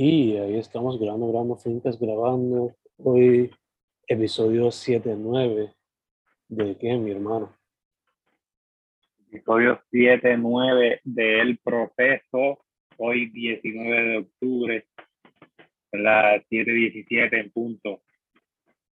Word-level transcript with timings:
Y 0.00 0.36
ahí 0.36 0.56
estamos 0.56 0.96
grabando, 1.00 1.26
grabando, 1.26 1.56
Fincas 1.56 1.98
grabando. 1.98 2.72
Hoy, 2.98 3.50
episodio 4.06 4.68
7-9 4.68 5.74
de 6.46 6.78
qué, 6.78 6.96
mi 6.96 7.10
hermano. 7.10 7.58
Episodio 9.28 9.82
7-9 9.90 11.00
del 11.02 11.58
proceso. 11.58 12.64
Hoy, 12.96 13.26
19 13.30 14.08
de 14.08 14.18
octubre, 14.18 14.86
las 15.90 16.48
7-17 16.48 17.40
en 17.40 17.50
punto. 17.50 18.00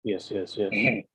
Yes, 0.02 0.30
yes, 0.30 0.56
yes. 0.56 0.68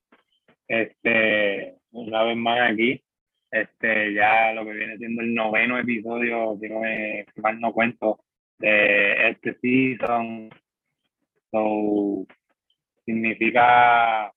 Este, 0.66 1.76
una 1.90 2.22
vez 2.24 2.36
más 2.38 2.72
aquí, 2.72 3.04
este, 3.50 4.14
ya 4.14 4.54
lo 4.54 4.64
que 4.64 4.72
viene 4.72 4.96
siendo 4.96 5.20
el 5.20 5.34
noveno 5.34 5.78
episodio, 5.78 6.56
quiero 6.58 6.80
que 6.80 7.26
mal 7.42 7.60
no 7.60 7.74
cuento, 7.74 8.24
de 8.64 9.30
este 9.30 9.54
season. 9.60 10.50
So, 11.50 12.26
significa, 13.04 14.32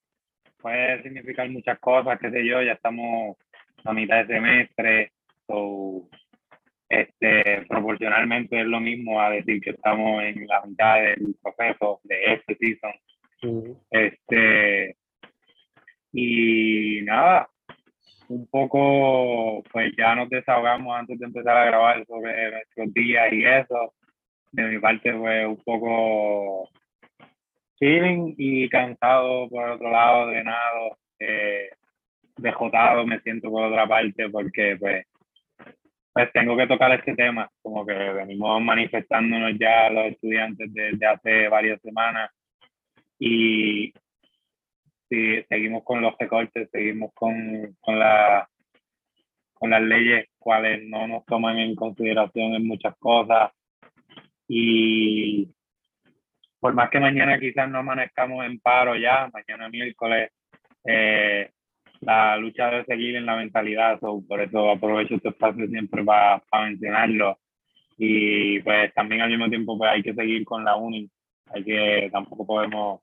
puede 0.58 1.02
significar 1.04 1.50
muchas 1.50 1.80
cosas, 1.80 2.20
qué 2.20 2.30
sé 2.30 2.46
yo, 2.46 2.62
ya 2.62 2.74
estamos 2.74 3.38
a 3.84 3.94
mitad 3.94 4.26
de 4.26 4.34
semestre. 4.36 5.12
So, 5.48 6.10
este, 6.90 7.66
proporcionalmente 7.68 8.60
es 8.60 8.66
lo 8.66 8.80
mismo 8.80 9.22
a 9.22 9.30
decir 9.30 9.62
que 9.62 9.72
estamos 9.72 10.24
en 10.24 10.48
la 10.48 10.62
mitad 10.66 11.02
del 11.02 11.36
proceso 11.42 12.00
de 12.04 12.34
este 12.34 12.56
season. 12.56 12.94
Este, 13.92 14.96
y 16.12 17.02
nada, 17.04 17.50
un 18.30 18.48
poco, 18.48 19.64
pues 19.72 19.94
ya 19.98 20.16
nos 20.16 20.30
desahogamos 20.30 20.98
antes 20.98 21.20
de 21.20 21.26
empezar 21.26 21.58
a 21.58 21.66
grabar 21.66 22.06
sobre 22.06 22.52
nuestros 22.52 22.94
días 22.94 23.32
y 23.32 23.46
eso. 23.46 23.94
De 24.58 24.64
mi 24.64 24.80
parte 24.80 25.14
fue 25.14 25.46
un 25.46 25.58
poco 25.58 26.68
feeling 27.78 28.34
y 28.40 28.68
cansado 28.70 29.48
por 29.50 29.70
otro 29.70 29.92
lado, 29.92 30.26
drenado, 30.26 30.98
eh, 31.20 31.70
dejotado 32.38 33.06
me 33.06 33.20
siento 33.20 33.52
por 33.52 33.66
otra 33.66 33.88
parte 33.88 34.28
porque 34.32 34.76
pues, 34.80 35.06
pues 36.12 36.34
tengo 36.34 36.58
que 36.58 36.66
tocar 36.66 36.92
este 36.94 37.14
tema, 37.14 37.48
como 37.62 37.86
que 37.86 37.94
venimos 37.94 38.60
manifestándonos 38.64 39.60
ya 39.60 39.92
los 39.92 40.08
estudiantes 40.08 40.74
desde 40.74 41.06
hace 41.06 41.48
varias 41.50 41.80
semanas 41.84 42.32
y 43.20 43.94
si 45.08 45.44
seguimos 45.44 45.84
con 45.84 46.02
los 46.02 46.18
recortes, 46.18 46.68
seguimos 46.72 47.14
con, 47.14 47.78
con, 47.80 48.00
la, 48.00 48.50
con 49.54 49.70
las 49.70 49.84
leyes 49.84 50.30
cuales 50.40 50.82
no 50.88 51.08
nos 51.08 51.24
toman 51.26 51.60
en 51.60 51.76
consideración 51.76 52.56
en 52.56 52.68
muchas 52.68 52.98
cosas. 52.98 53.52
Y 54.48 55.50
por 56.60 56.74
más 56.74 56.90
que 56.90 57.00
mañana 57.00 57.40
quizás 57.40 57.70
no 57.70 57.80
amanezcamos 57.80 58.46
en 58.46 58.60
paro 58.60 58.96
ya, 58.96 59.30
mañana 59.34 59.70
miércoles, 59.70 60.32
eh, 60.86 61.50
la 62.02 62.38
lucha 62.38 62.70
debe 62.70 62.86
seguir 62.86 63.16
en 63.16 63.26
la 63.26 63.36
mentalidad, 63.36 64.00
por 64.00 64.42
eso 64.42 64.72
aprovecho 64.72 65.16
este 65.16 65.30
espacio 65.30 65.68
siempre 65.68 66.04
para, 66.04 66.40
para 66.50 66.66
mencionarlo. 66.66 67.40
Y 67.98 68.60
pues 68.62 68.94
también 68.94 69.22
al 69.22 69.30
mismo 69.30 69.50
tiempo 69.50 69.78
pues 69.78 69.92
hay 69.92 70.04
que 70.04 70.14
seguir 70.14 70.46
con 70.46 70.64
la 70.64 70.76
uni, 70.76 71.10
hay 71.52 71.64
que, 71.64 72.10
tampoco 72.12 72.46
podemos 72.46 73.02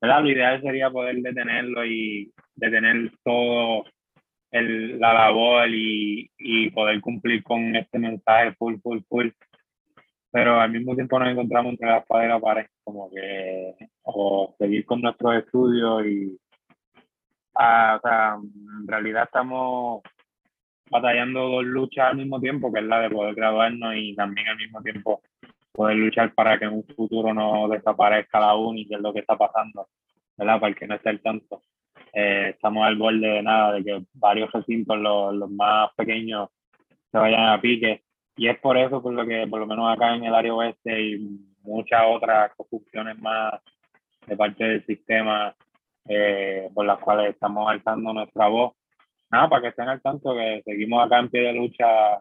lo 0.00 0.30
ideal 0.30 0.60
sería 0.62 0.90
poder 0.90 1.16
detenerlo 1.16 1.84
y 1.84 2.32
detener 2.54 3.10
todo 3.24 3.84
el, 4.50 4.98
la 4.98 5.12
labor 5.12 5.68
y, 5.68 6.30
y, 6.38 6.70
poder 6.70 7.00
cumplir 7.00 7.42
con 7.42 7.74
este 7.76 7.98
mensaje 7.98 8.52
full, 8.52 8.76
full, 8.82 9.00
full. 9.08 9.28
Pero 10.30 10.60
al 10.60 10.70
mismo 10.70 10.94
tiempo 10.94 11.18
nos 11.18 11.28
encontramos 11.28 11.72
entre 11.72 11.88
las 11.88 12.02
espada 12.02 12.24
y 12.24 12.28
la 12.28 12.40
pared, 12.40 12.66
como 12.84 13.10
que 13.10 13.74
o 14.02 14.54
seguir 14.58 14.84
con 14.84 15.00
nuestros 15.00 15.36
estudios 15.36 16.06
y 16.06 16.38
ah, 17.54 17.98
o 17.98 18.06
sea, 18.06 18.34
en 18.34 18.86
realidad 18.86 19.24
estamos 19.24 20.02
batallando 20.90 21.48
dos 21.48 21.64
luchas 21.64 22.10
al 22.10 22.16
mismo 22.18 22.40
tiempo, 22.40 22.72
que 22.72 22.80
es 22.80 22.86
la 22.86 23.00
de 23.00 23.10
poder 23.10 23.34
graduarnos 23.34 23.94
y 23.96 24.14
también 24.14 24.48
al 24.48 24.56
mismo 24.56 24.82
tiempo 24.82 25.22
poder 25.72 25.96
luchar 25.96 26.32
para 26.34 26.58
que 26.58 26.64
en 26.64 26.72
un 26.72 26.84
futuro 26.84 27.34
no 27.34 27.68
desaparezca 27.68 28.40
la 28.40 28.54
uni, 28.54 28.86
que 28.86 28.94
es 28.94 29.00
lo 29.00 29.12
que 29.12 29.20
está 29.20 29.36
pasando, 29.36 29.88
¿verdad? 30.36 30.60
Para 30.60 30.70
el 30.70 30.76
que 30.76 30.86
no 30.86 30.94
esté 30.94 31.10
al 31.10 31.20
tanto. 31.20 31.62
Eh, 32.12 32.50
estamos 32.54 32.86
al 32.86 32.96
borde 32.96 33.26
de 33.26 33.42
nada, 33.42 33.74
de 33.74 33.84
que 33.84 34.02
varios 34.14 34.50
recintos, 34.50 34.96
los 34.98 35.50
más 35.50 35.90
pequeños, 35.94 36.48
se 37.12 37.18
vayan 37.18 37.50
a 37.50 37.60
pique. 37.60 38.04
Y 38.36 38.48
es 38.48 38.58
por 38.58 38.76
eso 38.76 39.02
por 39.02 39.12
lo 39.12 39.26
que, 39.26 39.46
por 39.48 39.60
lo 39.60 39.66
menos 39.66 39.90
acá 39.90 40.14
en 40.14 40.24
el 40.24 40.34
área 40.34 40.54
oeste 40.54 41.00
y 41.00 41.40
muchas 41.62 42.02
otras 42.06 42.54
construcciones 42.54 43.18
más 43.18 43.54
de 44.26 44.36
parte 44.36 44.64
del 44.64 44.86
sistema 44.86 45.54
eh, 46.08 46.68
por 46.74 46.84
las 46.84 46.98
cuales 46.98 47.30
estamos 47.30 47.68
alzando 47.68 48.12
nuestra 48.12 48.48
voz. 48.48 48.74
Nada, 49.30 49.48
para 49.48 49.62
que 49.62 49.68
estén 49.68 49.88
al 49.88 50.02
tanto 50.02 50.34
que 50.34 50.62
seguimos 50.64 51.04
acá 51.04 51.18
en 51.18 51.30
pie 51.30 51.40
de 51.40 51.52
lucha 51.54 52.20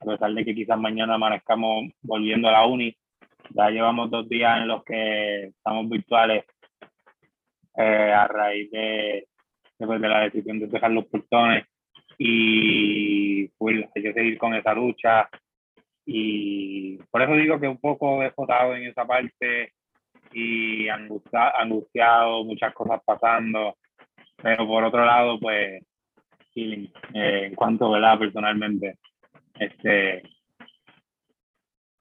a 0.00 0.04
pesar 0.04 0.32
de 0.34 0.44
que 0.44 0.54
quizás 0.54 0.78
mañana 0.78 1.14
amanezcamos 1.14 1.90
volviendo 2.02 2.48
a 2.48 2.52
la 2.52 2.66
uni, 2.66 2.94
ya 3.50 3.70
llevamos 3.70 4.10
dos 4.10 4.28
días 4.28 4.60
en 4.60 4.68
los 4.68 4.84
que 4.84 5.44
estamos 5.46 5.88
virtuales 5.88 6.44
eh, 7.76 8.12
a 8.12 8.26
raíz 8.28 8.70
de, 8.70 9.26
después 9.78 10.00
de 10.00 10.08
la 10.08 10.20
decisión 10.20 10.58
de 10.60 10.66
dejar 10.66 10.90
los 10.90 11.06
portones. 11.06 11.64
Y 12.18 13.48
pues 13.58 13.86
hay 13.94 14.02
que 14.02 14.12
seguir 14.12 14.38
con 14.38 14.54
esa 14.54 14.74
lucha 14.74 15.28
y 16.06 16.98
por 17.10 17.22
eso 17.22 17.32
digo 17.32 17.58
que 17.58 17.68
un 17.68 17.78
poco 17.78 18.20
desfotado 18.20 18.74
en 18.74 18.84
esa 18.84 19.06
parte 19.06 19.72
y 20.32 20.88
angustiado, 20.88 22.44
muchas 22.44 22.74
cosas 22.74 23.00
pasando, 23.04 23.76
pero 24.42 24.66
por 24.66 24.84
otro 24.84 25.04
lado 25.04 25.38
pues 25.38 25.82
eh, 26.56 26.90
en 27.12 27.54
cuanto, 27.54 27.90
¿verdad? 27.90 28.18
Personalmente, 28.18 28.98
este, 29.58 30.22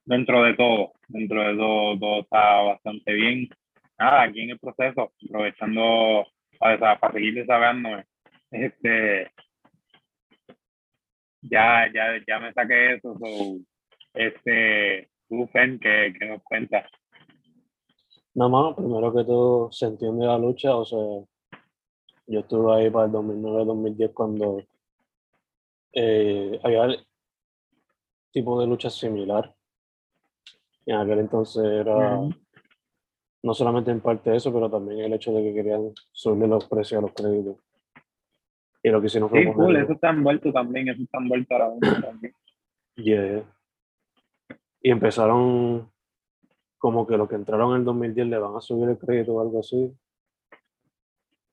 dentro 0.06 0.44
de 0.44 0.54
todo, 0.56 0.94
dentro 1.08 1.42
de 1.42 1.56
todo, 1.56 2.00
todo 2.00 2.22
está 2.22 2.62
bastante 2.62 3.14
bien. 3.14 3.50
Nada, 3.98 4.24
aquí 4.24 4.42
en 4.42 4.52
el 4.52 4.60
proceso, 4.60 5.12
aprovechando 5.28 6.26
para, 6.60 7.00
para 7.00 7.14
seguir 7.14 7.36
desahogándome, 7.36 8.06
este, 8.52 9.32
ya, 11.42 11.92
ya, 11.94 12.22
ya 12.28 12.40
me 12.40 12.54
saqué 12.54 12.96
eso, 12.96 13.18
este, 14.14 15.10
tú, 15.28 15.48
Fen, 15.48 15.80
que, 15.80 16.14
que 16.18 16.26
nos 16.26 16.44
cuentas. 16.44 16.90
Nada 18.36 18.50
más, 18.50 18.76
primero 18.76 19.14
que 19.14 19.24
todo, 19.24 19.72
se 19.72 19.86
entiende 19.86 20.26
la 20.26 20.38
lucha, 20.38 20.76
o 20.76 20.86
sea, 20.86 21.00
yo 22.28 22.40
estuve 22.40 22.74
ahí 22.74 22.90
para 22.90 23.06
el 23.06 23.12
2009-2010 23.12 24.14
cuando 24.14 24.64
eh, 25.94 26.60
había 26.64 26.98
tipo 28.32 28.60
de 28.60 28.68
lucha 28.68 28.90
similar. 28.90 29.54
En 30.86 30.98
aquel 30.98 31.20
entonces 31.20 31.64
era 31.64 32.20
no 33.44 33.54
solamente 33.54 33.92
en 33.92 34.02
parte 34.02 34.36
eso, 34.36 34.52
pero 34.54 34.70
también 34.70 35.02
el 35.02 35.14
hecho 35.14 35.34
de 35.34 35.44
que 35.44 35.54
querían 35.54 35.92
subir 36.12 36.48
los 36.48 36.66
precios 36.66 37.00
a 37.00 37.02
los 37.02 37.14
créditos. 37.14 37.58
Y 38.82 38.90
lo 38.90 39.00
que 39.00 39.08
hicieron 39.08 39.30
fue. 39.30 39.44
Sí, 39.44 39.52
cool, 39.54 39.76
eso 39.76 39.94
está 39.94 40.10
envuelto 40.10 40.52
también, 40.52 40.90
eso 40.90 41.04
está 41.04 41.18
envuelto 41.20 41.56
ahora 41.56 42.02
también. 42.02 42.34
Yeah. 42.96 43.44
Y 44.84 44.92
empezaron 44.92 45.90
como 46.78 47.08
que 47.08 47.18
los 47.18 47.30
que 47.30 47.36
entraron 47.36 47.72
en 47.72 47.78
el 47.78 47.86
2010 47.86 48.28
le 48.28 48.38
van 48.38 48.58
a 48.58 48.62
subir 48.62 48.90
el 48.90 48.98
crédito 48.98 49.34
o 49.34 49.42
algo 49.42 49.62
así. 49.62 49.98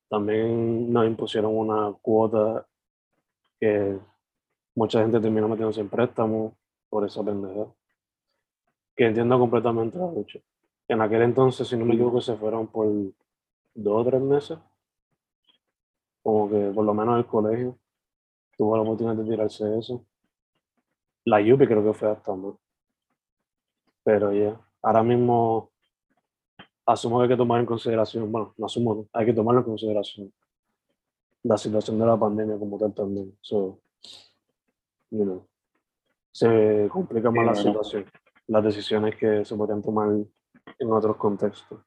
También 0.09 0.93
nos 0.93 1.07
impusieron 1.07 1.57
una 1.57 1.95
cuota 2.03 2.67
que 3.61 3.97
mucha 4.75 5.01
gente 5.01 5.21
terminó 5.21 5.49
metiéndose 5.49 5.81
en 5.81 5.89
préstamo 5.89 6.57
por 6.89 7.07
esa 7.07 7.23
pendeja. 7.23 7.73
Que 8.97 9.07
entiendo 9.07 9.39
completamente 9.39 9.97
la 9.97 10.11
lucha. 10.11 10.41
En 10.89 11.01
aquel 11.01 11.23
entonces, 11.23 11.69
si 11.69 11.77
no 11.77 11.85
me 11.85 11.95
equivoco, 11.95 12.21
se 12.21 12.35
fueron 12.37 12.67
por 12.67 12.89
dos 13.75 14.07
o 14.07 14.11
tres 14.11 14.21
meses. 14.21 14.59
Como 16.25 16.51
que 16.51 16.73
por 16.75 16.85
lo 16.85 16.93
menos 16.93 17.17
el 17.19 17.27
colegio 17.27 17.79
tuvo 18.57 18.77
la 18.77 18.83
oportunidad 18.83 19.15
de 19.15 19.31
tirarse 19.31 19.79
eso. 19.79 20.05
La 21.25 21.41
Yupi 21.41 21.69
creo 21.69 21.85
que 21.85 21.93
fue 21.93 22.11
hasta 22.11 22.35
más. 22.35 22.57
Pero 24.03 24.33
ya, 24.33 24.59
ahora 24.83 25.03
mismo 25.03 25.71
asumo 26.87 27.19
que 27.19 27.25
hay 27.25 27.29
que 27.31 27.37
tomar 27.37 27.61
en 27.61 27.67
consideración, 27.67 28.31
bueno, 28.31 28.55
no 28.57 28.67
asumo, 28.67 29.07
hay 29.13 29.27
que 29.27 29.33
tomar 29.33 29.57
en 29.57 29.63
consideración 29.63 30.33
la 31.43 31.57
situación 31.57 31.99
de 31.99 32.07
la 32.07 32.19
pandemia 32.19 32.59
como 32.59 32.79
tal 32.79 32.95
también. 32.95 33.33
So, 33.41 33.81
you 35.11 35.25
know, 35.25 35.47
se 36.33 36.89
complica 36.91 37.31
más 37.31 37.47
la 37.47 37.55
situación, 37.55 38.05
las 38.47 38.65
decisiones 38.65 39.17
que 39.17 39.45
se 39.45 39.57
podrían 39.57 39.83
tomar 39.83 40.09
en 40.79 40.93
otros 40.93 41.17
contextos. 41.17 41.81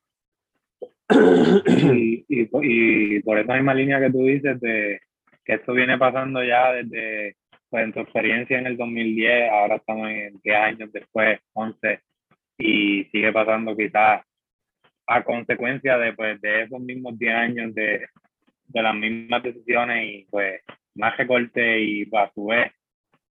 Y, 1.68 2.25
y, 2.30 3.21
por 3.21 3.38
esa 3.38 3.54
misma 3.54 3.74
línea 3.74 4.00
que 4.00 4.10
tú 4.10 4.19
dices 4.19 4.60
de 4.60 5.00
que 5.45 5.54
esto 5.56 5.74
viene 5.74 5.98
pasando 5.98 6.44
ya 6.44 6.71
desde 6.71 7.36
pues, 7.74 7.86
en 7.86 7.94
tu 7.94 8.02
experiencia 8.02 8.60
en 8.60 8.68
el 8.68 8.78
2010, 8.78 9.50
ahora 9.50 9.78
estamos 9.78 10.08
en 10.08 10.40
10 10.44 10.56
años 10.56 10.92
después, 10.92 11.40
11, 11.54 12.02
y 12.60 13.06
sigue 13.06 13.34
pasando 13.34 13.75
quizás 13.75 14.22
a 15.08 15.24
consecuencia 15.24 15.98
de, 15.98 16.14
pues, 16.14 16.40
de 16.40 16.62
esos 16.62 16.80
mismos 16.80 17.18
10 17.18 17.34
años 17.34 17.74
de, 17.74 18.06
de 18.68 18.81
las 18.84 18.94
mismas 18.94 19.42
decisiones 19.42 20.08
y 20.08 20.28
pues 20.30 20.62
más 20.94 21.18
recorte 21.18 21.81
y 21.81 22.06
pues, 22.06 22.24
a 22.24 22.31
su 22.36 22.46
vez 22.46 22.72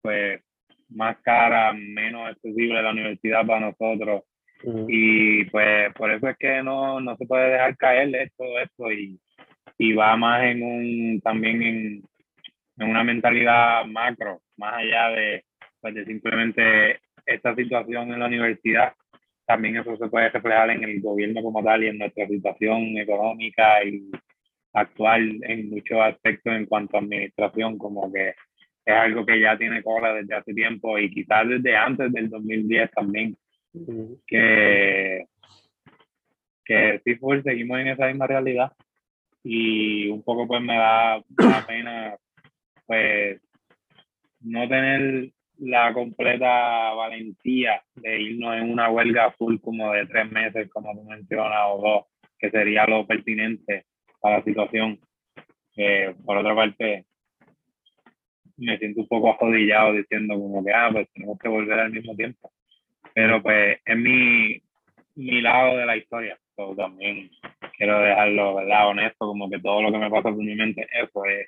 pues 0.02 0.42
más 0.90 1.18
cara, 1.22 1.72
menos 1.74 2.32
accesible 2.32 2.82
la 2.82 2.94
universidad 2.94 3.46
para 3.46 3.60
nosotros. 3.60 4.24
Y 4.88 5.46
pues 5.52 5.94
por 5.94 6.10
eso 6.10 6.30
es 6.30 6.38
que 6.40 6.64
no, 6.64 7.00
no 7.00 7.16
se 7.16 7.28
puede 7.28 7.52
dejar 7.52 7.78
caer 7.78 8.16
esto, 8.16 8.44
esto 8.60 8.92
y, 8.92 9.20
y 9.78 9.94
va 9.94 10.18
más 10.18 10.46
en 10.46 10.64
un, 10.64 11.22
también 11.22 11.62
en, 11.62 12.04
en 12.82 12.90
una 12.90 13.04
mentalidad 13.04 13.86
macro, 13.86 14.42
más 14.58 14.74
allá 14.76 15.10
de, 15.10 15.46
pues, 15.80 15.94
de 15.94 16.06
simplemente 16.06 17.00
esta 17.26 17.56
situación 17.56 18.12
en 18.12 18.20
la 18.20 18.26
universidad, 18.26 18.94
también 19.46 19.78
eso 19.78 19.96
se 19.98 20.08
puede 20.08 20.30
reflejar 20.30 20.72
en 20.72 20.84
el 20.84 21.02
gobierno 21.02 21.44
como 21.44 21.64
tal 21.64 21.84
y 21.84 21.88
en 21.88 22.00
nuestra 22.00 22.28
situación 22.28 22.98
económica 22.98 23.84
y 23.84 24.10
actual 24.74 25.40
en 25.44 25.70
muchos 25.70 26.00
aspectos 26.00 26.54
en 26.54 26.66
cuanto 26.66 26.98
a 26.98 27.02
administración, 27.02 27.78
como 27.78 28.12
que 28.12 28.30
es 28.30 28.96
algo 28.96 29.26
que 29.26 29.40
ya 29.40 29.58
tiene 29.58 29.84
cola 29.84 30.14
desde 30.14 30.36
hace 30.36 30.54
tiempo 30.54 30.98
y 30.98 31.12
quizás 31.12 31.48
desde 31.48 31.76
antes 31.76 32.12
del 32.12 32.30
2010 32.30 32.92
también, 32.92 33.38
que, 34.26 35.26
que 36.66 37.02
sí, 37.04 37.16
pues 37.16 37.44
seguimos 37.44 37.80
en 37.80 37.90
esa 37.90 38.08
misma 38.08 38.26
realidad 38.26 38.72
y 39.44 40.08
un 40.08 40.24
poco 40.24 40.48
pues 40.48 40.62
me 40.62 40.78
da, 40.78 41.22
me 41.38 41.46
da 41.46 41.66
pena 41.68 42.16
pues 42.92 43.42
no 44.42 44.68
tener 44.68 45.30
la 45.60 45.94
completa 45.94 46.94
valentía 46.94 47.82
de 47.96 48.20
irnos 48.20 48.58
en 48.58 48.70
una 48.70 48.90
huelga 48.90 49.32
full 49.32 49.60
como 49.62 49.94
de 49.94 50.08
tres 50.08 50.30
meses, 50.30 50.70
como 50.70 50.94
tú 50.94 51.06
mencionas, 51.06 51.62
o 51.70 51.82
dos, 51.82 52.06
que 52.38 52.52
sería 52.52 52.86
lo 52.86 53.08
pertinente 53.08 53.86
para 54.20 54.40
la 54.40 54.44
situación. 54.44 55.00
por 56.26 56.36
otra 56.36 56.54
parte, 56.54 57.06
me 58.58 58.78
siento 58.78 59.00
un 59.00 59.08
poco 59.08 59.30
ajodillado 59.30 59.94
diciendo 59.94 60.34
como 60.34 60.66
que, 60.66 60.74
ah, 60.74 60.90
pues 60.92 61.08
tenemos 61.14 61.40
que 61.40 61.48
volver 61.48 61.80
al 61.80 61.94
mismo 61.94 62.14
tiempo. 62.14 62.52
Pero 63.14 63.42
pues 63.42 63.80
es 63.86 63.98
mi, 63.98 64.62
mi 65.16 65.40
lado 65.40 65.78
de 65.78 65.86
la 65.86 65.96
historia. 65.96 66.38
También 66.76 67.32
quiero 67.78 68.02
dejarlo, 68.02 68.56
¿verdad? 68.56 68.90
Honesto, 68.90 69.26
como 69.26 69.50
que 69.50 69.60
todo 69.60 69.82
lo 69.82 69.92
que 69.94 69.98
me 69.98 70.10
pasa 70.10 70.24
por 70.24 70.36
mi 70.36 70.56
mente, 70.56 70.86
eso 70.92 71.26
es, 71.26 71.48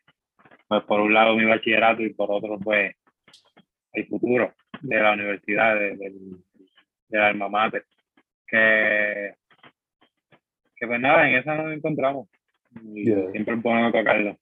pues 0.67 0.83
por 0.83 1.01
un 1.01 1.13
lado 1.13 1.35
mi 1.35 1.45
bachillerato 1.45 2.01
y 2.01 2.13
por 2.13 2.31
otro, 2.31 2.57
pues 2.59 2.95
el 3.93 4.07
futuro 4.07 4.53
de 4.81 4.99
la 4.99 5.13
universidad, 5.13 5.75
de, 5.75 5.95
de, 5.95 6.09
de 7.09 7.17
la 7.17 7.27
alma 7.27 7.49
mater. 7.49 7.85
Que, 8.47 9.35
que 10.75 10.87
pues 10.87 10.99
nada, 10.99 11.29
en 11.29 11.35
esa 11.35 11.55
nos 11.55 11.73
encontramos. 11.73 12.27
Y 12.93 13.05
siempre 13.05 13.57
podemos 13.57 13.91
tocarlo. 13.91 14.37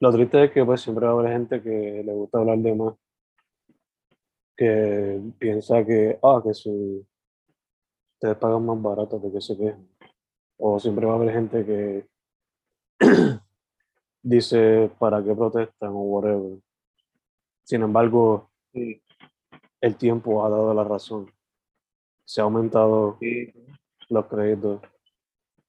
Lo 0.00 0.12
triste 0.12 0.44
es 0.44 0.50
que 0.50 0.64
pues 0.64 0.80
siempre 0.80 1.04
va 1.06 1.12
a 1.12 1.14
haber 1.14 1.32
gente 1.32 1.62
que 1.62 2.02
le 2.04 2.12
gusta 2.12 2.38
hablar 2.38 2.58
de 2.58 2.74
más, 2.74 2.94
que 4.56 5.20
piensa 5.38 5.84
que, 5.84 6.18
ah, 6.22 6.40
que 6.42 6.54
si 6.54 7.06
ustedes 8.14 8.36
pagan 8.36 8.64
más 8.64 8.80
barato 8.80 9.18
de 9.18 9.32
que 9.32 9.40
se 9.40 9.56
quejan. 9.56 9.86
O 10.58 10.78
siempre 10.78 11.06
va 11.06 11.12
a 11.12 11.16
haber 11.16 11.32
gente 11.32 11.64
que 11.64 12.06
dice 14.22 14.90
para 14.98 15.22
qué 15.22 15.34
protestan 15.34 15.90
o 15.90 16.02
whatever. 16.02 16.58
Sin 17.62 17.82
embargo, 17.82 18.50
el 19.80 19.96
tiempo 19.96 20.44
ha 20.44 20.50
dado 20.50 20.74
la 20.74 20.84
razón. 20.84 21.30
Se 22.24 22.40
ha 22.40 22.44
aumentado 22.44 23.18
los 24.08 24.26
créditos. 24.26 24.80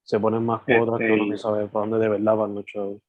Se 0.03 0.19
ponen 0.19 0.45
más 0.45 0.63
cuotas 0.63 0.99
que 0.99 1.11
uno 1.11 1.23
este 1.25 1.37
sabe 1.37 1.67
para 1.67 1.85
dónde 1.85 1.99
de 1.99 2.09
verdad 2.09 2.35
van 2.35 2.55
los 2.55 2.65
chavos. 2.65 3.01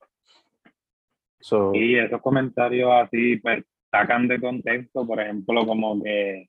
y 1.75 1.97
esos 1.97 2.21
comentarios 2.21 2.91
así, 2.93 3.37
pues, 3.37 3.65
sacan 3.91 4.29
de 4.29 4.41
contexto, 4.41 5.07
por 5.07 5.21
ejemplo, 5.21 5.67
como 5.67 6.03
que 6.03 6.49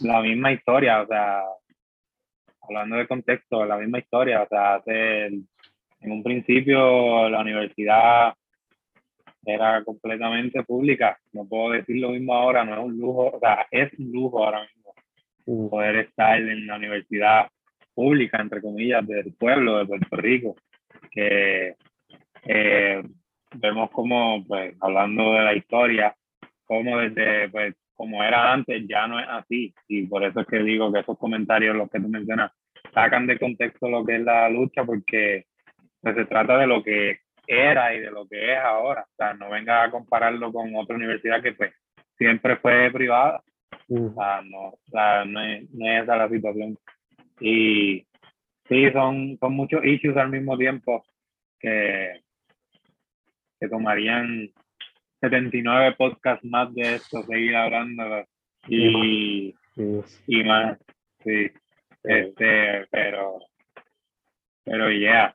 la 0.00 0.20
misma 0.20 0.52
historia, 0.52 1.02
o 1.02 1.06
sea, 1.06 1.42
hablando 2.62 2.96
de 2.96 3.06
contexto, 3.06 3.64
la 3.64 3.76
misma 3.76 3.98
historia, 3.98 4.42
o 4.42 4.48
sea, 4.48 4.76
hace, 4.76 5.30
en 6.00 6.12
un 6.12 6.22
principio 6.22 7.28
la 7.28 7.40
universidad 7.40 8.34
era 9.44 9.82
completamente 9.84 10.62
pública. 10.64 11.18
No 11.32 11.46
puedo 11.46 11.70
decir 11.70 11.96
lo 11.96 12.10
mismo 12.10 12.34
ahora, 12.34 12.64
no 12.64 12.74
es 12.74 12.84
un 12.84 12.98
lujo, 12.98 13.36
o 13.36 13.38
sea, 13.38 13.66
es 13.70 13.92
un 13.98 14.10
lujo 14.12 14.44
ahora 14.44 14.62
mismo 14.62 14.92
mm. 15.46 15.68
poder 15.70 15.96
estar 15.96 16.38
en 16.40 16.66
la 16.66 16.76
universidad 16.76 17.46
pública, 17.94 18.40
entre 18.40 18.60
comillas, 18.60 19.06
del 19.06 19.32
pueblo 19.34 19.78
de 19.78 19.86
Puerto 19.86 20.16
Rico, 20.16 20.56
que 21.10 21.76
eh, 22.44 23.02
vemos 23.54 23.90
como, 23.90 24.44
pues, 24.46 24.74
hablando 24.80 25.32
de 25.32 25.44
la 25.44 25.54
historia, 25.54 26.14
como 26.64 26.98
desde, 26.98 27.48
pues, 27.48 27.74
como 27.94 28.22
era 28.22 28.52
antes, 28.52 28.86
ya 28.86 29.06
no 29.06 29.18
es 29.18 29.26
así. 29.28 29.74
Y 29.88 30.06
por 30.06 30.22
eso 30.24 30.40
es 30.40 30.46
que 30.46 30.58
digo 30.58 30.92
que 30.92 31.00
esos 31.00 31.18
comentarios, 31.18 31.74
los 31.74 31.88
que 31.90 32.00
tú 32.00 32.08
mencionas, 32.08 32.52
sacan 32.92 33.26
de 33.26 33.38
contexto 33.38 33.88
lo 33.88 34.04
que 34.04 34.16
es 34.16 34.22
la 34.22 34.48
lucha, 34.50 34.84
porque 34.84 35.46
se 36.14 36.24
trata 36.24 36.58
de 36.58 36.66
lo 36.66 36.82
que 36.82 37.20
era 37.46 37.94
y 37.94 38.00
de 38.00 38.10
lo 38.10 38.26
que 38.26 38.52
es 38.52 38.58
ahora. 38.58 39.02
O 39.02 39.16
sea, 39.16 39.34
no 39.34 39.50
venga 39.50 39.82
a 39.82 39.90
compararlo 39.90 40.52
con 40.52 40.74
otra 40.76 40.96
universidad 40.96 41.42
que 41.42 41.52
pues 41.52 41.72
siempre 42.16 42.56
fue 42.56 42.90
privada. 42.92 43.42
O 43.88 44.12
sea, 44.14 44.42
no, 44.42 44.68
o 44.68 44.78
sea, 44.90 45.24
no, 45.24 45.40
es, 45.42 45.70
no 45.72 45.86
es 45.88 46.02
esa 46.02 46.16
la 46.16 46.28
situación. 46.28 46.76
Y 47.40 48.06
sí, 48.68 48.90
son, 48.92 49.36
son 49.38 49.52
muchos 49.54 49.84
issues 49.84 50.16
al 50.16 50.30
mismo 50.30 50.56
tiempo 50.56 51.04
que, 51.60 52.20
que 53.60 53.68
tomarían 53.68 54.50
79 55.20 55.94
podcasts 55.96 56.44
más 56.44 56.74
de 56.74 56.96
esto, 56.96 57.22
seguir 57.22 57.56
hablando 57.56 58.24
y, 58.68 59.54
y 60.26 60.44
más, 60.44 60.78
sí. 61.22 61.50
Este, 62.02 62.86
pero, 62.90 63.38
pero 64.64 64.92
ya. 64.92 65.34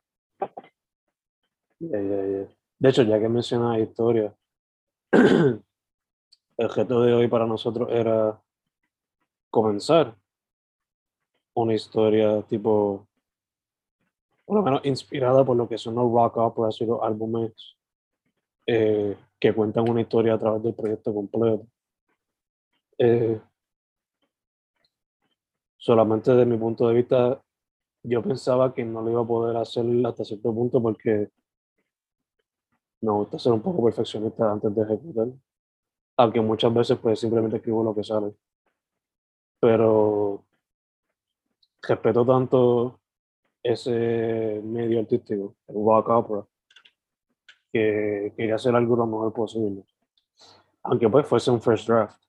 De 1.80 2.88
hecho, 2.88 3.02
ya 3.02 3.18
que 3.18 3.28
mencionas 3.28 3.78
historia, 3.78 4.34
el 5.12 5.62
objeto 6.56 7.02
de 7.02 7.14
hoy 7.14 7.28
para 7.28 7.46
nosotros 7.46 7.88
era 7.90 8.40
comenzar 9.50 10.16
una 11.54 11.74
historia 11.74 12.42
tipo, 12.42 13.06
por 14.44 14.56
lo 14.56 14.62
menos 14.62 14.84
inspirada 14.84 15.44
por 15.44 15.56
lo 15.56 15.68
que 15.68 15.78
son 15.78 15.94
los 15.96 16.10
rock 16.10 16.38
operas 16.38 16.80
y 16.80 16.86
los 16.86 17.02
álbumes 17.02 17.52
eh, 18.66 19.16
que 19.38 19.52
cuentan 19.52 19.88
una 19.90 20.00
historia 20.00 20.34
a 20.34 20.38
través 20.38 20.62
del 20.62 20.74
proyecto 20.74 21.12
completo. 21.12 21.66
Eh, 22.98 23.40
solamente 25.76 26.30
desde 26.30 26.46
mi 26.46 26.56
punto 26.56 26.86
de 26.88 26.94
vista, 26.94 27.41
yo 28.02 28.22
pensaba 28.22 28.74
que 28.74 28.84
no 28.84 29.02
lo 29.02 29.10
iba 29.10 29.22
a 29.22 29.26
poder 29.26 29.56
hacer 29.56 29.84
hasta 30.06 30.24
cierto 30.24 30.52
punto 30.54 30.82
porque 30.82 31.30
me 33.00 33.12
gusta 33.12 33.38
ser 33.38 33.52
un 33.52 33.62
poco 33.62 33.84
perfeccionista 33.84 34.50
antes 34.50 34.74
de 34.74 34.82
ejecutar, 34.82 35.28
aunque 36.16 36.40
muchas 36.40 36.72
veces 36.72 36.98
pues 36.98 37.20
simplemente 37.20 37.56
escribo 37.56 37.82
lo 37.82 37.94
que 37.94 38.04
sale. 38.04 38.32
Pero 39.60 40.44
respeto 41.82 42.24
tanto 42.24 43.00
ese 43.62 44.60
medio 44.64 45.00
artístico, 45.00 45.56
el 45.68 45.74
rock 45.74 46.08
opera, 46.08 46.46
que 47.72 48.32
quería 48.36 48.56
hacer 48.56 48.74
algo 48.74 48.96
lo 48.96 49.06
mejor 49.06 49.32
posible. 49.32 49.84
Aunque 50.82 51.08
pues 51.08 51.26
fuese 51.26 51.50
un 51.50 51.62
first 51.62 51.88
draft. 51.88 52.20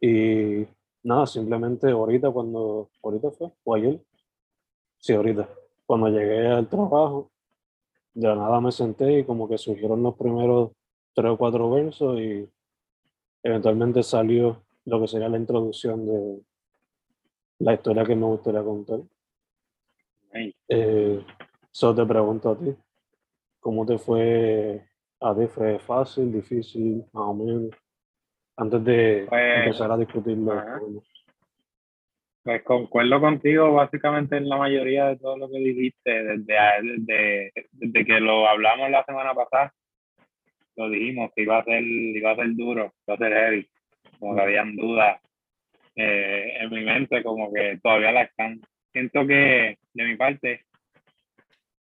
Y 0.00 0.66
nada, 1.02 1.26
simplemente 1.26 1.90
ahorita 1.90 2.30
cuando, 2.30 2.90
ahorita 3.02 3.30
fue, 3.32 3.52
o 3.64 3.74
ayer, 3.74 4.00
sí, 4.98 5.12
ahorita, 5.12 5.48
cuando 5.86 6.08
llegué 6.08 6.46
al 6.48 6.68
trabajo, 6.68 7.30
de 8.14 8.34
nada 8.34 8.60
me 8.60 8.72
senté 8.72 9.20
y 9.20 9.24
como 9.24 9.48
que 9.48 9.58
surgieron 9.58 10.02
los 10.02 10.16
primeros 10.16 10.72
tres 11.14 11.30
o 11.30 11.36
cuatro 11.36 11.70
versos 11.70 12.18
y 12.18 12.48
eventualmente 13.42 14.02
salió 14.02 14.62
lo 14.84 15.00
que 15.00 15.08
sería 15.08 15.28
la 15.28 15.38
introducción 15.38 16.06
de 16.06 16.40
la 17.60 17.74
historia 17.74 18.04
que 18.04 18.16
me 18.16 18.26
gustaría 18.26 18.62
contar. 18.62 19.00
Eh, 20.68 21.24
solo 21.70 21.94
te 21.94 22.06
pregunto 22.06 22.50
a 22.50 22.58
ti, 22.58 22.74
¿cómo 23.60 23.86
te 23.86 23.98
fue 23.98 24.84
a 25.20 25.34
ti? 25.34 25.46
¿Fue 25.46 25.78
fácil, 25.78 26.32
difícil, 26.32 27.04
más 27.12 27.24
o 27.24 27.34
menos? 27.34 27.70
Antes 28.56 28.84
de 28.84 29.26
pues, 29.28 29.56
empezar 29.56 29.92
a 29.92 29.96
discutirlo. 29.96 30.52
Pues 32.42 32.62
concuerdo 32.62 33.20
contigo 33.20 33.72
básicamente 33.72 34.36
en 34.36 34.48
la 34.48 34.56
mayoría 34.56 35.06
de 35.06 35.16
todo 35.16 35.36
lo 35.36 35.50
que 35.50 35.58
dijiste, 35.58 36.10
desde, 36.22 37.52
desde, 37.72 38.04
que 38.06 38.20
lo 38.20 38.48
hablamos 38.48 38.90
la 38.90 39.04
semana 39.04 39.34
pasada, 39.34 39.74
lo 40.76 40.88
dijimos 40.88 41.30
que 41.34 41.42
iba 41.42 41.58
a 41.58 41.64
ser, 41.64 41.82
iba 41.82 42.30
a 42.30 42.36
ser 42.36 42.54
duro, 42.54 42.92
iba 43.06 43.14
a 43.14 43.18
ser 43.18 43.32
heavy, 43.32 43.68
como 44.18 44.34
que 44.34 44.42
habían 44.42 44.76
dudas 44.76 45.20
eh, 45.96 46.58
en 46.60 46.70
mi 46.70 46.84
mente 46.84 47.24
como 47.24 47.52
que 47.52 47.78
todavía 47.82 48.12
la 48.12 48.22
están. 48.22 48.60
Siento 48.92 49.26
que 49.26 49.78
de 49.92 50.04
mi 50.04 50.16
parte, 50.16 50.64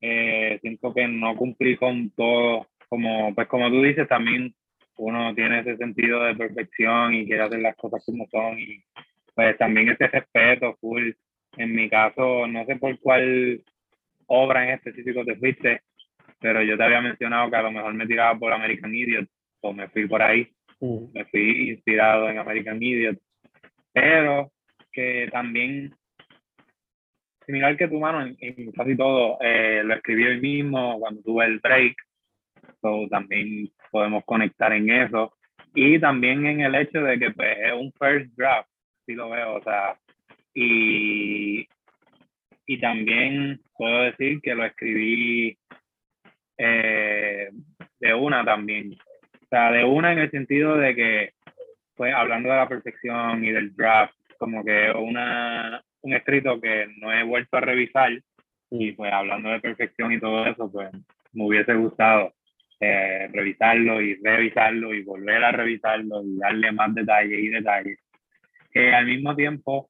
eh, 0.02 0.58
siento 0.62 0.94
que 0.94 1.08
no 1.08 1.36
cumplí 1.36 1.78
con 1.78 2.10
todo, 2.12 2.68
como, 2.90 3.34
pues 3.36 3.48
como 3.48 3.70
tú 3.70 3.84
dices, 3.84 4.08
también 4.08 4.54
uno 4.98 5.36
tiene 5.36 5.60
ese 5.60 5.78
sentido 5.78 6.24
de 6.24 6.36
perfección 6.36 7.14
y 7.14 7.26
quiere 7.28 7.44
hacer 7.44 7.60
las 7.60 7.76
cosas 7.76 8.04
como 8.06 8.28
son 8.28 8.60
y 8.60 8.84
pues 9.38 9.56
también 9.60 9.88
ese 9.90 10.08
respeto 10.08 10.76
full. 10.82 11.12
En 11.58 11.76
mi 11.76 11.88
caso, 11.90 12.48
no 12.48 12.66
sé 12.66 12.76
por 12.76 13.00
cuál 13.00 13.64
obra 14.26 14.64
en 14.64 14.72
específico 14.72 15.24
te 15.24 15.36
fuiste, 15.36 15.82
pero 16.40 16.64
yo 16.64 16.76
te 16.76 16.84
había 16.84 17.02
mencionado 17.02 17.50
que 17.50 17.56
a 17.56 17.62
lo 17.62 17.72
mejor 17.72 17.94
me 17.94 18.08
tiraba 18.08 18.38
por 18.38 18.52
American 18.52 18.94
Idiot 18.94 19.30
o 19.62 19.74
me 19.74 19.88
fui 19.90 20.08
por 20.08 20.22
ahí, 20.22 20.50
Mm. 20.80 21.12
me 21.14 21.26
fui 21.26 21.70
inspirado 21.72 22.30
en 22.30 22.38
American 22.38 22.82
Idiot, 22.82 23.18
pero 23.94 24.52
que 24.92 25.28
también, 25.32 25.92
similar 27.46 27.76
que 27.78 27.88
tu 27.88 28.00
mano, 28.00 28.22
en, 28.22 28.36
en 28.40 28.72
casi 28.72 28.96
todo, 28.96 29.38
eh, 29.42 29.82
lo 29.84 29.96
escribí 29.96 30.26
hoy 30.26 30.40
mismo 30.40 31.00
cuando 31.00 31.22
tuve 31.24 31.46
el 31.46 31.60
break, 31.60 31.96
so, 32.82 33.08
también 33.10 33.70
podemos 33.90 34.24
conectar 34.26 34.72
en 34.74 34.92
eso, 34.92 35.34
y 35.74 36.00
también 36.00 36.46
en 36.46 36.62
el 36.62 36.76
hecho 36.76 37.02
de 37.02 37.18
que 37.18 37.32
pues, 37.32 37.58
es 37.58 37.74
un 37.74 37.92
first 37.94 38.32
draft, 38.36 38.70
si 39.08 39.16
lo 39.16 39.30
veo, 39.30 39.56
o 39.56 39.64
sea, 39.64 39.98
y, 40.54 41.68
y 42.66 42.80
también 42.80 43.62
puedo 43.76 44.02
decir 44.04 44.42
que 44.42 44.54
lo 44.54 44.66
escribí 44.66 45.58
eh, 46.58 47.50
de 48.00 48.14
una 48.14 48.44
también. 48.44 48.94
O 48.94 49.48
sea, 49.50 49.72
de 49.72 49.84
una 49.86 50.12
en 50.12 50.20
el 50.20 50.30
sentido 50.30 50.76
de 50.76 50.94
que, 50.94 51.34
pues 51.96 52.14
hablando 52.14 52.50
de 52.50 52.56
la 52.58 52.68
perfección 52.68 53.44
y 53.46 53.52
del 53.52 53.74
draft, 53.76 54.14
como 54.38 54.64
que 54.64 54.92
una, 54.92 55.82
un 56.02 56.14
escrito 56.14 56.60
que 56.60 56.88
no 56.98 57.12
he 57.12 57.24
vuelto 57.24 57.58
a 57.58 57.62
revisar 57.62 58.12
y 58.70 58.92
pues 58.92 59.12
hablando 59.14 59.50
de 59.50 59.62
perfección 59.62 60.12
y 60.12 60.20
todo 60.20 60.46
eso, 60.46 60.70
pues 60.70 60.92
me 61.32 61.46
hubiese 61.46 61.74
gustado 61.76 62.34
eh, 62.82 63.30
revisarlo 63.32 64.02
y 64.02 64.16
revisarlo 64.16 64.94
y 64.94 65.04
volver 65.04 65.44
a 65.44 65.52
revisarlo 65.52 66.22
y 66.24 66.38
darle 66.38 66.72
más 66.74 66.94
detalles 66.94 67.40
y 67.40 67.48
detalles. 67.48 68.00
Que 68.78 68.94
al 68.94 69.08
mismo 69.08 69.36
tiempo 69.36 69.90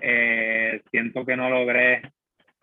eh, 0.00 0.80
siento 0.90 1.26
que 1.26 1.36
no 1.36 1.50
logré 1.50 2.00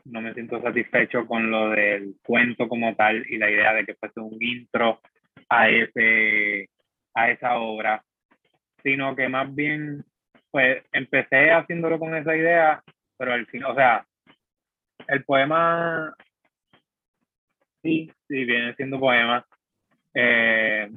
no 0.05 0.21
me 0.21 0.33
siento 0.33 0.59
satisfecho 0.61 1.27
con 1.27 1.51
lo 1.51 1.69
del 1.69 2.15
cuento 2.23 2.67
como 2.67 2.95
tal 2.95 3.23
y 3.29 3.38
la 3.38 3.51
idea 3.51 3.73
de 3.73 3.85
que 3.85 3.93
fuese 3.93 4.19
un 4.19 4.41
intro 4.41 4.99
a 5.47 5.69
ese 5.69 6.69
a 7.13 7.29
esa 7.29 7.59
obra 7.59 8.03
sino 8.81 9.15
que 9.15 9.29
más 9.29 9.53
bien 9.53 10.03
pues 10.49 10.83
empecé 10.91 11.51
haciéndolo 11.51 11.99
con 11.99 12.15
esa 12.15 12.35
idea 12.35 12.81
pero 13.15 13.33
al 13.33 13.45
fin 13.45 13.63
o 13.63 13.75
sea 13.75 14.03
el 15.07 15.23
poema 15.23 16.13
sí 17.83 18.11
sí 18.27 18.43
viene 18.45 18.73
siendo 18.75 18.99
poema 18.99 19.45
eh, 20.15 20.89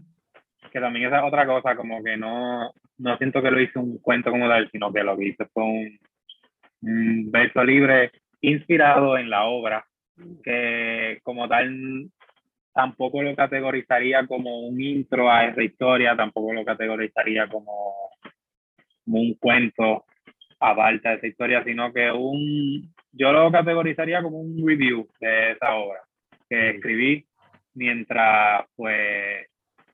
que 0.70 0.80
también 0.80 1.12
es 1.12 1.22
otra 1.22 1.44
cosa 1.44 1.76
como 1.76 2.02
que 2.02 2.16
no 2.16 2.72
no 3.02 3.18
siento 3.18 3.42
que 3.42 3.50
lo 3.50 3.60
hice 3.60 3.78
un 3.78 3.98
cuento 3.98 4.30
como 4.30 4.48
tal 4.48 4.70
sino 4.70 4.92
que 4.92 5.02
lo 5.02 5.16
que 5.16 5.26
hice 5.26 5.46
fue 5.52 5.64
un, 5.64 5.98
un 6.82 7.30
verso 7.30 7.64
libre 7.64 8.10
inspirado 8.40 9.16
en 9.16 9.30
la 9.30 9.44
obra, 9.44 9.84
que 10.42 11.20
como 11.22 11.48
tal 11.48 12.10
tampoco 12.74 13.22
lo 13.22 13.34
categorizaría 13.36 14.26
como 14.26 14.60
un 14.60 14.80
intro 14.80 15.30
a 15.30 15.46
esa 15.46 15.62
historia, 15.62 16.16
tampoco 16.16 16.52
lo 16.52 16.64
categorizaría 16.64 17.46
como, 17.46 17.94
como 19.04 19.20
un 19.20 19.34
cuento 19.34 20.04
aparte 20.58 21.08
de 21.08 21.14
esa 21.16 21.26
historia, 21.26 21.64
sino 21.64 21.92
que 21.92 22.10
un, 22.10 22.92
yo 23.12 23.32
lo 23.32 23.50
categorizaría 23.50 24.22
como 24.22 24.40
un 24.40 24.66
review 24.66 25.08
de 25.20 25.52
esa 25.52 25.74
obra 25.74 26.00
que 26.48 26.70
escribí 26.70 27.26
mientras 27.74 28.64
pues, 28.76 29.46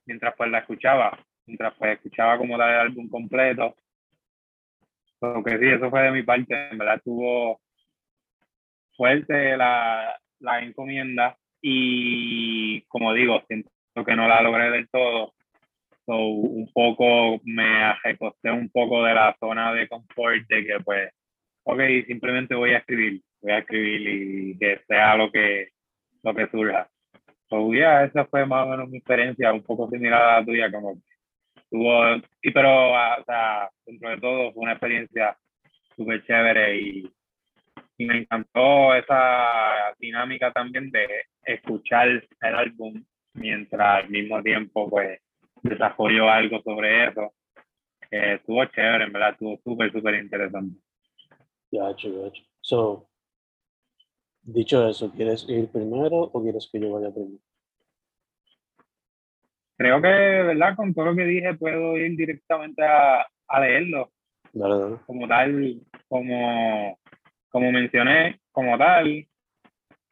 mientras 0.05 0.33
pues 0.35 0.49
la 0.49 0.59
escuchaba, 0.59 1.17
mientras 1.49 1.73
pues 1.75 1.93
escuchaba 1.93 2.37
como 2.37 2.57
tal 2.57 2.69
el 2.69 2.79
álbum 2.79 3.09
completo. 3.09 3.75
Porque 5.19 5.57
sí, 5.57 5.67
eso 5.67 5.89
fue 5.89 6.03
de 6.03 6.11
mi 6.11 6.23
parte, 6.23 6.69
en 6.71 6.77
verdad 6.77 7.01
tuvo 7.03 7.59
fuerte 8.95 9.57
la, 9.57 10.17
la 10.39 10.61
encomienda 10.61 11.37
y 11.61 12.81
como 12.83 13.13
digo, 13.13 13.41
siento 13.47 13.69
que 14.05 14.15
no 14.15 14.27
la 14.27 14.41
logré 14.41 14.69
del 14.71 14.87
todo. 14.89 15.33
So, 16.05 16.17
un 16.17 16.71
poco 16.73 17.39
me 17.43 17.93
recosté 18.03 18.51
un 18.51 18.69
poco 18.69 19.03
de 19.03 19.13
la 19.13 19.35
zona 19.39 19.73
de 19.73 19.87
confort 19.87 20.47
de 20.47 20.65
que 20.65 20.79
pues, 20.83 21.11
ok, 21.63 21.79
simplemente 22.07 22.55
voy 22.55 22.71
a 22.71 22.79
escribir, 22.79 23.21
voy 23.41 23.51
a 23.51 23.59
escribir 23.59 24.01
y 24.07 24.57
que 24.57 24.79
sea 24.87 25.15
lo 25.15 25.31
que, 25.31 25.69
lo 26.23 26.33
que 26.33 26.47
surja. 26.47 26.89
So, 27.49 27.73
yeah, 27.73 28.05
esa 28.05 28.25
fue 28.25 28.45
más 28.45 28.65
o 28.65 28.69
menos 28.69 28.89
mi 28.89 28.97
experiencia, 28.97 29.51
un 29.51 29.63
poco 29.63 29.89
similar 29.89 30.21
a 30.21 30.39
la 30.39 30.45
tuya, 30.45 30.71
como 30.71 31.01
tuvo, 31.69 32.15
y 32.41 32.51
pero, 32.51 32.91
o 32.91 33.23
sea, 33.25 33.69
dentro 33.85 34.09
de 34.09 34.17
todo 34.17 34.53
fue 34.53 34.63
una 34.63 34.73
experiencia 34.73 35.37
súper 35.95 36.25
chévere 36.25 36.79
y 36.79 37.11
y 37.99 38.05
me 38.05 38.19
encantó 38.19 38.95
esa 38.95 39.93
dinámica 39.99 40.53
también 40.53 40.89
de 40.89 41.05
escuchar 41.43 42.07
el 42.07 42.55
álbum 42.55 43.03
mientras 43.33 44.03
al 44.05 44.09
mismo 44.09 44.41
tiempo 44.41 44.89
pues 44.89 45.19
desarrolló 45.61 46.29
algo 46.29 46.61
sobre 46.61 47.09
eso. 47.09 47.33
que 48.09 48.35
estuvo 48.35 48.63
chévere, 48.65 49.03
en 49.03 49.11
verdad, 49.11 49.31
estuvo 49.31 49.59
súper, 49.65 49.91
súper 49.91 50.15
interesante. 50.15 50.79
Gacho, 51.71 52.23
gacho. 52.23 52.41
So, 52.61 53.09
dicho 54.41 54.87
eso, 54.87 55.11
¿quieres 55.11 55.45
ir 55.49 55.69
primero 55.69 56.21
o 56.21 56.41
quieres 56.41 56.69
que 56.71 56.79
yo 56.79 56.93
vaya 56.93 57.13
primero? 57.13 57.43
Creo 59.79 60.01
que, 60.01 60.09
¿verdad? 60.09 60.75
Con 60.75 60.93
todo 60.93 61.05
lo 61.05 61.15
que 61.15 61.23
dije, 61.23 61.53
puedo 61.53 61.95
ir 61.95 62.17
directamente 62.17 62.83
a, 62.83 63.25
a 63.47 63.59
leerlo. 63.61 64.11
Como 65.05 65.25
tal, 65.25 65.79
como, 66.09 66.99
como 67.49 67.71
mencioné, 67.71 68.41
como 68.51 68.77
tal, 68.77 69.25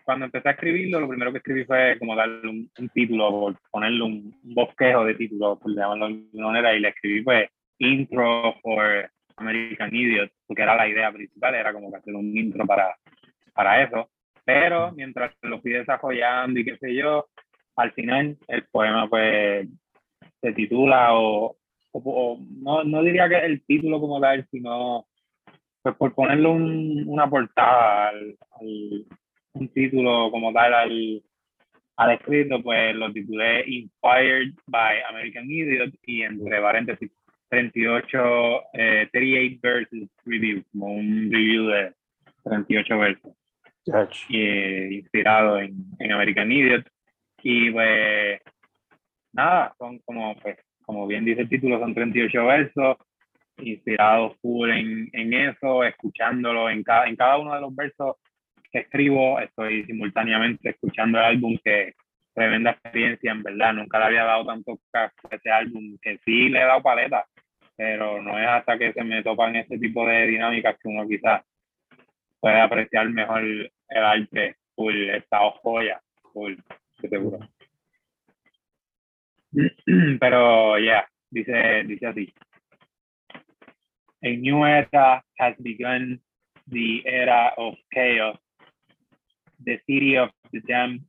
cuando 0.06 0.24
empecé 0.24 0.48
a 0.48 0.52
escribirlo, 0.54 1.02
lo 1.02 1.10
primero 1.10 1.34
que 1.34 1.40
escribí 1.40 1.66
fue 1.66 1.98
como 2.00 2.16
darle 2.16 2.48
un, 2.48 2.72
un 2.80 2.90
título, 2.90 3.30
por 3.30 3.56
ponerle 3.70 4.04
un, 4.04 4.40
un 4.42 4.56
bosquejo 4.56 5.04
de 5.04 5.16
título, 5.16 5.60
por 5.60 5.76
llamarlo 5.76 6.08
de 6.08 6.14
alguna 6.14 6.48
manera, 6.48 6.74
y 6.74 6.80
le 6.80 6.88
escribí 6.88 7.22
pues 7.24 7.50
intro 7.80 8.54
for 8.62 9.12
American 9.36 9.94
Idiot, 9.94 10.32
porque 10.48 10.62
era 10.62 10.78
la 10.78 10.88
idea 10.88 11.12
principal, 11.12 11.56
era 11.56 11.74
como 11.74 11.92
que 11.92 11.98
hacer 11.98 12.16
un 12.16 12.38
intro 12.38 12.66
para, 12.66 12.96
para 13.54 13.84
eso. 13.84 14.10
Pero 14.46 14.94
mientras 14.94 15.36
lo 15.42 15.60
fui 15.60 15.74
desarrollando 15.74 16.58
y 16.58 16.64
qué 16.64 16.78
sé 16.78 16.96
yo, 16.96 17.28
al 17.78 17.92
final 17.94 18.38
el 18.48 18.64
poema 18.66 19.08
pues 19.10 19.68
se 20.42 20.52
titula 20.54 21.14
o, 21.14 21.56
o, 21.92 22.00
o 22.04 22.40
no, 22.62 22.84
no 22.84 23.04
diría 23.04 23.30
que 23.30 23.38
el 23.38 23.64
título 23.66 24.00
como 24.00 24.20
tal, 24.20 24.46
sino 24.52 25.08
pues 25.82 25.96
por 25.96 26.14
ponerle 26.14 26.48
un, 26.50 27.04
una 27.08 27.30
portada 27.30 28.10
al, 28.10 28.38
al, 28.60 29.06
un 29.54 29.70
título 29.70 30.30
como 30.32 30.52
tal 30.52 30.74
al, 30.74 31.24
al 31.98 32.12
escrito, 32.12 32.62
pues 32.62 32.96
lo 32.96 33.12
titulé 33.12 33.64
Inspired 33.68 34.54
by 34.68 35.02
American 35.10 35.50
Idiot 35.50 35.94
y 36.06 36.24
entre 36.24 36.62
paréntesis 36.62 37.12
38, 37.50 38.64
eh, 38.74 39.10
38 39.12 39.60
verses 39.62 40.10
review, 40.26 40.64
como 40.72 40.94
un 40.94 41.32
review 41.32 41.68
de 41.68 41.94
38 42.44 42.98
versos, 42.98 43.32
eh, 44.30 44.90
inspirado 44.92 45.60
en, 45.60 45.74
en 46.00 46.12
American 46.12 46.52
Idiot. 46.52 46.86
Y 47.44 47.72
pues 47.72 48.42
nada, 49.34 49.74
son 49.78 50.00
como, 50.00 50.36
pues, 50.38 50.58
como 50.84 51.08
bien 51.08 51.26
dice 51.26 51.42
el 51.42 51.50
título, 51.50 51.80
son 51.80 51.94
38 51.94 52.46
versos, 52.46 52.98
inspirados 53.58 54.38
full 54.42 54.70
en, 54.72 55.10
en 55.14 55.34
eso, 55.34 55.84
escuchándolo. 55.84 56.70
En 56.70 56.84
cada, 56.84 57.08
en 57.08 57.16
cada 57.16 57.38
uno 57.38 57.54
de 57.54 57.62
los 57.62 57.76
versos 57.76 58.16
que 58.72 58.80
escribo, 58.80 59.40
estoy 59.40 59.86
simultáneamente 59.86 60.70
escuchando 60.70 61.20
el 61.20 61.26
álbum 61.26 61.58
que 61.64 61.94
tremenda 62.38 62.72
experiencia, 62.72 63.32
en 63.32 63.42
verdad, 63.42 63.74
nunca 63.74 63.98
le 63.98 64.06
había 64.06 64.24
dado 64.24 64.46
tanto 64.46 64.80
a 64.94 65.12
ese 65.32 65.50
álbum, 65.50 65.98
que 66.00 66.20
sí 66.24 66.50
le 66.50 66.60
he 66.60 66.66
dado 66.66 66.84
paleta, 66.84 67.26
pero 67.76 68.22
no 68.22 68.38
es 68.40 68.48
hasta 68.48 68.78
que 68.78 68.94
se 68.94 69.04
me 69.04 69.24
topan 69.24 69.56
este 69.56 69.80
tipo 69.80 70.06
de 70.06 70.28
dinámicas 70.28 70.78
que 70.78 70.88
uno 70.88 71.08
quizás 71.08 71.42
puede 72.40 72.60
apreciar 72.60 73.10
mejor 73.10 73.42
el 73.42 73.72
arte, 73.90 74.56
full, 74.76 75.10
esta 75.10 75.40
joya, 75.64 76.00
full, 76.32 76.54
Pero 80.20 80.78
ya, 80.78 80.82
yeah, 80.82 81.06
dice, 81.32 81.84
dice 81.88 82.06
así. 82.06 82.34
A 84.24 84.36
new 84.36 84.66
era 84.66 85.24
has 85.40 85.56
begun, 85.62 86.20
the 86.68 87.04
era 87.06 87.54
of 87.58 87.76
chaos, 87.94 88.38
the 89.64 89.80
city 89.88 90.18
of 90.18 90.30
the 90.52 90.60
damned, 90.62 91.02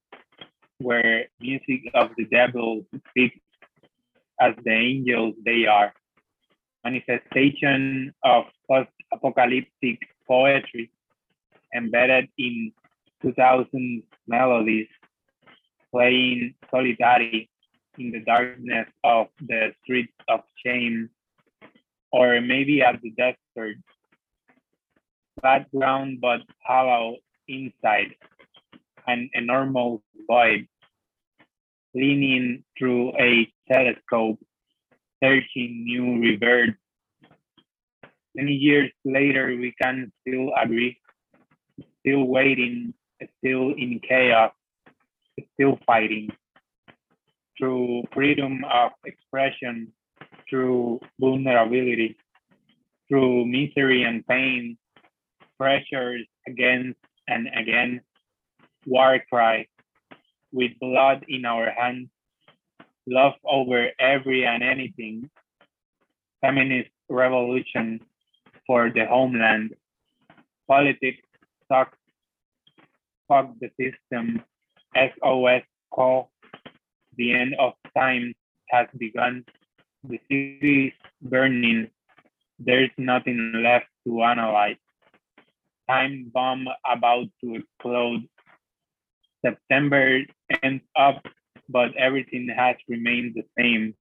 where 0.79 1.29
music 1.41 1.91
of 1.95 2.11
the 2.17 2.27
devil 2.27 2.85
speaks 3.11 3.39
as 4.41 4.55
the 4.65 4.73
angels 4.73 5.35
they 5.45 5.67
are, 5.67 5.93
manifestation 6.85 8.15
of 8.23 8.45
post-apocalyptic 8.69 9.99
poetry 10.27 10.91
embedded 11.75 12.29
in 12.39 12.73
2000 13.23 14.03
melodies, 14.27 14.89
playing 15.93 16.55
solitary 16.71 17.49
in 17.99 18.13
the 18.13 18.21
darkness 18.21 18.87
of 19.05 19.29
the 19.41 19.73
streets 19.83 20.13
of 20.29 20.41
shame, 20.65 21.11
or 22.13 22.41
maybe 22.41 22.83
at 22.83 23.01
the 23.03 23.11
desert, 23.11 23.77
background 25.43 26.21
but 26.21 26.41
hollow 26.65 27.17
inside, 27.49 28.15
an 29.07 29.31
enormous 29.35 30.01
void, 30.27 30.67
leaning 31.95 32.65
through 32.79 33.13
a 33.19 33.51
telescope, 33.71 34.39
searching 35.23 35.85
new 35.85 36.05
reverb. 36.23 36.75
Many 38.35 38.53
years 38.53 38.91
later, 39.05 39.49
we 39.49 39.75
can 39.81 40.13
still 40.21 40.53
agree, 40.55 41.01
still 42.01 42.25
waiting, 42.25 42.95
still 43.39 43.75
in 43.75 44.01
chaos, 44.07 44.53
still 45.55 45.79
fighting 45.87 46.31
through 47.57 48.05
freedom 48.13 48.65
of 48.73 48.93
expression, 49.05 49.93
through 50.49 51.01
vulnerability, 51.21 52.17
through 53.09 53.47
misery 53.47 54.05
and 54.05 54.27
pain, 54.27 54.79
pressures 55.59 56.25
against 56.47 56.99
and 57.27 57.49
again, 57.57 58.01
war 58.87 59.21
cry, 59.31 59.67
with 60.53 60.73
blood 60.81 61.25
in 61.29 61.45
our 61.45 61.71
hands, 61.71 62.09
love 63.07 63.35
over 63.45 63.91
every 63.99 64.47
and 64.47 64.63
anything, 64.63 65.29
feminist 66.41 66.91
revolution 67.09 68.01
for 68.67 68.91
the 68.91 69.05
homeland, 69.07 69.75
politics 70.67 71.19
sucks, 71.71 71.99
fuck 73.27 73.53
the 73.61 73.71
system, 73.81 74.43
SOS 74.95 75.63
call, 75.91 76.31
the 77.17 77.35
end 77.35 77.55
of 77.59 77.75
time 77.97 78.35
has 78.71 78.87
begun, 78.97 79.45
the 80.05 80.19
city 80.31 80.87
is 80.89 80.93
burning, 81.23 81.91
there's 82.59 82.91
nothing 82.99 83.53
left 83.63 83.87
to 84.07 84.23
analyze. 84.23 84.77
Time 85.89 86.31
bomb 86.33 86.69
about 86.85 87.27
to 87.41 87.55
explode. 87.55 88.29
September 89.45 90.21
ends 90.63 90.85
up, 90.97 91.23
but 91.69 91.97
everything 91.97 92.49
has 92.55 92.77
remained 92.89 93.35
the 93.35 93.45
same. 93.57 93.95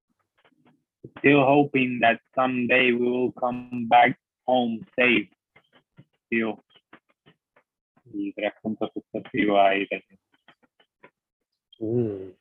Still 1.20 1.46
hoping 1.46 2.00
that 2.02 2.20
someday 2.36 2.92
we 2.92 3.10
will 3.10 3.32
come 3.32 3.88
back 3.90 4.18
home 4.46 4.86
safe. 4.98 5.30
Still. 6.26 6.64
Y 8.14 8.34
tres 8.36 8.54
puntos 8.64 8.90
sucesivos 8.94 9.60
ahí. 9.60 9.88
Mm. 11.80 12.32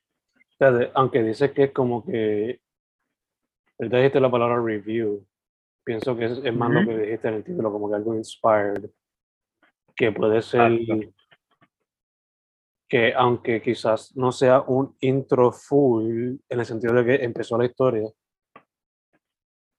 Fíjate, 0.58 0.90
aunque 0.94 1.22
dices 1.22 1.52
que 1.52 1.64
es 1.64 1.72
como 1.72 2.04
que, 2.04 2.60
ahorita 3.78 3.96
dijiste 3.98 4.20
la 4.20 4.30
palabra 4.30 4.62
review, 4.62 5.26
pienso 5.84 6.16
que 6.16 6.24
es, 6.24 6.38
es 6.38 6.54
más 6.54 6.70
lo 6.70 6.86
que 6.86 6.98
dijiste 6.98 7.28
en 7.28 7.34
el 7.34 7.44
título, 7.44 7.70
como 7.70 7.88
que 7.88 7.96
algo 7.96 8.14
inspired, 8.14 8.90
que 9.94 10.12
puede 10.12 10.42
ser 10.42 10.72
Exacto. 10.72 11.14
que 12.88 13.14
aunque 13.14 13.60
quizás 13.60 14.16
no 14.16 14.32
sea 14.32 14.62
un 14.62 14.96
intro 15.00 15.52
full, 15.52 16.36
en 16.48 16.60
el 16.60 16.66
sentido 16.66 16.94
de 16.94 17.04
que 17.04 17.24
empezó 17.24 17.58
la 17.58 17.66
historia, 17.66 18.08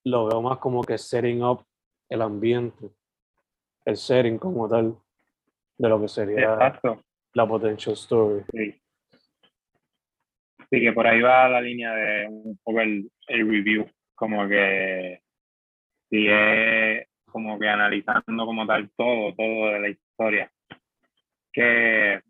lo 0.06 0.28
veo 0.28 0.42
más 0.42 0.60
como 0.60 0.84
que 0.84 0.98
setting 0.98 1.44
up 1.44 1.66
el 2.10 2.22
ambiente, 2.22 2.90
el 3.86 3.98
setting 3.98 4.38
como 4.38 4.70
tal, 4.70 4.98
de 5.78 5.90
lo 5.90 6.00
que 6.00 6.08
sería 6.08 6.54
Exacto. 6.54 7.04
la 7.34 7.48
potential 7.48 7.94
story. 7.94 8.44
Sí. 8.52 8.82
Sí, 10.70 10.82
que 10.82 10.92
por 10.92 11.08
ahí 11.08 11.22
va 11.22 11.48
la 11.48 11.62
línea 11.62 11.94
de 11.94 12.28
un 12.28 12.60
poco 12.64 12.82
el, 12.82 13.10
el 13.28 13.50
review, 13.50 13.90
como 14.16 14.48
que 14.48 15.22
sigue 16.10 17.08
como 17.26 17.60
que 17.60 17.70
analizando 17.70 18.46
como 18.46 18.66
tal 18.66 18.90
todo, 18.96 19.34
todo 19.36 19.72
de 19.72 19.80
la 19.80 19.90
historia. 19.90 20.52
Que 21.54 22.22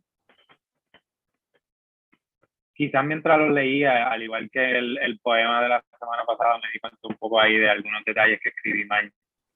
quizás 2.74 3.06
mientras 3.06 3.40
lo 3.40 3.50
leía, 3.50 4.08
al 4.10 4.22
igual 4.22 4.50
que 4.52 4.78
el, 4.78 4.98
el 5.00 5.20
poema 5.20 5.64
de 5.64 5.70
la 5.70 5.84
semana 6.00 6.24
pasada, 6.26 6.60
me 6.60 6.72
di 6.72 6.80
cuenta 6.80 7.00
un 7.04 7.16
poco 7.16 7.40
ahí 7.40 7.58
de 7.58 7.70
algunos 7.70 8.04
detalles 8.06 8.40
que 8.42 8.50
escribí 8.50 8.86
mal. 8.86 9.12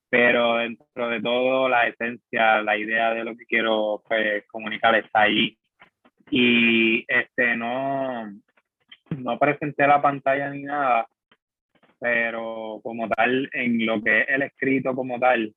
Pero 0.10 0.58
dentro 0.58 1.08
de 1.08 1.22
todo, 1.22 1.70
la 1.70 1.88
esencia, 1.88 2.62
la 2.62 2.78
idea 2.78 3.14
de 3.14 3.24
lo 3.24 3.36
que 3.36 3.46
quiero 3.46 4.02
pues, 4.08 4.46
comunicar 4.48 4.96
está 4.96 5.22
ahí. 5.22 5.58
Y 6.30 7.06
este 7.08 7.56
no, 7.56 8.32
no 9.18 9.38
presenté 9.38 9.88
la 9.88 10.02
pantalla 10.02 10.50
ni 10.50 10.64
nada, 10.64 11.08
pero 12.00 12.80
como 12.84 13.08
tal, 13.10 13.50
en 13.54 13.86
lo 13.86 14.02
que 14.02 14.22
es 14.22 14.30
el 14.30 14.42
escrito 14.44 14.96
como 14.96 15.20
tal, 15.20 15.54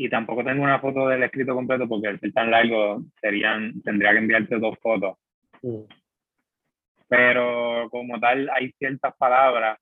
y 0.00 0.08
tampoco 0.08 0.44
tengo 0.44 0.62
una 0.62 0.78
foto 0.78 1.08
del 1.08 1.24
escrito 1.24 1.54
completo 1.54 1.88
porque 1.88 2.06
al 2.06 2.20
ser 2.20 2.32
tan 2.32 2.52
largo 2.52 3.02
serían, 3.20 3.82
tendría 3.82 4.12
que 4.12 4.18
enviarte 4.18 4.58
dos 4.58 4.78
fotos. 4.78 5.18
Mm, 5.60 5.82
Pero 7.08 7.88
como 7.90 8.20
tal, 8.20 8.48
hay 8.54 8.70
ciertas 8.78 9.16
palabras. 9.16 9.76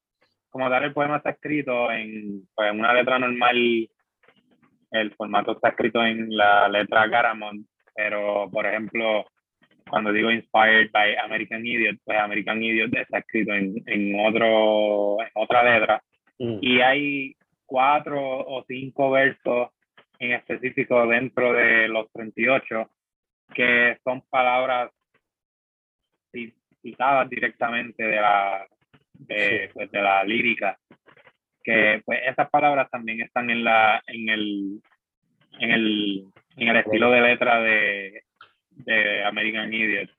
Como 0.48 0.70
tal, 0.70 0.84
el 0.84 0.94
poema 0.94 1.18
está 1.18 1.30
escrito 1.30 1.92
en, 1.92 2.48
pues, 2.54 2.72
una 2.72 2.94
letra 2.94 3.18
normal. 3.18 3.90
El 4.90 5.14
formato 5.14 5.52
está 5.52 5.68
escrito 5.68 6.02
en 6.02 6.34
la 6.34 6.66
letra 6.70 7.06
Garamond, 7.08 7.66
pero 7.94 8.48
por 8.50 8.64
ejemplo, 8.64 9.26
cuando 9.88 10.12
digo 10.12 10.30
inspired 10.30 10.90
by 10.90 11.16
American 11.16 11.64
Idiot, 11.66 11.98
pues 12.04 12.18
American 12.18 12.62
Idiot 12.62 12.94
está 12.94 13.18
escrito 13.18 13.52
en, 13.54 13.74
en, 13.86 14.18
otro, 14.26 15.20
en 15.22 15.28
otra 15.34 15.62
letra. 15.78 16.02
mm, 16.38 16.58
Y 16.60 16.80
hay 16.80 17.36
cuatro 17.64 18.20
o 18.20 18.64
cinco 18.66 19.10
versos 19.10 19.70
en 20.18 20.32
específico 20.32 21.06
dentro 21.06 21.52
de 21.52 21.88
los 21.88 22.10
38 22.12 22.90
que 23.54 23.96
son 24.02 24.22
palabras 24.28 24.90
ci- 26.32 26.54
citadas 26.82 27.28
directamente 27.28 28.02
de 28.02 28.16
la, 28.16 28.66
de, 29.14 29.66
Sí. 29.66 29.70
pues, 29.74 29.90
de 29.90 30.02
la 30.02 30.24
lírica. 30.24 30.78
Que 31.62 32.00
pues 32.04 32.20
esas 32.26 32.48
palabras 32.50 32.88
también 32.90 33.20
están 33.22 33.50
en 33.50 33.64
la 33.64 34.00
en 34.06 34.28
el 34.28 34.80
en 35.58 35.70
el, 35.70 36.24
en 36.56 36.68
el 36.68 36.76
estilo 36.76 37.10
de 37.10 37.20
letra 37.22 37.60
de, 37.60 38.22
de 38.76 39.24
American 39.24 39.72
Idiot 39.72 40.10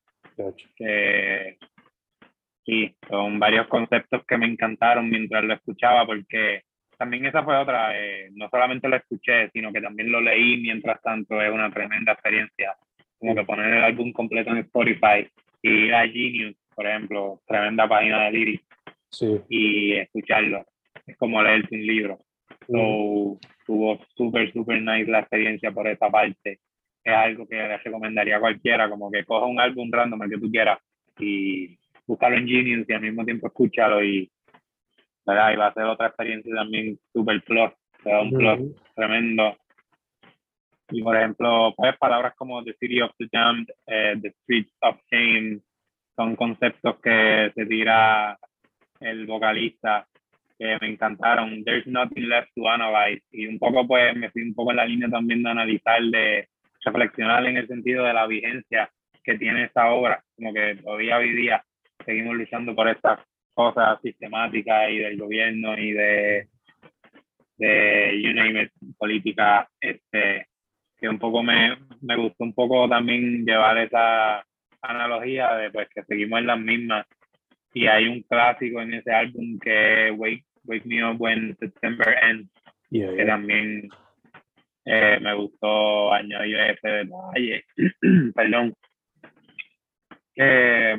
que 0.75 1.57
sí, 2.65 2.95
son 3.09 3.39
varios 3.39 3.67
conceptos 3.67 4.23
que 4.25 4.37
me 4.37 4.45
encantaron 4.45 5.09
mientras 5.09 5.43
lo 5.43 5.53
escuchaba, 5.53 6.05
porque 6.05 6.63
también 6.97 7.25
esa 7.25 7.43
fue 7.43 7.55
otra, 7.57 7.97
eh, 7.99 8.29
no 8.33 8.49
solamente 8.49 8.87
lo 8.87 8.97
escuché, 8.97 9.49
sino 9.51 9.71
que 9.71 9.81
también 9.81 10.11
lo 10.11 10.21
leí 10.21 10.57
mientras 10.57 11.01
tanto, 11.01 11.41
es 11.41 11.51
una 11.51 11.71
tremenda 11.71 12.13
experiencia, 12.13 12.75
como 13.17 13.35
que 13.35 13.43
poner 13.45 13.73
el 13.73 13.83
álbum 13.83 14.11
completo 14.11 14.51
en 14.51 14.57
Spotify 14.57 15.27
y 15.61 15.69
ir 15.69 15.93
a 15.95 16.07
Genius, 16.07 16.55
por 16.75 16.85
ejemplo, 16.85 17.41
tremenda 17.47 17.87
página 17.87 18.25
de 18.25 18.31
lyrics, 18.31 18.63
Sí. 19.09 19.39
y 19.49 19.93
escucharlo, 19.93 20.65
es 21.05 21.15
como 21.17 21.41
leerse 21.41 21.73
un 21.73 21.85
libro. 21.85 22.19
mm, 22.67 22.75
So, 22.75 23.39
tuvo 23.65 23.99
súper, 24.15 24.51
súper 24.51 24.81
nice 24.81 25.09
la 25.09 25.19
experiencia 25.19 25.71
por 25.71 25.87
esa 25.87 26.09
parte. 26.09 26.59
Es 27.07 27.13
algo 27.13 27.47
que 27.47 27.55
le 27.55 27.77
recomendaría 27.77 28.35
a 28.35 28.41
cualquiera, 28.41 28.89
como 28.89 29.09
que 29.09 29.23
coja 29.23 29.45
un 29.45 29.61
álbum 29.61 29.89
random 29.89 30.23
el 30.23 30.29
que 30.29 30.37
tú 30.39 30.51
quieras 30.51 30.77
y 31.17 31.79
búscalo 32.05 32.35
en 32.35 32.45
Genius 32.45 32.85
y 32.89 32.93
al 32.93 33.01
mismo 33.01 33.23
tiempo 33.23 33.47
escúchalo 33.47 34.03
y, 34.03 34.29
¿verdad? 35.25 35.53
y 35.53 35.55
va 35.55 35.67
a 35.67 35.73
ser 35.73 35.83
otra 35.83 36.07
experiencia 36.07 36.53
también 36.53 36.99
súper 37.13 37.41
plus, 37.43 37.71
te 38.03 38.09
da 38.09 38.21
un 38.21 38.31
plus 38.31 38.75
tremendo. 38.93 39.55
Y 40.89 41.01
por 41.01 41.15
ejemplo, 41.15 41.73
pues 41.77 41.97
palabras 41.97 42.33
como 42.35 42.61
The 42.65 42.73
City 42.73 42.99
of 42.99 43.11
the 43.17 43.29
Damned, 43.31 43.67
eh, 43.85 44.15
The 44.21 44.31
Streets 44.41 44.75
of 44.81 44.99
Shame, 45.09 45.59
son 46.13 46.35
conceptos 46.35 46.99
que 46.99 47.53
se 47.55 47.65
tira 47.67 48.37
el 48.99 49.25
vocalista 49.25 50.05
que 50.59 50.77
me 50.81 50.89
encantaron. 50.89 51.63
There's 51.63 51.87
nothing 51.87 52.27
left 52.27 52.49
to 52.55 52.67
analyze. 52.67 53.23
Y 53.31 53.47
un 53.47 53.59
poco, 53.59 53.87
pues, 53.87 54.13
me 54.15 54.29
fui 54.31 54.41
un 54.41 54.53
poco 54.53 54.71
en 54.71 54.77
la 54.77 54.85
línea 54.85 55.09
también 55.09 55.43
de 55.43 55.49
analizar, 55.49 56.01
de 56.01 56.49
reflexionar 56.87 57.45
en 57.45 57.57
el 57.57 57.67
sentido 57.67 58.05
de 58.05 58.13
la 58.13 58.27
vigencia 58.27 58.89
que 59.23 59.37
tiene 59.37 59.65
esta 59.65 59.91
obra. 59.91 60.23
Como 60.35 60.53
que 60.53 60.75
todavía 60.75 61.17
hoy 61.17 61.33
día 61.33 61.63
seguimos 62.05 62.35
luchando 62.35 62.73
por 62.75 62.87
estas 62.87 63.19
cosas 63.53 63.99
sistemáticas 64.01 64.89
y 64.89 64.99
del 64.99 65.17
gobierno 65.17 65.77
y 65.77 65.91
de, 65.91 66.47
de 67.57 68.21
you 68.21 68.33
name 68.33 68.63
it, 68.63 68.71
política, 68.97 69.67
este, 69.81 70.47
que 70.97 71.09
un 71.09 71.19
poco 71.19 71.43
me, 71.43 71.77
me 72.01 72.15
gustó 72.15 72.43
un 72.43 72.53
poco 72.53 72.87
también 72.87 73.45
llevar 73.45 73.77
esa 73.79 74.45
analogía 74.81 75.55
de 75.55 75.71
pues 75.71 75.89
que 75.93 76.03
seguimos 76.03 76.39
en 76.39 76.47
las 76.47 76.59
mismas 76.59 77.05
y 77.73 77.87
hay 77.87 78.07
un 78.07 78.21
clásico 78.23 78.81
en 78.81 78.93
ese 78.93 79.11
álbum 79.11 79.59
que 79.59 80.11
Wake, 80.11 80.45
Wake 80.63 80.85
Me 80.85 81.03
Up 81.03 81.19
When 81.19 81.57
September 81.59 82.15
Ends 82.23 82.49
que 82.89 83.25
también 83.25 83.89
eh, 84.87 85.19
me 85.21 85.33
gustó 85.33 86.13
añadir 86.13 86.57
ese 86.57 86.87
detalle. 86.87 87.65
Perdón. 88.35 88.73
que 90.33 90.97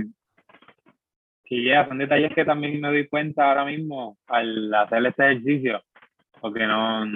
ya 1.64 1.88
son 1.88 1.98
detalles 1.98 2.34
que 2.34 2.44
también 2.44 2.80
me 2.80 2.88
doy 2.88 3.08
cuenta 3.08 3.48
ahora 3.48 3.64
mismo 3.64 4.18
al 4.26 4.72
hacer 4.74 5.06
este 5.06 5.30
ejercicio, 5.30 5.82
porque 6.40 6.66
no, 6.66 7.06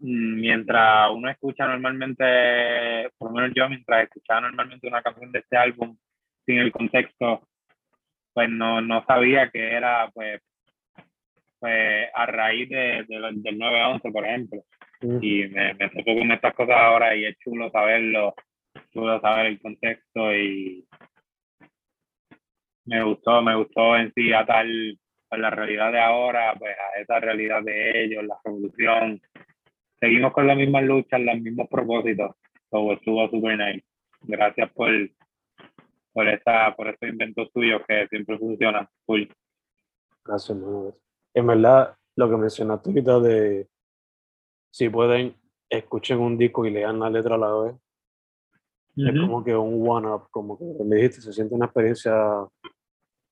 mientras 0.00 1.10
uno 1.10 1.30
escucha 1.30 1.66
normalmente, 1.66 3.10
por 3.18 3.30
lo 3.30 3.36
menos 3.36 3.52
yo, 3.54 3.68
mientras 3.68 4.04
escuchaba 4.04 4.42
normalmente 4.42 4.86
una 4.86 5.02
canción 5.02 5.32
de 5.32 5.40
este 5.40 5.56
álbum 5.56 5.96
sin 6.46 6.58
el 6.58 6.72
contexto, 6.72 7.42
pues 8.32 8.48
no, 8.48 8.80
no 8.80 9.04
sabía 9.06 9.50
que 9.50 9.72
era 9.72 10.08
pues, 10.12 10.40
pues 11.58 12.08
a 12.14 12.26
raíz 12.26 12.68
de, 12.68 13.04
del 13.08 13.58
9-11, 13.58 14.12
por 14.12 14.24
ejemplo. 14.24 14.62
Y 15.00 15.46
me, 15.48 15.74
me 15.74 15.88
tocó 15.90 16.18
con 16.18 16.32
estas 16.32 16.54
cosas 16.54 16.76
ahora 16.76 17.14
y 17.14 17.24
es 17.24 17.38
chulo 17.38 17.70
saberlo, 17.70 18.34
chulo 18.92 19.20
saber 19.20 19.46
el 19.46 19.60
contexto 19.60 20.34
y 20.34 20.86
me 22.88 23.04
gustó, 23.04 23.42
me 23.42 23.54
gustó 23.54 23.96
en 23.96 24.12
sí 24.14 24.32
a 24.32 24.44
tal, 24.46 24.98
a 25.30 25.36
la 25.36 25.50
realidad 25.50 25.92
de 25.92 26.00
ahora, 26.00 26.54
pues 26.58 26.74
a 26.74 27.00
esa 27.00 27.20
realidad 27.20 27.62
de 27.62 28.04
ellos, 28.04 28.24
la 28.24 28.38
revolución, 28.42 29.20
seguimos 30.00 30.32
con 30.32 30.46
las 30.46 30.56
mismas 30.56 30.84
luchas, 30.84 31.20
los 31.20 31.40
mismos 31.40 31.68
propósitos. 31.68 32.34
Todo 32.70 32.94
estuvo 32.94 33.28
súper 33.28 33.58
nice. 33.58 33.86
Gracias 34.22 34.70
por, 34.72 34.90
por, 36.12 36.28
esa, 36.28 36.74
por 36.76 36.88
estos 36.88 37.08
inventos 37.08 37.52
tuyos 37.52 37.82
que 37.86 38.06
siempre 38.08 38.38
funcionan. 38.38 38.88
Cool. 39.06 39.28
Gracias, 40.24 40.58
En 41.34 41.46
verdad, 41.46 41.94
lo 42.16 42.30
que 42.30 42.36
mencionaste 42.36 42.90
ahorita 42.90 43.20
de 43.20 43.68
si 44.70 44.88
pueden, 44.88 45.34
escuchen 45.68 46.18
un 46.18 46.38
disco 46.38 46.64
y 46.66 46.70
lean 46.70 46.98
la 47.00 47.10
letra 47.10 47.34
a 47.34 47.38
la 47.38 47.54
vez. 47.54 47.74
Es 48.96 49.20
como 49.20 49.44
que 49.44 49.54
un 49.54 49.88
one-up, 49.88 50.28
como 50.30 50.58
que 50.58 50.64
le 50.84 50.96
dijiste, 50.96 51.20
se 51.20 51.32
siente 51.32 51.54
una 51.54 51.66
experiencia 51.66 52.48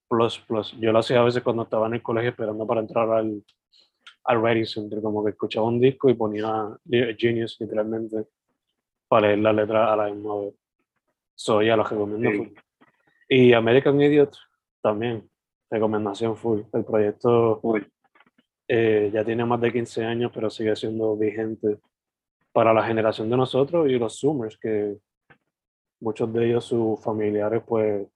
plus, 0.08 0.38
plus. 0.38 0.72
Yo 0.78 0.92
lo 0.92 1.00
hacía 1.00 1.20
a 1.20 1.24
veces 1.24 1.42
cuando 1.42 1.64
estaba 1.64 1.88
en 1.88 1.94
el 1.94 2.02
colegio 2.02 2.30
esperando 2.30 2.64
para 2.64 2.82
entrar 2.82 3.10
al, 3.10 3.42
al 4.24 4.38
Writing 4.38 4.66
Center, 4.66 5.02
como 5.02 5.24
que 5.24 5.30
escuchaba 5.30 5.66
un 5.66 5.80
disco 5.80 6.08
y 6.08 6.14
ponía 6.14 6.68
Genius 7.18 7.56
literalmente 7.58 8.26
para 9.08 9.28
leer 9.28 9.38
la 9.40 9.52
letra 9.52 9.92
a 9.92 9.96
la 9.96 10.06
misma 10.06 10.36
vez. 10.40 10.54
So, 11.34 11.62
ya 11.62 11.76
lo 11.76 11.84
recomiendo. 11.84 12.50
Y 13.28 13.52
American 13.52 14.00
Idiot 14.00 14.36
también, 14.80 15.28
recomendación 15.70 16.36
full. 16.36 16.60
El 16.72 16.84
proyecto 16.84 17.60
eh, 18.68 19.10
ya 19.12 19.24
tiene 19.24 19.44
más 19.44 19.60
de 19.60 19.72
15 19.72 20.04
años, 20.04 20.30
pero 20.34 20.50
sigue 20.50 20.74
siendo 20.74 21.16
vigente 21.16 21.78
para 22.52 22.72
la 22.72 22.84
generación 22.84 23.30
de 23.30 23.36
nosotros 23.36 23.88
y 23.88 23.98
los 23.98 24.18
Zoomers, 24.18 24.58
que 24.58 24.98
muchos 26.00 26.32
de 26.32 26.46
ellos, 26.46 26.64
sus 26.64 27.02
familiares, 27.02 27.62
pues 27.66 28.08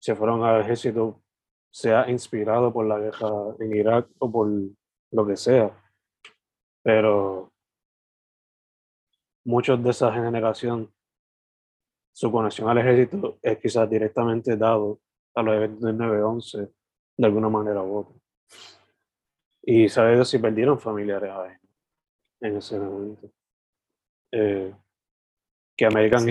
se 0.00 0.14
fueron 0.14 0.42
al 0.44 0.60
ejército, 0.60 1.22
sea 1.70 2.08
inspirado 2.10 2.72
por 2.72 2.86
la 2.86 2.98
guerra 2.98 3.28
en 3.58 3.74
Irak 3.74 4.08
o 4.18 4.30
por 4.30 4.48
lo 5.10 5.26
que 5.26 5.36
sea. 5.36 5.76
Pero 6.82 7.52
muchos 9.44 9.82
de 9.82 9.90
esa 9.90 10.12
generación, 10.12 10.92
su 12.14 12.30
conexión 12.30 12.68
al 12.68 12.78
ejército 12.78 13.38
es 13.42 13.58
quizás 13.58 13.90
directamente 13.90 14.56
dado 14.56 15.00
a 15.34 15.42
los 15.42 15.54
eventos 15.54 15.82
del 15.82 15.96
9-11 15.98 16.72
de 17.18 17.26
alguna 17.26 17.48
manera 17.48 17.82
u 17.82 17.98
otra. 17.98 18.14
Y 19.68 19.88
sabes 19.88 20.28
si 20.28 20.38
perdieron 20.38 20.78
familiares 20.78 21.28
ahí 21.28 21.56
en 22.40 22.56
ese 22.56 22.78
momento. 22.78 23.32
Eh, 24.30 24.72
que 25.76 25.86
American 25.86 26.24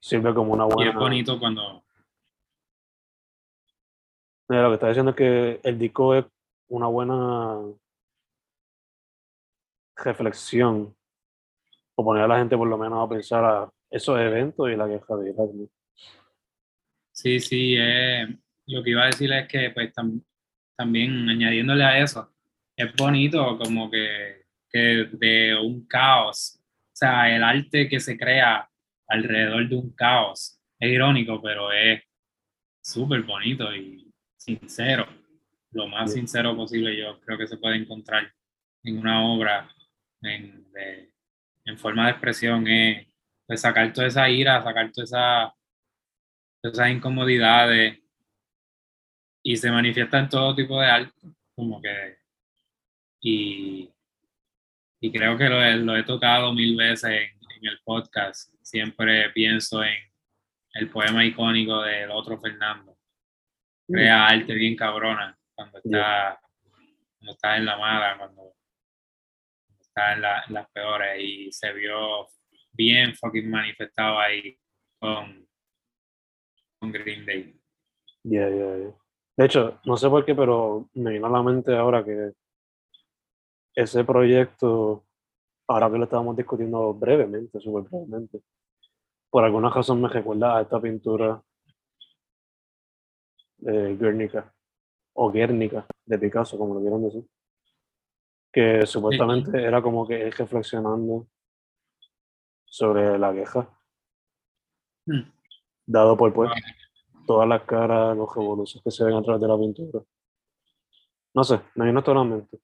sirve 0.00 0.34
como 0.34 0.54
una 0.54 0.64
buena. 0.64 0.86
Y 0.86 0.88
es 0.88 0.94
bonito 0.94 1.38
cuando. 1.38 1.84
lo 4.48 4.68
que 4.68 4.74
está 4.74 4.88
diciendo 4.88 5.10
es 5.10 5.16
que 5.16 5.60
el 5.62 5.78
disco 5.78 6.14
es 6.14 6.24
una 6.68 6.86
buena 6.86 7.60
reflexión 9.96 10.96
o 11.96 12.04
poner 12.04 12.22
a 12.22 12.28
la 12.28 12.38
gente 12.38 12.56
por 12.56 12.68
lo 12.68 12.78
menos 12.78 13.04
a 13.04 13.08
pensar 13.10 13.44
a 13.44 13.70
esos 13.90 14.18
eventos 14.18 14.70
y 14.70 14.76
la 14.76 14.86
guerra 14.86 15.16
de 15.16 15.30
Irak. 15.30 15.50
Sí, 17.12 17.40
sí, 17.40 17.74
eh, 17.78 18.26
lo 18.66 18.82
que 18.82 18.90
iba 18.90 19.02
a 19.02 19.06
decir 19.06 19.30
es 19.32 19.46
que 19.48 19.70
pues 19.70 19.92
también 20.76 21.28
añadiéndole 21.28 21.84
a 21.84 21.98
eso, 21.98 22.32
es 22.78 22.94
bonito 22.94 23.58
como 23.58 23.90
que, 23.90 24.44
que 24.70 25.08
de 25.12 25.56
un 25.56 25.86
caos, 25.86 26.60
o 26.60 26.96
sea, 26.96 27.34
el 27.34 27.42
arte 27.42 27.88
que 27.88 27.98
se 27.98 28.16
crea 28.16 28.68
alrededor 29.08 29.68
de 29.68 29.76
un 29.76 29.90
caos 29.94 30.60
es 30.78 30.90
irónico, 30.92 31.42
pero 31.42 31.72
es 31.72 32.02
súper 32.80 33.22
bonito 33.22 33.74
y 33.74 34.10
sincero, 34.36 35.06
lo 35.72 35.88
más 35.88 36.12
sincero 36.12 36.54
posible 36.54 36.96
yo 36.96 37.20
creo 37.20 37.36
que 37.36 37.48
se 37.48 37.56
puede 37.56 37.76
encontrar 37.76 38.32
en 38.84 38.98
una 38.98 39.26
obra 39.26 39.68
en, 40.22 40.64
en 41.64 41.78
forma 41.78 42.06
de 42.06 42.12
expresión 42.12 42.66
es 42.68 43.06
pues, 43.46 43.60
sacar 43.60 43.92
toda 43.92 44.06
esa 44.06 44.28
ira, 44.30 44.62
sacar 44.62 44.92
toda 44.92 45.04
esa, 45.04 45.54
todas 46.62 46.78
esas 46.78 46.90
incomodidades 46.90 47.98
y 49.42 49.56
se 49.56 49.70
manifiesta 49.70 50.20
en 50.20 50.28
todo 50.28 50.54
tipo 50.54 50.80
de 50.80 50.86
arte, 50.86 51.26
como 51.56 51.82
que, 51.82 52.18
y, 53.20 53.90
y 55.00 55.12
creo 55.12 55.36
que 55.36 55.48
lo, 55.48 55.60
lo, 55.84 55.96
he 55.96 56.04
tocado 56.04 56.52
mil 56.52 56.76
veces 56.76 57.10
en, 57.10 57.38
el 57.60 57.80
podcast, 57.84 58.54
siempre 58.62 59.30
pienso 59.30 59.82
en 59.82 59.96
el 60.74 60.88
poema 60.90 61.24
icónico 61.24 61.82
del 61.82 62.08
otro 62.12 62.38
Fernando, 62.38 62.96
crea 63.88 64.28
arte 64.28 64.54
bien 64.54 64.76
cabrona 64.76 65.36
cuando 65.56 65.78
está, 65.78 66.40
cuando 67.18 67.32
está 67.32 67.56
en 67.56 67.64
la 67.64 67.76
mala, 67.76 68.16
cuando 68.16 68.54
en, 70.14 70.54
las 70.54 70.70
peores. 70.70 71.20
Y 71.20 71.52
se 71.52 71.72
vio 71.72 72.28
bien 72.72 73.14
fucking 73.14 73.50
manifestado 73.50 74.18
ahí 74.18 74.56
con, 74.98 75.46
con 76.78 76.92
Green 76.92 77.26
Day. 77.26 77.60
De 78.22 79.44
hecho, 79.44 79.80
no 79.84 79.96
sé 79.96 80.08
por 80.08 80.24
qué, 80.24 80.34
pero 80.34 80.88
me 80.94 81.12
vino 81.12 81.26
a 81.26 81.30
la 81.30 81.42
mente 81.42 81.76
ahora 81.76 82.04
que 82.04 82.32
ese 83.82 84.04
proyecto, 84.04 85.04
ahora 85.68 85.90
que 85.90 85.98
lo 85.98 86.04
estábamos 86.04 86.36
discutiendo 86.36 86.92
brevemente, 86.94 87.60
súper 87.60 87.84
brevemente, 87.84 88.42
por 89.30 89.44
alguna 89.44 89.70
razón 89.70 90.02
me 90.02 90.08
recuerda 90.08 90.56
a 90.56 90.62
esta 90.62 90.80
pintura 90.80 91.40
de 93.58 93.96
Guernica, 93.96 94.52
o 95.14 95.30
Guernica, 95.30 95.86
de 96.04 96.18
Picasso, 96.18 96.58
como 96.58 96.74
lo 96.74 96.80
quieran 96.80 97.04
decir 97.04 97.24
que 98.52 98.86
supuestamente 98.86 99.62
era 99.62 99.80
como 99.80 100.06
que 100.08 100.30
reflexionando 100.30 101.28
sobre 102.64 103.16
la 103.16 103.32
queja, 103.32 103.68
hmm. 105.06 105.30
dado 105.86 106.16
por 106.16 106.32
pues, 106.32 106.50
todas 107.26 107.48
las 107.48 107.62
caras, 107.62 108.16
los 108.16 108.34
revoluciones 108.34 108.82
que 108.82 108.90
se 108.90 109.04
ven 109.04 109.14
a 109.14 109.22
través 109.22 109.40
de 109.40 109.48
la 109.48 109.58
pintura. 109.58 110.02
No 111.34 111.44
sé, 111.44 111.60
me 111.76 111.86
vino 111.86 112.02
toda 112.02 112.16
la 112.16 112.24
mente. 112.24 112.58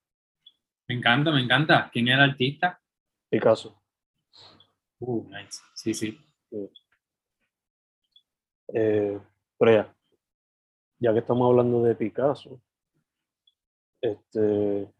Me 0.88 0.96
encanta, 0.96 1.30
me 1.30 1.40
encanta. 1.40 1.90
¿Quién 1.92 2.08
era 2.08 2.24
el 2.24 2.30
artista? 2.30 2.80
Picasso. 3.30 3.82
Uh, 4.98 5.28
nice. 5.28 5.60
Sí, 5.74 5.94
sí. 5.94 6.18
Eh, 8.68 9.20
pero 9.58 9.72
ya, 9.72 9.96
ya 10.98 11.12
que 11.12 11.18
estamos 11.18 11.48
hablando 11.48 11.82
de 11.82 11.94
Picasso, 11.94 12.60
este, 14.00 14.92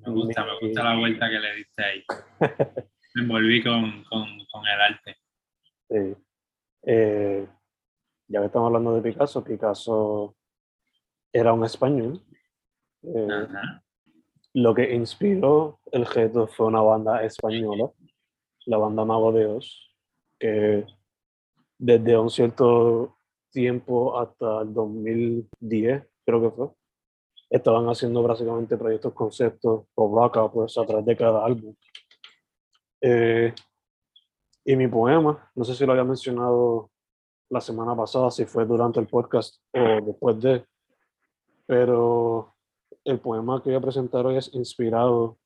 me 0.00 0.10
gusta, 0.12 0.44
me 0.44 0.58
gusta 0.60 0.82
la 0.82 0.98
vuelta 0.98 1.28
que 1.28 1.38
le 1.38 1.54
diste 1.54 1.84
ahí. 1.84 2.04
Me 3.16 3.22
envolví 3.22 3.62
con, 3.62 4.02
con, 4.04 4.26
con 4.50 4.66
el 4.66 4.80
arte. 4.80 5.16
Sí. 5.88 6.16
Eh, 6.82 7.48
ya 8.26 8.40
que 8.40 8.46
estamos 8.46 8.66
hablando 8.66 8.96
de 8.96 9.02
Picasso, 9.02 9.44
Picasso 9.44 10.36
era 11.32 11.52
un 11.52 11.64
español. 11.64 12.20
Eh, 13.02 13.46
lo 14.54 14.72
que 14.74 14.94
inspiró 14.94 15.80
el 15.90 16.06
gesto 16.06 16.46
fue 16.46 16.66
una 16.66 16.80
banda 16.80 17.24
española, 17.24 17.90
la 18.66 18.78
banda 18.78 19.04
Mago 19.04 19.32
de 19.32 19.46
Oz, 19.46 19.90
que 20.38 20.86
desde 21.76 22.16
un 22.16 22.30
cierto 22.30 23.18
tiempo 23.50 24.18
hasta 24.18 24.62
el 24.62 24.72
2010, 24.72 26.06
creo 26.24 26.40
que 26.40 26.56
fue, 26.56 26.68
estaban 27.50 27.86
haciendo 27.86 28.22
básicamente 28.22 28.76
proyectos 28.76 29.12
conceptos 29.12 29.86
o 29.94 30.14
rock 30.14 30.52
pues 30.52 30.78
a 30.78 30.86
través 30.86 31.04
de 31.04 31.16
cada 31.16 31.44
álbum. 31.44 31.74
Eh, 33.00 33.52
y 34.64 34.76
mi 34.76 34.86
poema, 34.88 35.50
no 35.54 35.64
sé 35.64 35.74
si 35.74 35.84
lo 35.84 35.92
había 35.92 36.04
mencionado 36.04 36.90
la 37.50 37.60
semana 37.60 37.94
pasada, 37.96 38.30
si 38.30 38.44
fue 38.46 38.64
durante 38.64 39.00
el 39.00 39.08
podcast 39.08 39.60
o 39.72 40.04
después 40.04 40.40
de, 40.40 40.64
pero 41.66 42.53
el 43.04 43.20
poema 43.20 43.62
que 43.62 43.70
voy 43.70 43.76
a 43.76 43.80
presentar 43.80 44.26
hoy 44.26 44.36
es 44.36 44.52
inspirado 44.54 45.36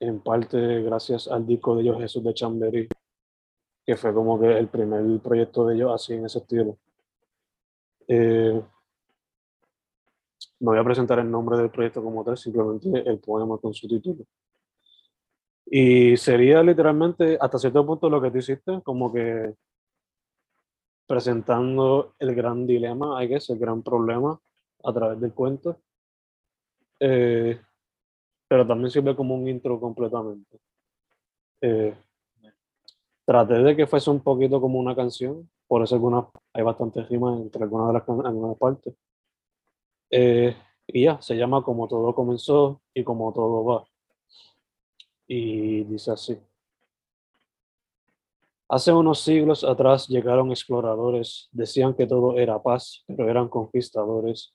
en 0.00 0.20
parte 0.20 0.82
gracias 0.82 1.28
al 1.28 1.46
disco 1.46 1.76
de 1.76 1.82
ellos 1.82 1.98
Jesús 1.98 2.24
de 2.24 2.34
Chamberí, 2.34 2.88
que 3.84 3.96
fue 3.96 4.12
como 4.12 4.40
que 4.40 4.58
el 4.58 4.68
primer 4.68 5.20
proyecto 5.20 5.66
de 5.66 5.76
ellos 5.76 5.92
así 5.92 6.14
en 6.14 6.26
ese 6.26 6.38
estilo. 6.38 6.78
Eh, 8.08 8.62
no 10.60 10.70
voy 10.70 10.78
a 10.78 10.84
presentar 10.84 11.18
el 11.18 11.30
nombre 11.30 11.56
del 11.58 11.70
proyecto 11.70 12.02
como 12.02 12.24
tal, 12.24 12.36
simplemente 12.36 13.08
el 13.08 13.18
poema 13.18 13.58
con 13.58 13.74
su 13.74 13.88
título. 13.88 14.24
Y 15.66 16.16
sería 16.16 16.62
literalmente, 16.62 17.38
hasta 17.40 17.58
cierto 17.58 17.84
punto, 17.86 18.10
lo 18.10 18.20
que 18.20 18.30
tú 18.30 18.38
hiciste, 18.38 18.80
como 18.82 19.12
que 19.12 19.54
presentando 21.06 22.14
el 22.18 22.34
gran 22.34 22.66
dilema, 22.66 23.18
hay 23.18 23.28
que 23.28 23.38
el 23.48 23.58
gran 23.58 23.82
problema 23.82 24.38
a 24.84 24.92
través 24.92 25.20
del 25.20 25.32
cuento. 25.32 25.78
Eh, 27.04 27.60
pero 28.46 28.64
también 28.64 28.90
sirve 28.90 29.16
como 29.16 29.34
un 29.34 29.48
intro 29.48 29.80
completamente. 29.80 30.60
Eh, 31.60 31.96
traté 33.24 33.54
de 33.54 33.74
que 33.74 33.88
fuese 33.88 34.08
un 34.08 34.20
poquito 34.20 34.60
como 34.60 34.78
una 34.78 34.94
canción, 34.94 35.50
por 35.66 35.82
eso 35.82 35.96
algunas, 35.96 36.26
hay 36.52 36.62
bastantes 36.62 37.08
rimas 37.08 37.40
entre 37.40 37.64
algunas 37.64 37.88
de 37.88 37.92
las 37.94 38.08
algunas 38.26 38.56
partes. 38.56 38.94
Eh, 40.10 40.54
y 40.86 41.02
ya, 41.04 41.20
se 41.20 41.34
llama 41.34 41.64
Como 41.64 41.88
todo 41.88 42.14
comenzó 42.14 42.80
y 42.94 43.02
como 43.02 43.32
todo 43.32 43.64
va. 43.64 43.84
Y 45.26 45.82
dice 45.84 46.12
así. 46.12 46.38
Hace 48.68 48.92
unos 48.92 49.20
siglos 49.20 49.64
atrás 49.64 50.06
llegaron 50.06 50.50
exploradores, 50.50 51.48
decían 51.50 51.94
que 51.94 52.06
todo 52.06 52.38
era 52.38 52.62
paz, 52.62 53.02
pero 53.08 53.28
eran 53.28 53.48
conquistadores. 53.48 54.54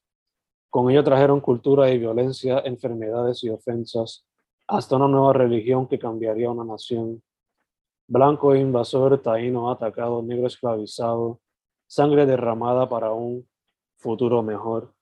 Con 0.78 0.92
ello 0.92 1.04
trajeron 1.04 1.42
cultura 1.42 1.90
y 1.90 1.98
violencia, 1.98 2.60
enfermedades 2.60 3.44
y 3.44 3.50
ofensas, 3.50 4.28
hasta 4.68 4.98
una 4.98 5.08
nueva 5.08 5.34
religión 5.34 5.88
que 5.88 5.98
cambiaría 5.98 6.52
una 6.52 6.64
nación. 6.64 7.24
Blanco 8.08 8.54
invasor, 8.54 9.20
taíno 9.24 9.72
atacado, 9.72 10.22
negro 10.22 10.46
esclavizado, 10.46 11.40
sangre 11.88 12.28
derramada 12.28 12.88
para 12.88 13.12
un 13.12 13.50
futuro 13.96 14.44
mejor. 14.44 14.94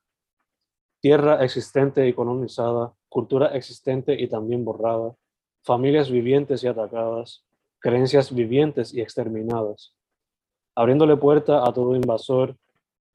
Tierra 1.01 1.43
existente 1.43 2.07
y 2.07 2.13
colonizada, 2.13 2.93
cultura 3.09 3.47
existente 3.47 4.13
y 4.17 4.29
también 4.29 4.63
borrada, 4.63 5.13
familias 5.61 6.09
vivientes 6.09 6.63
y 6.63 6.67
atacadas, 6.67 7.43
creencias 7.79 8.33
vivientes 8.33 8.93
y 8.93 9.01
exterminadas, 9.01 9.93
abriéndole 10.73 11.17
puerta 11.17 11.67
a 11.67 11.73
todo 11.73 11.97
invasor, 11.97 12.55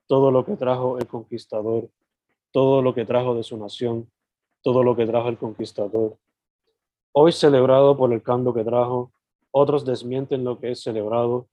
todo 0.06 0.30
lo 0.30 0.44
que 0.44 0.56
trajo 0.56 0.98
el 0.98 1.06
conquistador, 1.06 1.88
todo 2.52 2.82
lo 2.82 2.94
que 2.94 3.04
trajo 3.04 3.34
de 3.34 3.42
su 3.42 3.56
nación, 3.56 4.10
todo 4.62 4.82
lo 4.82 4.96
que 4.96 5.06
trajo 5.06 5.28
el 5.28 5.38
conquistador. 5.38 6.18
Hoy 7.12 7.32
celebrado 7.32 7.96
por 7.96 8.12
el 8.12 8.22
cambio 8.22 8.54
que 8.54 8.64
trajo, 8.64 9.12
otros 9.50 9.84
desmienten 9.84 10.44
lo 10.44 10.58
que 10.58 10.70
es 10.72 10.82
celebrado. 10.82 11.48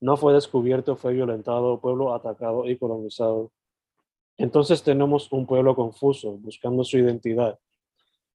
No 0.00 0.16
fue 0.16 0.32
descubierto, 0.32 0.96
fue 0.96 1.14
violentado, 1.14 1.80
pueblo 1.80 2.14
atacado 2.14 2.68
y 2.68 2.76
colonizado. 2.76 3.50
Entonces 4.36 4.82
tenemos 4.82 5.30
un 5.32 5.46
pueblo 5.46 5.74
confuso, 5.74 6.32
buscando 6.32 6.84
su 6.84 6.98
identidad, 6.98 7.58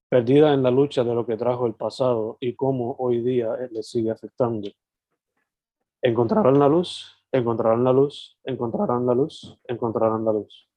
perdida 0.08 0.54
en 0.54 0.64
la 0.64 0.72
lucha 0.72 1.04
de 1.04 1.14
lo 1.14 1.26
que 1.26 1.38
trajo 1.38 1.68
el 1.68 1.74
pasado 1.74 2.38
y 2.40 2.56
cómo 2.56 2.96
hoy 3.00 3.22
día 3.22 3.56
le 3.72 3.84
sigue 3.84 4.12
afectando. 4.12 4.70
Encontrarán 6.02 6.58
la 6.60 6.70
luz, 6.70 7.22
encontrarán 7.32 7.84
la 7.84 7.92
luz, 7.92 8.38
encontrarán 8.46 9.06
la 9.06 9.14
luz, 9.14 9.58
encontrarán 9.68 10.24
la 10.24 10.34
luz. 10.34 10.69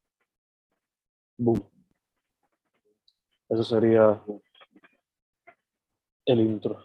Boom. 1.39 1.63
Eso 3.49 3.63
sería 3.65 4.23
el 6.27 6.41
intro. 6.41 6.85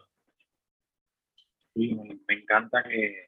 Sí, 1.74 1.96
me 1.96 2.36
encanta 2.36 2.84
que 2.84 3.28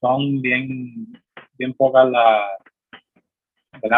son 0.00 0.40
bien 0.40 1.12
bien 1.60 1.74
pocas 1.74 2.10
las, 2.10 2.58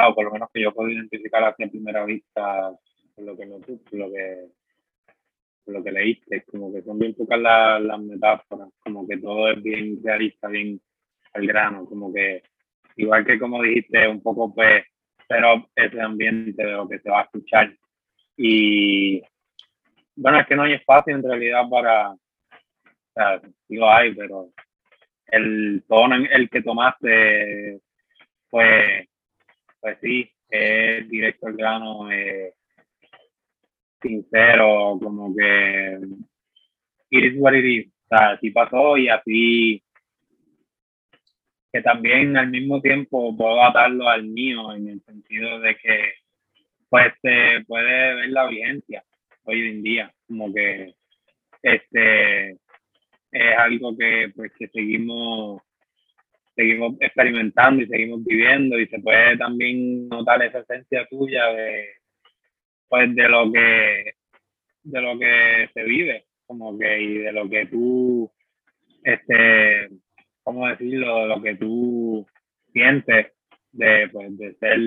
o 0.09 0.14
por 0.14 0.25
lo 0.25 0.33
menos 0.33 0.49
que 0.53 0.62
yo 0.62 0.75
puedo 0.75 0.90
identificar 0.90 1.45
así 1.45 1.62
a 1.62 1.68
primera 1.68 2.05
vista, 2.05 2.77
lo 3.18 3.37
que, 3.37 3.47
lo 3.47 4.11
que, 4.11 4.49
lo 5.66 5.85
que 5.85 5.92
leíste, 5.92 6.42
como 6.45 6.73
que 6.73 6.83
son 6.83 6.99
bien 6.99 7.14
pocas 7.14 7.38
las 7.38 8.01
metáforas, 8.01 8.68
como 8.81 9.07
que 9.07 9.16
todo 9.18 9.49
es 9.53 9.62
bien 9.62 10.03
realista, 10.03 10.49
bien 10.49 10.81
al 11.35 11.47
grano, 11.47 11.87
como 11.87 12.12
que 12.12 12.42
igual 12.96 13.24
que 13.24 13.38
como 13.38 13.62
dijiste, 13.62 14.07
un 14.09 14.22
poco 14.22 14.55
pues, 14.55 14.85
pero 15.28 15.68
ese 15.74 16.00
ambiente 16.00 16.64
de 16.64 16.72
lo 16.72 16.88
que 16.88 16.98
se 16.98 17.11
va 17.11 17.20
a 17.20 17.24
escuchar. 17.24 17.74
Y 18.37 19.22
bueno, 20.16 20.40
es 20.40 20.46
que 20.46 20.57
no 20.57 20.62
hay 20.62 20.74
espacio 20.74 21.14
en 21.14 21.22
realidad 21.22 21.62
para, 21.70 22.11
o 22.11 22.18
sea, 23.14 23.40
digo 23.68 23.90
hay, 23.90 24.14
pero 24.14 24.50
el 25.26 25.85
tono 25.88 26.16
en 26.16 26.28
el 26.31 26.50
que 26.50 26.62
tomaste, 26.62 27.81
pues, 28.50 29.09
pues 29.81 29.98
sí, 30.02 30.31
es 30.48 31.09
directo 31.09 31.46
al 31.46 31.57
grano, 31.57 32.11
eh, 32.12 32.55
sincero, 34.02 34.98
como 35.02 35.35
que 35.35 35.98
it 37.11 37.24
is 37.24 37.35
what 37.37 37.55
it 37.55 37.64
is. 37.64 37.87
O 37.87 38.16
sea, 38.16 38.31
así 38.33 38.50
pasó 38.50 38.98
y 38.98 39.09
así 39.09 39.83
que 41.72 41.80
también 41.80 42.37
al 42.37 42.50
mismo 42.50 42.80
tiempo 42.82 43.35
puedo 43.37 43.64
atarlo 43.64 44.08
al 44.08 44.24
mío 44.24 44.74
en 44.74 44.88
el 44.88 45.00
sentido 45.02 45.58
de 45.61 45.74
que 45.76 46.12
pues 46.90 47.14
se 47.22 47.64
puede 47.66 48.14
ver 48.14 48.28
la 48.28 48.42
audiencia 48.42 49.02
hoy 49.44 49.68
en 49.68 49.82
día, 49.82 50.14
como 50.28 50.52
que 50.52 50.94
este 51.62 52.50
es 52.50 53.58
algo 53.58 53.96
que 53.96 54.30
pues 54.37 54.52
que 54.58 54.68
seguimos 54.68 55.62
seguimos 56.54 56.96
experimentando 57.00 57.82
y 57.82 57.87
seguimos 57.87 58.22
viviendo 58.24 58.78
y 58.78 58.87
se 58.88 58.98
puede 58.98 59.38
también 59.38 60.06
notar 60.08 60.42
esa 60.42 60.58
esencia 60.58 61.06
tuya 61.08 61.46
de 61.46 61.87
pues 62.88 63.14
de 63.14 63.28
lo 63.30 63.50
que 63.50 64.12
de 64.82 65.00
lo 65.00 65.18
que 65.18 65.70
se 65.72 65.82
vive 65.85 66.26
como 66.44 66.78
que 66.78 67.00
y 67.00 67.18
de 67.18 67.32
lo 67.32 67.48
que 67.48 67.66
tú 67.66 68.30
este 69.02 69.88
cómo 70.42 70.68
decirlo 70.68 71.18
de 71.18 71.26
lo 71.26 71.42
que 71.42 71.55
tú 71.57 72.26
sientes 72.72 73.33
de 73.72 74.09
pues 74.12 74.37
de 74.38 74.55
ser 74.55 74.78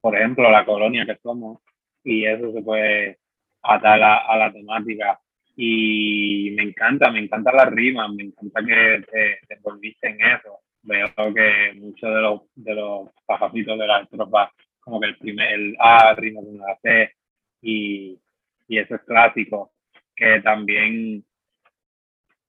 por 0.00 0.16
ejemplo 0.16 0.50
la 0.50 0.64
colonia 0.64 1.06
que 1.06 1.16
somos 1.22 1.60
y 2.04 2.24
eso 2.24 2.52
se 2.52 2.62
puede 2.62 3.18
atar 3.62 4.02
a, 4.02 4.16
a 4.18 4.36
la 4.36 4.52
temática 4.52 5.20
y 5.56 6.50
me 6.56 6.62
encanta, 6.62 7.10
me 7.10 7.20
encanta 7.20 7.52
la 7.52 7.66
rima, 7.66 8.08
me 8.08 8.24
encanta 8.24 8.64
que 8.64 9.04
te, 9.10 9.46
te 9.46 9.54
envolviste 9.54 10.08
en 10.08 10.20
eso. 10.20 10.60
Veo 10.82 11.08
que 11.34 11.72
muchos 11.74 12.12
de 12.12 12.20
los, 12.20 12.40
de 12.54 12.74
los 12.74 13.10
pajacitos 13.26 13.78
de 13.78 13.86
las 13.86 14.08
tropas, 14.08 14.50
como 14.80 15.00
que 15.00 15.08
el 15.08 15.18
primer, 15.18 15.52
el 15.52 15.76
A 15.78 16.14
rima 16.14 16.40
con 16.40 16.58
la 16.58 16.76
C, 16.82 17.12
y, 17.60 18.18
y 18.66 18.78
eso 18.78 18.96
es 18.96 19.02
clásico, 19.02 19.72
que 20.16 20.40
también 20.40 21.24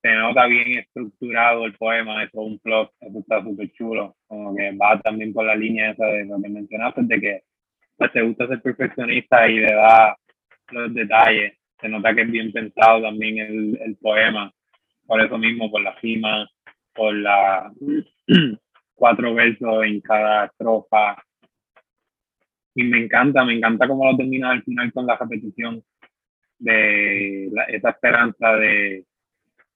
se 0.03 0.13
nota 0.15 0.47
bien 0.47 0.79
estructurado 0.79 1.65
el 1.65 1.75
poema, 1.75 2.23
eso 2.23 2.41
es 2.41 2.47
un 2.47 2.59
plot, 2.59 2.91
eso 2.99 3.19
está 3.19 3.41
súper 3.41 3.71
chulo, 3.71 4.17
como 4.27 4.53
que 4.53 4.75
va 4.75 4.99
también 4.99 5.31
por 5.31 5.45
la 5.45 5.55
línea 5.55 5.91
esa 5.91 6.05
de 6.07 6.25
lo 6.25 6.41
que 6.41 6.49
mencionaste, 6.49 7.01
de 7.03 7.21
que 7.21 7.43
pues, 7.95 8.11
te 8.11 8.21
gusta 8.21 8.47
ser 8.47 8.61
perfeccionista 8.61 9.47
y 9.47 9.59
le 9.59 9.73
da 9.73 10.17
los 10.71 10.93
detalles. 10.93 11.53
Se 11.79 11.87
nota 11.87 12.13
que 12.13 12.23
es 12.23 12.31
bien 12.31 12.51
pensado 12.51 13.01
también 13.01 13.37
el, 13.37 13.79
el 13.81 13.95
poema, 13.95 14.51
por 15.07 15.21
eso 15.21 15.37
mismo, 15.37 15.71
por 15.71 15.81
la 15.81 15.97
cima, 16.01 16.49
por 16.93 17.15
la 17.15 17.71
cuatro 18.95 19.33
versos 19.33 19.85
en 19.85 20.01
cada 20.01 20.47
estrofa. 20.47 21.15
Y 22.75 22.83
me 22.83 23.05
encanta, 23.05 23.45
me 23.45 23.53
encanta 23.53 23.87
cómo 23.87 24.11
lo 24.11 24.17
termina 24.17 24.51
al 24.51 24.63
final 24.63 24.91
con 24.91 25.05
la 25.05 25.15
repetición 25.15 25.81
de 26.59 27.47
esa 27.69 27.91
esperanza 27.91 28.53
de, 28.55 29.05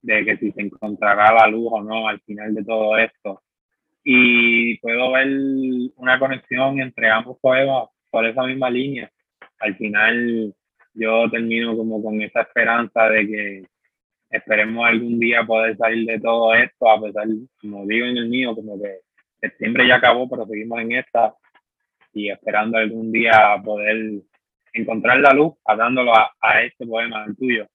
de 0.02 0.26
que 0.26 0.38
si 0.38 0.52
se 0.52 0.62
encontrará 0.62 1.34
la 1.34 1.48
luz 1.48 1.68
o 1.72 1.84
no 1.84 2.08
al 2.08 2.20
final 2.22 2.54
de 2.54 2.64
todo 2.64 2.98
esto. 2.98 3.42
Y 4.04 4.78
puedo 4.80 5.12
ver 5.12 5.28
una 5.96 6.20
conexión 6.20 6.80
entre 6.80 7.10
ambos 7.10 7.38
poemas 7.42 7.90
por 8.10 8.26
esa 8.26 8.44
misma 8.44 8.70
línea. 8.70 9.12
Al 9.60 9.76
final 9.76 10.54
yo 10.94 11.30
termino 11.30 11.76
como 11.76 12.02
con 12.02 12.22
esa 12.22 12.42
esperanza 12.42 13.10
de 13.10 13.28
que 13.28 13.64
esperemos 14.30 14.86
algún 14.86 15.20
día 15.20 15.44
poder 15.46 15.78
salir 15.78 16.06
de 16.08 16.20
todo 16.20 16.54
esto, 16.54 16.90
a 16.90 17.02
pesar, 17.02 17.28
como 17.62 17.86
digo 17.86 18.06
en 18.06 18.18
el 18.18 18.30
mío, 18.30 18.56
como 18.56 18.80
que 18.82 19.00
septiembre 19.40 19.88
ya 19.88 19.96
acabó, 19.96 20.30
pero 20.30 20.46
seguimos 20.46 20.80
en 20.82 20.94
esta 20.94 21.34
y 22.14 22.30
esperando 22.30 22.78
algún 22.78 23.12
día 23.12 23.62
poder 23.64 24.22
encontrar 24.74 25.20
la 25.20 25.34
luz, 25.34 25.54
atándolo 25.66 26.16
a, 26.16 26.32
a 26.42 26.62
este 26.64 26.86
poema, 26.86 27.26
el 27.26 27.36
tuyo, 27.36 27.68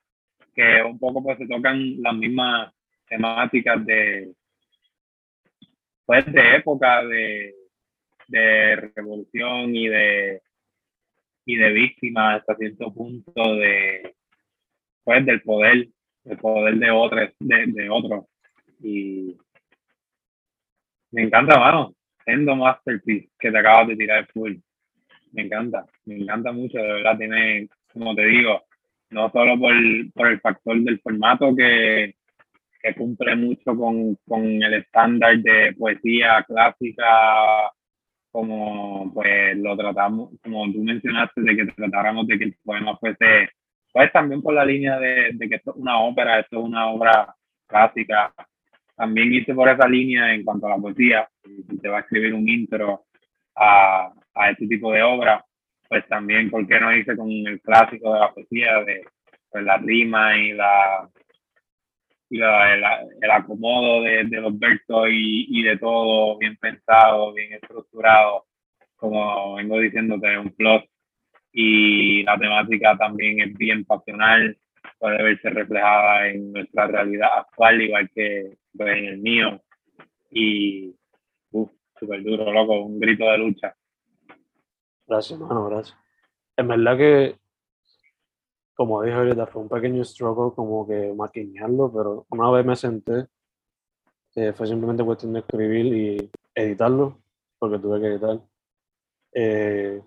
que 0.54 0.82
un 0.82 0.98
poco 0.98 1.22
pues 1.22 1.38
se 1.38 1.46
tocan 1.46 2.00
las 2.02 2.14
mismas 2.14 2.72
temáticas 3.08 3.84
de, 3.84 4.32
pues 6.04 6.24
de 6.32 6.56
época, 6.56 7.04
de, 7.04 7.54
de 8.28 8.76
revolución 8.94 9.74
y 9.74 9.88
de 9.88 10.42
y 11.44 11.56
de 11.56 11.72
víctima 11.72 12.34
hasta 12.36 12.54
cierto 12.54 12.92
punto 12.94 13.56
de 13.56 14.14
pues 15.02 15.26
del 15.26 15.42
poder 15.42 15.88
el 16.24 16.38
poder 16.38 16.76
de 16.76 16.90
otros 16.90 17.30
de, 17.40 17.66
de 17.66 17.90
otros 17.90 18.26
y 18.80 19.36
me 21.10 21.22
encanta 21.22 21.58
mano. 21.58 21.94
Endo 22.24 22.56
Masterpiece 22.56 23.28
que 23.38 23.50
te 23.50 23.58
acabas 23.58 23.88
de 23.88 23.96
tirar 23.96 24.26
full. 24.32 24.54
Me 25.32 25.42
encanta 25.42 25.84
me 26.04 26.16
encanta 26.16 26.52
mucho 26.52 26.78
de 26.78 26.92
verdad 26.92 27.18
tiene 27.18 27.68
como 27.92 28.14
te 28.14 28.24
digo 28.26 28.62
no 29.12 29.30
solo 29.30 29.58
por, 29.58 29.72
por 30.14 30.28
el 30.28 30.40
factor 30.40 30.80
del 30.80 31.00
formato 31.00 31.54
que, 31.54 32.14
que 32.82 32.94
cumple 32.94 33.36
mucho 33.36 33.76
con, 33.76 34.16
con 34.26 34.44
el 34.44 34.74
estándar 34.74 35.38
de 35.38 35.74
poesía 35.78 36.44
clásica 36.46 37.70
como 38.32 39.12
pues 39.12 39.56
lo 39.58 39.76
tratamos, 39.76 40.30
como 40.42 40.64
tú 40.72 40.82
mencionaste, 40.82 41.42
de 41.42 41.54
que 41.54 41.66
tratáramos 41.66 42.26
de 42.26 42.38
que 42.38 42.44
el 42.44 42.56
poema 42.64 42.96
fuese, 42.96 43.50
pues 43.92 44.10
también 44.10 44.40
por 44.40 44.54
la 44.54 44.64
línea 44.64 44.98
de, 44.98 45.32
de 45.34 45.48
que 45.48 45.56
esto 45.56 45.72
es 45.72 45.76
una 45.76 46.00
ópera, 46.00 46.40
esto 46.40 46.58
es 46.58 46.64
una 46.64 46.88
obra 46.88 47.36
clásica. 47.66 48.32
También 48.96 49.32
hice 49.34 49.54
por 49.54 49.68
esa 49.68 49.86
línea 49.86 50.34
en 50.34 50.44
cuanto 50.44 50.66
a 50.66 50.70
la 50.70 50.78
poesía, 50.78 51.28
si 51.44 51.78
te 51.78 51.88
va 51.88 51.98
a 51.98 52.00
escribir 52.00 52.32
un 52.32 52.48
intro 52.48 53.04
a, 53.54 54.12
a 54.34 54.50
este 54.50 54.66
tipo 54.66 54.92
de 54.92 55.02
obra, 55.02 55.44
pues 55.92 56.08
también, 56.08 56.48
¿por 56.48 56.66
qué 56.66 56.80
no 56.80 56.96
hice 56.96 57.14
con 57.14 57.28
el 57.30 57.60
clásico 57.60 58.14
de 58.14 58.20
la 58.20 58.32
poesía, 58.32 58.82
de 58.82 59.04
pues, 59.50 59.62
la 59.62 59.76
rima 59.76 60.38
y 60.38 60.52
la 60.52 61.06
el, 62.30 63.30
acomodo 63.30 64.00
de, 64.00 64.24
los 64.24 64.58
versos 64.58 65.08
y, 65.10 65.46
y, 65.50 65.62
de 65.62 65.76
todo 65.76 66.38
bien 66.38 66.56
pensado, 66.56 67.34
bien 67.34 67.52
estructurado, 67.52 68.46
como 68.96 69.56
vengo 69.56 69.78
diciéndote, 69.78 70.38
un 70.38 70.54
plus. 70.54 70.82
Y 71.52 72.22
la 72.22 72.38
temática 72.38 72.96
también 72.96 73.42
es 73.42 73.52
bien 73.58 73.84
pasional, 73.84 74.56
puede 74.98 75.22
verse 75.22 75.50
reflejada 75.50 76.28
en 76.28 76.52
nuestra 76.54 76.86
realidad 76.86 77.28
actual, 77.36 77.82
igual 77.82 78.10
que 78.14 78.56
pues, 78.74 78.96
en 78.96 79.04
el 79.04 79.18
mío. 79.18 79.60
Y, 80.30 80.94
uff, 81.50 81.70
súper 82.00 82.22
duro, 82.22 82.50
loco, 82.50 82.80
un 82.80 82.98
grito 82.98 83.30
de 83.30 83.36
lucha. 83.36 83.74
Gracias, 85.06 85.40
hermano, 85.40 85.66
gracias. 85.66 85.96
En 86.56 86.68
verdad 86.68 86.96
que 86.96 87.42
como 88.74 89.02
dije 89.02 89.16
ahorita, 89.16 89.46
fue 89.46 89.62
un 89.62 89.68
pequeño 89.68 90.04
struggle 90.04 90.54
como 90.54 90.86
que 90.86 91.12
maquinearlo, 91.14 91.92
pero 91.92 92.26
una 92.30 92.50
vez 92.50 92.64
me 92.64 92.76
senté, 92.76 93.26
eh, 94.34 94.52
fue 94.52 94.66
simplemente 94.66 95.04
cuestión 95.04 95.32
de 95.34 95.40
escribir 95.40 95.86
y 95.86 96.30
editarlo, 96.54 97.22
porque 97.58 97.78
tuve 97.78 98.00
que 98.00 98.06
editar. 98.06 98.40
Eh, 99.34 100.02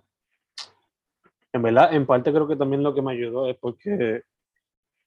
en 1.53 1.61
verdad, 1.61 1.93
en 1.93 2.05
parte 2.05 2.31
creo 2.31 2.47
que 2.47 2.55
también 2.55 2.83
lo 2.83 2.93
que 2.93 3.01
me 3.01 3.13
ayudó 3.13 3.47
es 3.47 3.57
porque 3.57 4.23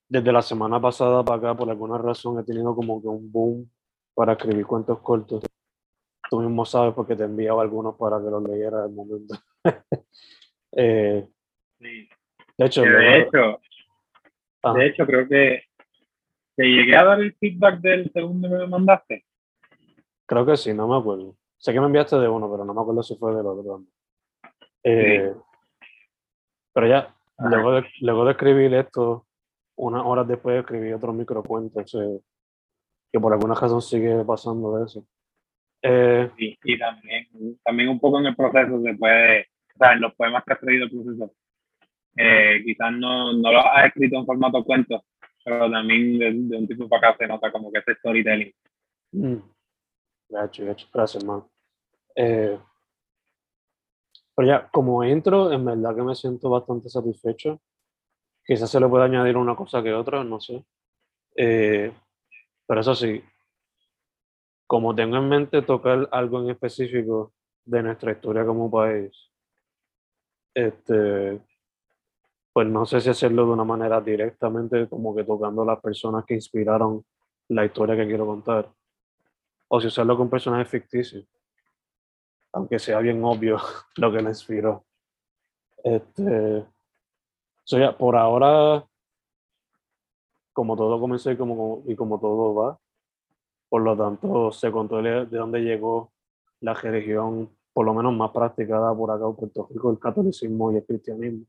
desde 0.09 0.33
la 0.33 0.43
semana 0.43 0.81
pasada 0.81 1.25
para 1.25 1.39
acá, 1.39 1.57
por 1.57 1.69
alguna 1.69 1.99
razón, 1.99 2.39
he 2.39 2.45
tenido 2.45 2.75
como 2.75 3.03
que 3.03 3.09
un 3.09 3.31
boom 3.31 3.71
para 4.15 4.33
escribir 4.33 4.67
cuentos 4.67 5.01
cortos. 5.01 5.43
Tú 6.31 6.41
mismo 6.41 6.65
sabes 6.65 6.95
porque 6.95 7.17
te 7.17 7.25
enviaba 7.25 7.63
algunos 7.63 7.97
para 7.97 8.19
que 8.19 8.31
los 8.31 8.43
leyera 8.43 8.85
al 8.85 8.93
momento. 8.93 9.35
eh, 10.73 11.27
sí. 11.79 12.09
De 12.57 12.67
hecho, 12.67 12.83
de, 12.83 13.19
hecho, 13.19 13.61
ah. 14.65 14.73
de 14.73 14.87
hecho, 14.87 15.07
creo 15.07 15.29
que 15.29 15.63
te 16.57 16.65
llegué 16.65 16.97
a 16.97 17.05
dar 17.05 17.21
el 17.21 17.35
feedback 17.35 17.81
del 17.81 18.11
segundo 18.13 18.49
que 18.49 18.57
me 18.57 18.67
mandaste. 18.67 19.25
Creo 20.27 20.45
que 20.45 20.57
sí, 20.57 20.75
no 20.75 20.89
me 20.89 20.97
acuerdo. 20.97 21.37
Sé 21.57 21.73
que 21.73 21.81
me 21.81 21.87
enviaste 21.87 22.17
de 22.17 22.29
uno, 22.29 22.51
pero 22.51 22.65
no 22.65 22.75
me 22.75 22.81
acuerdo 22.81 23.03
si 23.03 23.17
fue 23.17 23.35
del 23.35 23.47
otro. 23.47 23.85
Eh, 24.83 25.35
pero 26.73 26.87
ya, 26.87 27.15
luego 27.39 27.73
de, 27.73 27.85
luego 28.01 28.25
de, 28.25 28.33
escribir 28.33 28.75
esto, 28.75 29.27
unas 29.77 30.05
horas 30.05 30.27
después 30.27 30.61
escribí 30.61 30.93
otro 30.93 31.13
microcuento, 31.13 31.81
eh, 31.81 32.21
que 33.13 33.21
por 33.21 33.33
alguna 33.33 33.55
razón 33.55 33.81
sigue 33.81 34.25
pasando 34.25 34.85
eso. 34.85 35.05
Eh, 35.83 36.31
sí, 36.37 36.59
y 36.65 36.79
también, 36.79 37.27
también 37.65 37.89
un 37.89 38.01
poco 38.01 38.19
en 38.19 38.27
el 38.27 38.37
proceso 38.37 38.83
se 38.83 38.95
puede, 38.95 39.43
o 39.43 39.79
sea, 39.79 39.93
en 39.93 40.01
los 40.01 40.15
poemas 40.15 40.43
que 40.45 40.53
has 40.53 40.61
traído 40.61 40.85
el 40.85 40.91
proceso, 40.91 41.33
eh, 42.17 42.63
quizás 42.65 42.93
no, 42.93 43.33
no, 43.33 43.53
lo 43.53 43.61
has 43.61 43.87
escrito 43.87 44.17
en 44.17 44.27
formato 44.27 44.65
cuento, 44.65 45.05
pero 45.45 45.71
también 45.71 46.19
de, 46.19 46.57
un 46.57 46.67
tipo 46.67 46.89
para 46.89 47.11
acá 47.11 47.19
se 47.19 47.29
nota 47.29 47.53
como 47.53 47.71
que 47.71 47.79
es 47.79 47.99
storytelling. 47.99 48.53
Mm. 49.13 49.37
Gracias, 50.29 50.91
gracias, 50.93 51.23
hermano. 51.23 51.49
Eh, 52.15 52.59
pero 54.35 54.49
ya, 54.49 54.69
como 54.69 55.03
entro, 55.03 55.53
en 55.53 55.65
verdad 55.65 55.95
que 55.95 56.03
me 56.03 56.15
siento 56.15 56.51
bastante 56.51 56.89
satisfecho. 56.89 57.61
Quizás 58.45 58.71
se 58.71 58.81
le 58.81 58.89
pueda 58.89 59.05
añadir 59.05 59.37
una 59.37 59.55
cosa 59.55 59.83
que 59.83 59.93
otra, 59.93 60.23
no 60.25 60.41
sé. 60.41 60.65
Eh, 61.37 61.93
pero 62.67 62.81
eso 62.81 62.95
sí, 62.95 63.23
como 64.69 64.95
tengo 64.95 65.17
en 65.17 65.29
mente 65.31 65.63
tocar 65.63 66.09
algo 66.13 66.41
en 66.43 66.51
específico 66.51 67.33
de 67.65 67.83
nuestra 67.83 68.13
historia 68.13 68.45
como 68.45 68.71
país, 68.71 69.33
este, 70.55 71.41
pues 72.53 72.69
no 72.69 72.85
sé 72.85 73.01
si 73.01 73.09
hacerlo 73.09 73.47
de 73.47 73.53
una 73.53 73.65
manera 73.65 73.99
directamente 74.03 74.87
como 74.87 75.17
que 75.17 75.25
tocando 75.25 75.63
a 75.63 75.67
las 75.67 75.81
personas 75.81 76.27
que 76.27 76.35
inspiraron 76.35 77.03
la 77.49 77.65
historia 77.65 77.97
que 77.97 78.07
quiero 78.07 78.27
contar, 78.27 78.71
o 79.69 79.81
si 79.81 79.87
hacerlo 79.87 80.19
con 80.19 80.29
personajes 80.29 80.69
ficticios, 80.69 81.25
aunque 82.53 82.79
sea 82.79 82.99
bien 82.99 83.25
obvio 83.25 83.57
lo 83.97 84.13
que 84.13 84.21
le 84.21 84.29
inspiró. 84.29 84.85
Este, 85.83 86.67
so 87.65 87.97
por 87.97 88.17
ahora, 88.17 88.85
como 90.53 90.77
todo 90.77 91.01
comenzó 91.01 91.31
y 91.31 91.39
como, 91.39 91.83
y 91.87 91.97
como 91.97 92.21
todo 92.21 92.55
va, 92.55 92.79
por 93.69 93.83
lo 93.83 93.97
tanto 93.97 94.51
se 94.53 94.71
contó 94.71 95.03
de 95.03 95.27
dónde 95.27 95.61
llegó 95.61 96.13
la 96.61 96.75
religión, 96.75 97.51
por 97.73 97.87
lo 97.87 97.95
menos 97.95 98.15
más 98.15 98.31
practicada 98.31 98.95
por 98.95 99.11
acá 99.11 99.27
en 99.27 99.37
Puerto 99.37 99.69
Rico, 99.71 99.91
el 99.91 99.99
catolicismo 99.99 100.73
y 100.73 100.77
el 100.77 100.85
cristianismo. 100.85 101.45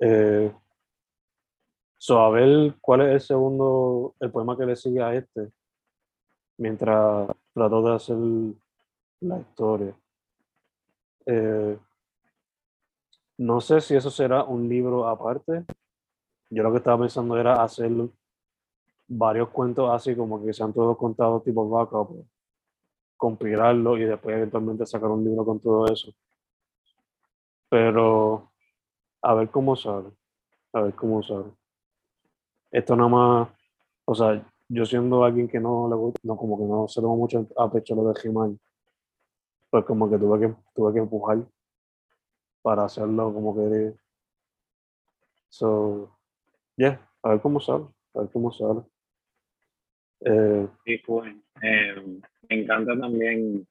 Eh, 0.00 0.52
so, 1.96 2.20
a 2.20 2.30
ver 2.30 2.74
cuál 2.80 3.02
es 3.02 3.08
el 3.08 3.20
segundo, 3.20 4.14
el 4.20 4.30
poema 4.30 4.56
que 4.56 4.66
le 4.66 4.76
sigue 4.76 5.02
a 5.02 5.14
este, 5.14 5.50
mientras 6.58 7.28
trato 7.54 7.82
de 7.82 7.94
hacer 7.94 8.16
la 9.20 9.38
historia. 9.38 9.94
Eh, 11.26 11.78
no 13.38 13.60
sé 13.60 13.80
si 13.80 13.94
eso 13.94 14.10
será 14.10 14.44
un 14.44 14.68
libro 14.68 15.06
aparte. 15.06 15.64
Yo 16.50 16.62
lo 16.62 16.72
que 16.72 16.78
estaba 16.78 17.00
pensando 17.00 17.38
era 17.38 17.62
hacer 17.62 17.90
varios 19.08 19.48
cuentos 19.48 19.90
así 19.90 20.14
como 20.14 20.44
que 20.44 20.52
sean 20.52 20.72
todos 20.72 20.96
contados 20.96 21.42
tipo 21.42 21.68
vaca, 21.68 22.04
pues, 22.04 22.26
compilarlo 23.16 23.98
y 23.98 24.04
después 24.04 24.36
eventualmente 24.36 24.86
sacar 24.86 25.10
un 25.10 25.24
libro 25.24 25.44
con 25.44 25.60
todo 25.60 25.86
eso. 25.92 26.12
Pero 27.68 28.52
a 29.22 29.34
ver 29.34 29.50
cómo 29.50 29.76
sale. 29.76 30.08
A 30.72 30.82
ver 30.82 30.94
cómo 30.94 31.22
sale. 31.22 31.52
Esto 32.70 32.96
nada 32.96 33.08
más, 33.08 33.48
o 34.04 34.14
sea, 34.14 34.44
yo 34.68 34.84
siendo 34.84 35.24
alguien 35.24 35.48
que 35.48 35.58
no 35.58 35.88
le 35.88 35.96
no 36.22 36.36
como 36.36 36.58
que 36.58 36.64
no 36.64 36.86
se 36.88 37.00
lo 37.00 37.08
mucho 37.16 37.46
a 37.56 37.70
pecho 37.70 37.94
lo 37.94 38.12
de 38.12 38.20
Gimán, 38.20 38.60
pues 39.70 39.84
como 39.84 40.10
que 40.10 40.18
tuve 40.18 40.40
que 40.40 40.54
tuve 40.74 40.92
que 40.92 40.98
empujar 41.00 41.38
para 42.62 42.84
hacerlo 42.84 43.32
como 43.32 43.54
que 43.56 43.94
so 45.48 46.10
yeah, 46.76 47.00
a 47.22 47.30
ver 47.30 47.40
cómo 47.40 47.60
sale, 47.60 47.86
a 48.14 48.20
ver 48.20 48.30
cómo 48.30 48.52
sale. 48.52 48.82
Eh, 50.20 50.66
sí, 50.84 50.98
pues, 51.06 51.32
eh, 51.62 51.94
me 52.48 52.62
encanta 52.62 52.98
también 52.98 53.66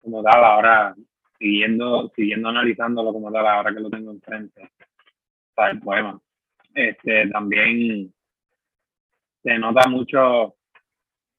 como 0.00 0.22
tal 0.22 0.44
ahora 0.44 0.94
siguiendo, 1.38 2.10
siguiendo 2.14 2.48
analizándolo 2.48 3.12
como 3.12 3.32
tal, 3.32 3.46
ahora 3.46 3.74
que 3.74 3.80
lo 3.80 3.90
tengo 3.90 4.12
enfrente, 4.12 4.70
el 5.70 5.80
poema, 5.80 6.20
este, 6.74 7.28
también 7.28 8.12
se 9.42 9.58
nota 9.58 9.88
mucho 9.88 10.56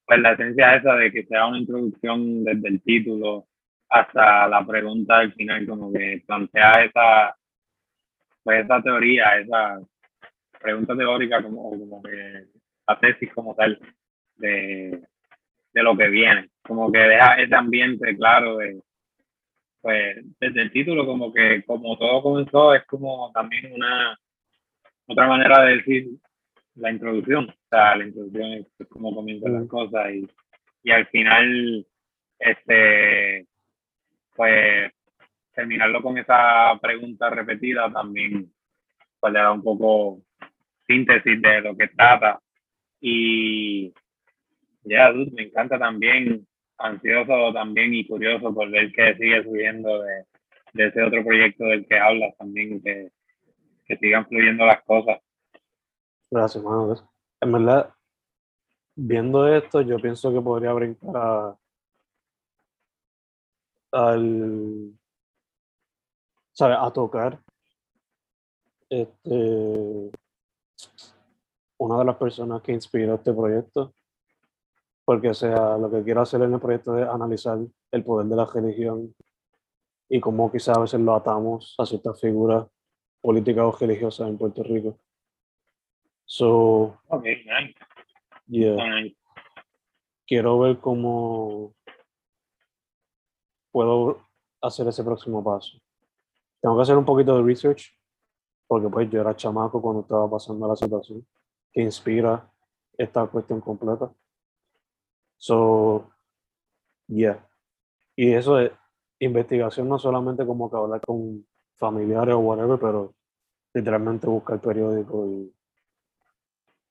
pues, 0.06 0.20
la 0.22 0.34
esencia 0.34 0.76
esa 0.76 0.96
de 0.96 1.12
que 1.12 1.26
sea 1.26 1.48
una 1.48 1.60
introducción 1.60 2.44
desde 2.44 2.68
el 2.70 2.82
título 2.82 3.48
hasta 3.90 4.48
la 4.48 4.66
pregunta 4.66 5.20
al 5.20 5.34
final, 5.34 5.66
como 5.68 5.92
que 5.94 6.24
plantea 6.26 6.86
esa, 6.86 7.36
pues, 8.44 8.66
esa 8.66 8.82
teoría, 8.82 9.40
esa 9.40 9.80
pregunta 10.62 10.96
teórica, 10.96 11.42
como, 11.44 11.70
como 11.72 12.02
que 12.04 12.48
la 12.88 13.00
tesis 13.00 13.34
como 13.34 13.56
tal 13.56 13.80
de, 14.36 15.02
de 15.74 15.84
lo 15.84 15.96
que 15.98 16.08
viene, 16.10 16.50
como 16.62 16.92
que 16.92 17.00
deja 17.00 17.36
ese 17.36 17.56
ambiente 17.56 18.16
claro 18.18 18.58
de 18.58 18.82
pues 19.82 20.16
desde 20.40 20.62
el 20.62 20.72
título 20.72 21.06
como 21.06 21.34
que 21.34 21.62
como 21.66 21.98
todo 21.98 22.24
comenzó 22.24 22.74
es 22.74 22.86
como 22.86 23.32
también 23.34 23.74
una 23.74 24.18
otra 25.08 25.28
manera 25.28 25.66
de 25.66 25.76
decir 25.76 26.08
la 26.76 26.90
introducción, 26.90 27.50
o 27.50 27.68
sea, 27.70 27.96
la 27.98 28.06
introducción 28.06 28.54
es 28.54 28.88
como 28.88 29.14
comienzan 29.14 29.54
las 29.54 29.68
cosas 29.68 30.12
y, 30.14 30.28
y 30.84 30.92
al 30.92 31.06
final 31.08 31.86
este 32.40 33.46
pues 34.36 34.92
terminarlo 35.54 36.02
con 36.02 36.18
esa 36.18 36.78
pregunta 36.82 37.30
repetida 37.30 37.92
también 37.92 38.52
pues 39.20 39.34
le 39.34 39.40
da 39.40 39.52
un 39.52 39.64
poco 39.64 40.22
síntesis 40.88 41.42
de 41.42 41.62
lo 41.62 41.78
que 41.78 41.88
trata. 41.90 42.40
Y 43.06 43.94
ya, 44.84 45.12
me 45.12 45.44
encanta 45.44 45.78
también, 45.78 46.48
ansioso 46.78 47.52
también 47.52 47.94
y 47.94 48.08
curioso 48.08 48.54
por 48.54 48.70
ver 48.72 48.94
que 48.94 49.16
sigue 49.16 49.44
subiendo 49.44 50.02
de, 50.02 50.26
de 50.72 50.88
ese 50.88 51.04
otro 51.04 51.22
proyecto 51.22 51.66
del 51.66 51.86
que 51.86 52.00
hablas 52.00 52.34
también, 52.38 52.82
que, 52.82 53.12
que 53.86 53.98
sigan 53.98 54.26
fluyendo 54.26 54.66
las 54.66 54.82
cosas. 54.84 55.20
Gracias, 56.32 56.64
mano. 56.64 56.96
En 57.42 57.52
verdad, 57.52 57.94
viendo 58.96 59.54
esto, 59.54 59.82
yo 59.82 59.98
pienso 59.98 60.32
que 60.32 60.40
podría 60.40 60.72
brincar 60.72 61.18
a, 61.18 61.58
al, 63.92 64.94
¿sabes? 66.54 66.78
A 66.80 66.94
tocar 66.94 67.38
este, 68.90 70.12
una 71.78 72.00
de 72.00 72.06
las 72.06 72.16
personas 72.18 72.62
que 72.62 72.72
inspiró 72.72 73.16
este 73.16 73.34
proyecto, 73.34 73.94
porque 75.06 75.34
sea, 75.34 75.78
lo 75.78 75.92
que 75.92 76.04
quiero 76.04 76.22
hacer 76.22 76.42
en 76.42 76.54
el 76.54 76.60
proyecto 76.60 76.98
es 76.98 77.08
analizar 77.08 77.58
el 77.92 78.04
poder 78.04 78.28
de 78.28 78.36
la 78.36 78.46
religión 78.46 79.14
y 80.10 80.20
cómo 80.20 80.52
quizás 80.52 80.78
a 80.78 80.82
veces 80.82 81.00
lo 81.02 81.16
atamos 81.16 81.76
a 81.78 81.86
ciertas 81.86 82.20
figuras 82.20 82.68
políticas 83.22 83.64
o 83.64 83.78
religiosas 83.78 84.30
en 84.30 84.38
Puerto 84.38 84.64
Rico. 84.64 84.98
So, 86.26 87.00
okay, 87.08 87.44
nice. 87.46 87.76
yeah. 88.48 88.76
Quiero 90.26 90.60
ver 90.60 90.80
cómo 90.80 91.74
puedo 93.72 94.22
hacer 94.62 94.88
ese 94.88 95.04
próximo 95.04 95.44
paso. 95.44 95.78
Tengo 96.62 96.76
que 96.78 96.84
hacer 96.84 96.98
un 96.98 97.06
poquito 97.06 97.36
de 97.36 97.44
research, 97.44 97.92
porque 98.68 98.88
pues 98.88 99.10
yo 99.10 99.20
era 99.20 99.36
chamaco 99.36 99.82
cuando 99.82 100.02
estaba 100.02 100.30
pasando 100.30 100.68
la 100.68 100.76
situación, 100.76 101.26
que 101.74 101.82
inspira 101.82 102.50
esta 102.98 103.26
cuestión 103.28 103.60
completa. 103.60 104.14
So, 105.38 106.12
yeah. 107.08 107.46
Y 108.16 108.34
eso 108.34 108.60
es 108.60 108.72
investigación, 109.20 109.90
no 109.90 109.98
solamente 109.98 110.46
como 110.46 110.70
que 110.70 110.78
hablar 110.78 111.02
con 111.02 111.46
familiares 111.78 112.36
o 112.36 112.40
whatever, 112.40 112.80
pero 112.80 113.16
literalmente 113.74 114.28
buscar 114.28 114.56
el 114.56 114.62
periódico 114.62 115.28
y, 115.28 115.54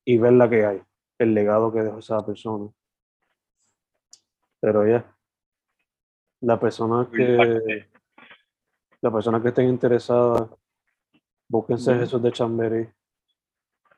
y 0.05 0.19
ver 0.19 0.33
la 0.33 0.51
que 0.51 0.67
hay, 0.67 0.83
el 1.19 1.33
legado 1.33 1.73
que 1.73 1.83
dejó 1.83 1.99
esa 1.99 2.25
persona. 2.27 2.71
Pero 4.61 4.87
ya, 4.87 5.17
la 6.41 6.59
persona 6.59 7.09
que 7.11 7.89
la 9.01 9.11
persona 9.11 9.43
que 9.43 9.49
estén 9.49 9.69
interesada, 9.69 10.49
búsquense 11.49 11.95
Jesús 11.97 12.23
de 12.23 12.33
Chambery, 12.33 12.89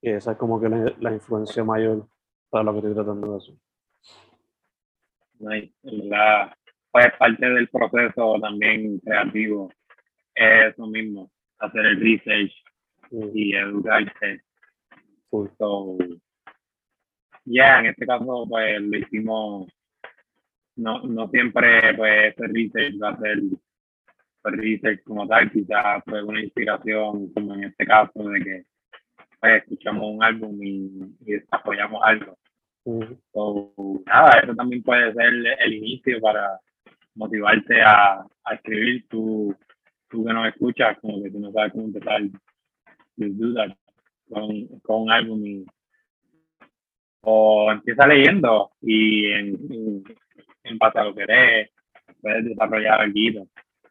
y 0.05 0.11
esa 0.11 0.33
es 0.33 0.37
como 0.37 0.61
que 0.61 0.69
la, 0.69 1.13
influencia 1.15 1.65
mayor 1.65 2.07
para 2.51 2.65
lo 2.65 2.73
que 2.73 2.79
estoy 2.79 2.95
tratando 2.95 3.31
de 3.31 3.37
hacer. 3.39 3.55
La, 5.83 6.55
pues 6.93 7.07
parte 7.19 7.49
del 7.49 7.69
proceso 7.71 8.39
también 8.39 9.01
creativo 9.01 9.73
es 10.35 10.75
eso 10.75 10.87
mismo, 10.87 11.31
hacer 11.59 11.87
el 11.87 12.01
research 12.01 12.53
y 13.33 13.57
educarse. 13.57 14.43
Justo. 15.31 15.97
Ya, 17.47 17.81
en 17.81 17.87
este 17.87 18.07
caso, 18.07 18.47
pues 18.47 18.83
lo 18.83 18.99
hicimos, 18.99 19.73
no, 20.77 21.03
no 21.03 21.29
siempre, 21.29 21.95
pues, 21.97 22.35
ese 22.35 22.47
research 22.49 23.03
va 23.03 23.09
a 23.09 23.19
ser 23.21 23.39
pues, 24.43 24.55
research 24.55 25.03
como 25.05 25.27
tal, 25.27 25.51
quizás 25.51 26.05
fue 26.05 26.23
una 26.23 26.43
inspiración, 26.43 27.33
como 27.33 27.55
en 27.55 27.65
este 27.65 27.87
caso, 27.87 28.23
de 28.29 28.41
que 28.41 28.74
pues, 29.45 29.63
escuchamos 29.63 30.11
un 30.11 30.23
álbum 30.23 30.59
y, 30.63 30.91
y 31.27 31.33
desarrollamos 31.33 32.01
algo. 32.03 32.39
nada, 34.07 34.41
eso 34.43 34.55
también 34.55 34.83
puede 34.83 35.13
ser 35.13 35.35
el 35.61 35.73
inicio 35.75 36.19
para 36.21 36.59
motivarte 37.15 37.83
a, 37.83 38.25
a 38.45 38.55
escribir. 38.55 39.07
Tú, 39.09 39.55
tú 40.09 40.25
que 40.25 40.33
nos 40.33 40.49
escuchas, 40.49 40.99
como 41.01 41.23
que 41.23 41.31
tú 41.31 41.41
no 41.41 41.53
sabes 41.53 41.73
cómo 41.73 41.85
empezar, 41.85 42.23
dudas 43.17 43.73
con, 44.31 44.67
con 44.81 45.03
un 45.03 45.11
álbum 45.11 45.47
y, 45.47 45.67
o 47.21 47.71
empieza 47.71 48.07
leyendo 48.07 48.71
y 48.81 49.27
en, 49.27 49.59
en, 49.71 50.05
en 50.65 50.79
base 50.79 50.99
a 50.99 51.05
lo 51.05 51.15
que 51.15 51.27
lees 51.27 51.71
puedes 52.21 52.45
desarrollar 52.47 53.01
algo 53.01 53.47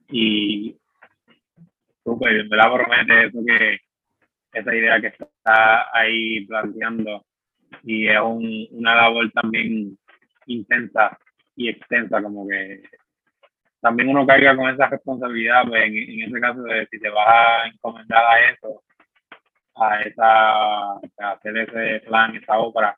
y 0.10 0.76
súper, 2.04 2.47
me 2.49 2.58
la 2.58 2.74
promete 2.74 3.28
eso 3.28 3.39
que 3.45 3.80
esa 4.54 4.76
idea 4.76 5.01
que 5.01 5.08
está 5.08 5.88
ahí 5.93 6.45
planteando 6.45 7.26
y 7.84 8.08
es 8.08 8.20
un, 8.20 8.68
una 8.72 8.95
labor 8.95 9.32
también 9.32 9.97
intensa 10.45 11.18
y 11.56 11.70
extensa, 11.70 12.22
como 12.22 12.47
que 12.47 12.84
también 13.82 14.10
uno 14.10 14.26
caiga 14.26 14.56
con 14.56 14.70
esa 14.70 14.88
responsabilidad, 14.88 15.64
pues 15.68 15.84
en, 15.84 15.95
en 15.95 16.22
ese 16.22 16.39
caso 16.39 16.64
de 16.64 16.88
si 16.89 16.99
te 16.99 17.10
vas 17.10 17.28
a 17.28 17.68
encomendar 17.68 18.24
a 18.26 18.51
eso, 18.51 18.82
a 19.76 20.01
esa, 20.01 20.93
a 20.93 21.32
hacer 21.34 21.58
ese 21.58 21.99
plan, 22.06 22.36
esa 22.36 22.58
obra, 22.60 22.97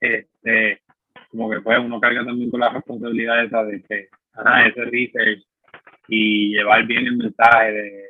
este, 0.00 0.82
como 1.30 1.50
que 1.50 1.60
pues 1.60 1.78
uno 1.78 2.00
carga 2.00 2.24
también 2.24 2.50
con 2.50 2.60
la 2.60 2.70
responsabilidad 2.70 3.44
esa 3.44 3.64
de 3.64 3.82
que 3.82 4.08
ese 4.66 4.84
research 4.84 5.44
y 6.08 6.56
llevar 6.56 6.84
bien 6.86 7.06
el 7.06 7.16
mensaje 7.16 7.72
de, 7.72 8.04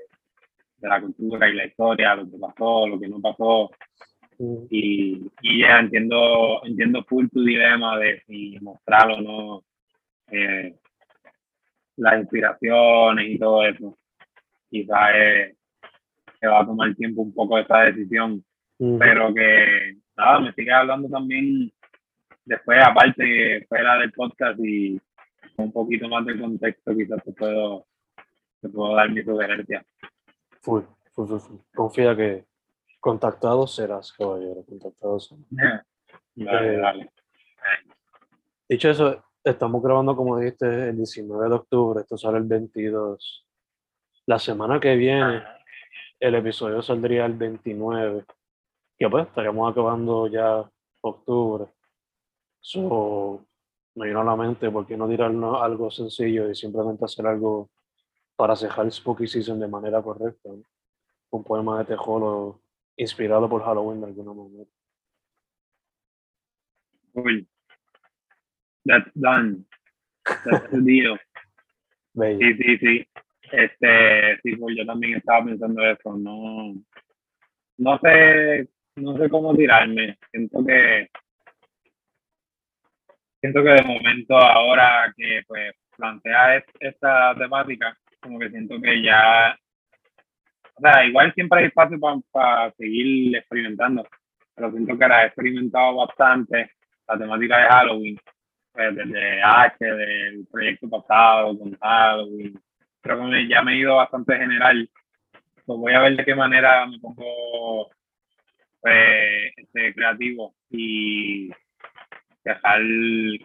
de, 0.80 0.88
la 0.88 1.00
cultura 1.00 1.48
y 1.48 1.54
la 1.54 1.66
historia, 1.66 2.14
lo 2.14 2.30
que 2.30 2.38
pasó, 2.38 2.86
lo 2.86 2.98
que 2.98 3.08
no 3.08 3.20
pasó. 3.20 3.70
Mm. 4.38 4.64
Y, 4.70 5.30
y 5.42 5.60
ya 5.60 5.80
entiendo, 5.80 6.64
entiendo 6.64 7.04
full 7.04 7.26
tu 7.32 7.42
dilema 7.44 7.98
de 7.98 8.22
si 8.26 8.58
mostrarlo 8.60 9.16
o 9.16 9.20
no, 9.20 9.64
eh, 10.30 10.74
las 11.96 12.20
inspiraciones 12.20 13.28
y 13.28 13.38
todo 13.38 13.64
eso. 13.66 13.98
Quizás 14.70 15.10
eh, 15.14 15.54
que 16.40 16.46
va 16.46 16.60
a 16.60 16.66
tomar 16.66 16.94
tiempo 16.94 17.22
un 17.22 17.34
poco 17.34 17.58
esa 17.58 17.80
decisión, 17.82 18.44
mm. 18.78 18.98
pero 18.98 19.34
que 19.34 19.96
nada, 20.16 20.40
me 20.40 20.52
sigue 20.52 20.72
hablando 20.72 21.08
también 21.08 21.70
después, 22.44 22.78
aparte, 22.82 23.66
fuera 23.68 23.98
del 23.98 24.12
podcast 24.12 24.58
y 24.60 25.00
un 25.56 25.72
poquito 25.72 26.08
más 26.08 26.24
de 26.24 26.40
contexto, 26.40 26.96
quizás 26.96 27.22
te 27.22 27.32
puedo 27.32 27.86
te 28.60 28.68
puedo 28.68 28.94
dar 28.94 29.10
mi 29.10 29.22
sugerencia. 29.22 29.84
Full, 30.62 30.82
full, 31.12 31.38
full, 31.38 31.58
Confía 31.74 32.16
que 32.16 32.46
contactado 33.00 33.66
serás, 33.66 34.12
caballero. 34.12 34.64
Contactado 34.64 35.18
serás. 35.18 35.46
dale, 36.34 36.74
eh, 36.74 36.76
dale. 36.78 37.12
Dicho 38.68 38.90
eso, 38.90 39.24
estamos 39.42 39.82
grabando, 39.82 40.14
como 40.14 40.38
dijiste, 40.38 40.90
el 40.90 40.96
19 40.96 41.48
de 41.48 41.54
octubre. 41.54 42.00
Esto 42.02 42.16
sale 42.16 42.38
el 42.38 42.44
22. 42.44 43.46
La 44.26 44.38
semana 44.38 44.78
que 44.78 44.94
viene, 44.94 45.42
el 46.20 46.34
episodio 46.34 46.82
saldría 46.82 47.26
el 47.26 47.34
29. 47.34 48.24
Que 48.98 49.08
pues, 49.08 49.26
estaríamos 49.26 49.70
acabando 49.70 50.26
ya 50.28 50.70
octubre. 51.00 51.66
So, 52.60 53.44
me 53.94 54.06
vino 54.08 54.20
a 54.20 54.24
la 54.24 54.36
mente, 54.36 54.70
¿por 54.70 54.86
qué 54.86 54.96
no 54.96 55.08
tirarnos 55.08 55.60
algo 55.62 55.90
sencillo 55.90 56.48
y 56.48 56.54
simplemente 56.54 57.06
hacer 57.06 57.26
algo 57.26 57.70
para 58.40 58.56
cerrar 58.56 58.90
Spooky 58.90 59.26
Season 59.26 59.60
de 59.60 59.68
manera 59.68 60.00
correcta. 60.00 60.48
Un 61.30 61.44
poema 61.44 61.78
de 61.78 61.84
Tejolo 61.84 62.62
inspirado 62.96 63.46
por 63.50 63.62
Halloween 63.62 64.00
de 64.00 64.06
alguna 64.06 64.32
manera. 64.32 64.64
Cool. 67.12 67.46
That's 68.86 69.10
done. 69.14 69.66
That's 70.24 70.70
the 70.70 70.80
deal. 70.80 71.18
Sí, 72.12 72.54
sí, 72.54 72.78
sí. 72.78 73.08
Este, 73.52 74.40
sí, 74.42 74.56
pues 74.56 74.76
yo 74.76 74.84
también 74.84 75.18
estaba 75.18 75.44
pensando 75.44 75.80
eso. 75.86 76.16
No, 76.16 76.74
no 77.78 77.98
sé, 77.98 78.68
no 78.96 79.16
sé 79.16 79.28
cómo 79.28 79.54
tirarme. 79.54 80.18
Siento 80.30 80.66
que, 80.66 81.08
siento 83.40 83.62
que 83.62 83.70
de 83.70 83.82
momento 83.84 84.36
ahora 84.36 85.14
que 85.16 85.42
pues 85.46 85.72
plantea 85.96 86.64
esta 86.80 87.34
temática, 87.36 87.96
como 88.20 88.38
que 88.38 88.50
siento 88.50 88.80
que 88.80 89.02
ya, 89.02 89.58
o 90.74 90.80
sea, 90.80 91.04
igual 91.06 91.32
siempre 91.34 91.60
hay 91.60 91.66
espacio 91.66 91.98
para 92.30 92.70
seguir 92.72 93.36
experimentando, 93.36 94.06
pero 94.54 94.70
siento 94.70 94.96
que 94.96 95.04
ahora 95.04 95.24
he 95.24 95.26
experimentado 95.26 95.96
bastante 95.96 96.70
la 97.08 97.18
temática 97.18 97.58
de 97.58 97.68
Halloween, 97.68 98.18
pues 98.72 98.94
desde 98.94 99.42
H, 99.42 99.84
del 99.84 100.46
proyecto 100.50 100.88
pasado 100.88 101.58
con 101.58 101.76
Halloween, 101.78 102.60
creo 103.00 103.30
que 103.30 103.48
ya 103.48 103.62
me 103.62 103.72
he 103.72 103.78
ido 103.78 103.96
bastante 103.96 104.36
general, 104.36 104.88
pues 105.66 105.78
voy 105.78 105.92
a 105.92 106.00
ver 106.00 106.16
de 106.16 106.24
qué 106.24 106.34
manera 106.34 106.86
me 106.86 106.98
pongo 106.98 107.90
pues, 108.80 109.52
este, 109.56 109.94
creativo 109.94 110.54
y 110.70 111.50
dejar 112.44 112.80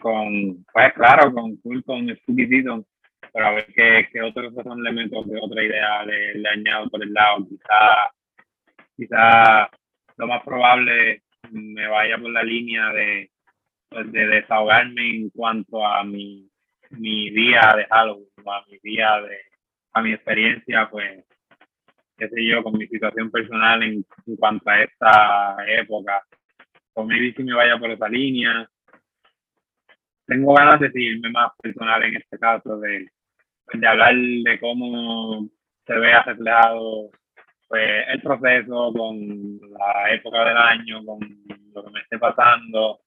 con, 0.02 0.64
pues 0.72 0.94
claro, 0.94 1.34
con, 1.34 1.58
con 1.58 2.16
Spooky 2.16 2.48
Season 2.48 2.86
pero 3.36 3.48
a 3.48 3.52
ver 3.52 3.66
qué, 3.76 4.08
qué 4.14 4.22
otro 4.22 4.48
elemento, 4.48 5.22
qué 5.26 5.38
otra 5.42 5.62
idea 5.62 6.06
le, 6.06 6.36
le 6.36 6.50
añado 6.50 6.90
por 6.90 7.04
el 7.04 7.12
lado. 7.12 7.46
Quizá, 7.46 8.10
quizá 8.96 9.70
lo 10.16 10.28
más 10.28 10.42
probable 10.42 11.24
me 11.52 11.86
vaya 11.86 12.18
por 12.18 12.32
la 12.32 12.44
línea 12.44 12.94
de, 12.94 13.30
pues, 13.90 14.10
de 14.14 14.26
desahogarme 14.28 15.18
en 15.18 15.30
cuanto 15.32 15.86
a 15.86 16.06
mi, 16.06 16.50
mi 16.92 17.30
día 17.30 17.74
de 17.76 17.86
Halloween, 17.88 18.30
a 18.46 18.64
mi 18.72 18.80
día 18.82 19.20
de, 19.20 19.38
a 19.92 20.02
mi 20.02 20.14
experiencia, 20.14 20.88
pues, 20.90 21.26
qué 22.18 22.30
sé 22.30 22.46
yo, 22.46 22.64
con 22.64 22.78
mi 22.78 22.88
situación 22.88 23.30
personal 23.32 23.84
en, 23.84 24.06
cuanto 24.40 24.70
a 24.70 24.82
esta 24.82 25.58
época. 25.68 26.24
Con 26.94 27.08
mi 27.08 27.34
si 27.34 27.44
me 27.44 27.54
vaya 27.54 27.78
por 27.78 27.92
esa 27.92 28.08
línea. 28.08 28.66
Tengo 30.26 30.54
ganas 30.54 30.80
de 30.80 30.90
seguirme 30.90 31.32
más 31.32 31.52
personal 31.62 32.02
en 32.02 32.16
este 32.16 32.40
caso, 32.40 32.80
de, 32.80 33.10
de 33.74 33.88
hablar 33.88 34.16
de 34.16 34.60
cómo 34.60 35.48
se 35.86 35.94
vea 35.94 36.24
reflejado 36.24 37.10
pues, 37.68 38.06
el 38.08 38.22
proceso 38.22 38.94
con 38.94 39.60
la 39.72 40.14
época 40.14 40.46
del 40.46 40.58
año, 40.58 41.04
con 41.06 41.20
lo 41.74 41.84
que 41.84 41.92
me 41.92 42.00
esté 42.02 42.18
pasando, 42.20 43.02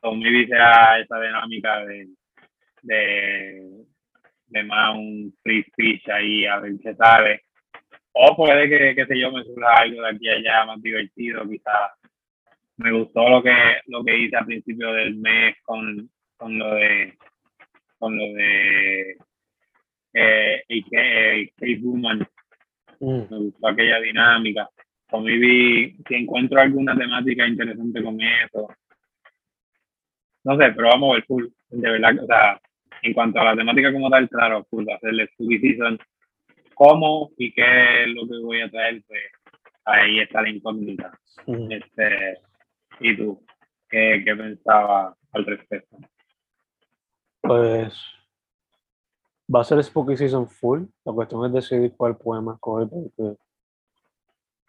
con 0.00 0.18
mi 0.18 0.30
vida 0.30 0.98
esa 0.98 1.20
dinámica 1.20 1.84
de, 1.84 2.08
de, 2.82 3.84
de 4.46 4.64
más 4.64 4.96
un 4.96 5.34
free 5.42 5.64
speech 5.64 6.08
ahí 6.08 6.46
a 6.46 6.58
ver 6.60 6.72
qué 6.82 6.94
sale. 6.94 7.42
O 8.12 8.34
puede 8.36 8.68
que, 8.68 8.94
qué 8.94 9.06
sé 9.06 9.18
yo, 9.18 9.30
me 9.30 9.44
surja 9.44 9.72
algo 9.76 10.02
de 10.02 10.08
aquí 10.08 10.28
a 10.28 10.32
allá 10.34 10.64
más 10.66 10.82
divertido, 10.82 11.48
quizás. 11.48 11.92
Me 12.76 12.90
gustó 12.92 13.28
lo 13.28 13.42
que, 13.42 13.54
lo 13.86 14.02
que 14.02 14.16
hice 14.16 14.36
al 14.36 14.46
principio 14.46 14.92
del 14.92 15.16
mes 15.16 15.56
con, 15.62 16.10
con 16.36 16.58
lo 16.58 16.74
de 16.74 17.16
con 17.98 18.16
lo 18.16 18.24
de 18.32 19.18
eh, 20.12 21.80
Woman. 21.82 22.26
Mm. 23.00 23.22
Me 23.30 23.38
gustó 23.38 23.68
aquella 23.68 24.00
dinámica. 24.00 24.68
Conviví, 25.10 25.96
si 26.06 26.14
encuentro 26.14 26.60
alguna 26.60 26.96
temática 26.96 27.46
interesante 27.46 28.02
con 28.02 28.20
eso. 28.20 28.68
No 30.44 30.56
sé, 30.56 30.72
pero 30.72 30.88
vamos 30.88 31.10
a 31.10 31.14
ver 31.14 31.24
full. 31.24 31.46
De 31.70 31.90
verdad, 31.90 32.22
o 32.22 32.26
sea, 32.26 32.60
en 33.02 33.12
cuanto 33.12 33.40
a 33.40 33.44
la 33.44 33.56
temática 33.56 33.92
como 33.92 34.10
tal, 34.10 34.28
claro, 34.28 34.66
full, 34.70 34.88
hacerle 34.88 35.26
Spooky 35.28 35.58
Season 35.58 35.98
cómo 36.74 37.30
y 37.36 37.52
qué 37.52 38.04
es 38.04 38.08
lo 38.08 38.26
que 38.26 38.38
voy 38.42 38.62
a 38.62 38.70
traer, 38.70 39.02
pues 39.06 39.20
ahí 39.84 40.20
está 40.20 40.40
la 40.40 40.48
incógnita. 40.48 41.12
Este, 41.68 42.38
¿Y 43.00 43.16
tú? 43.16 43.44
¿Qué, 43.88 44.22
qué 44.24 44.34
pensabas 44.34 45.14
al 45.32 45.44
respecto? 45.44 45.98
Pues 47.42 47.92
va 49.54 49.60
a 49.60 49.64
ser 49.64 49.82
Spooky 49.82 50.16
Season 50.16 50.48
full. 50.48 50.84
La 51.04 51.12
cuestión 51.12 51.44
es 51.46 51.52
decidir 51.52 51.94
cuál 51.96 52.16
poema 52.16 52.54
escoger 52.54 52.88
porque 52.88 53.36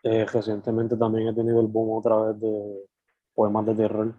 eh, 0.04 0.26
recientemente 0.26 0.98
también 0.98 1.28
he 1.28 1.34
tenido 1.34 1.62
el 1.62 1.68
boom 1.68 1.98
otra 1.98 2.16
vez 2.18 2.40
de 2.40 2.90
poemas 3.34 3.66
de 3.68 3.76
terror. 3.76 4.16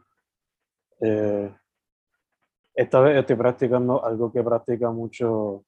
Eh, 1.01 1.55
esta 2.75 3.01
vez 3.01 3.19
estoy 3.19 3.37
practicando 3.37 4.05
algo 4.05 4.33
que 4.33 4.43
practica 4.43 4.91
mucho 4.91 5.65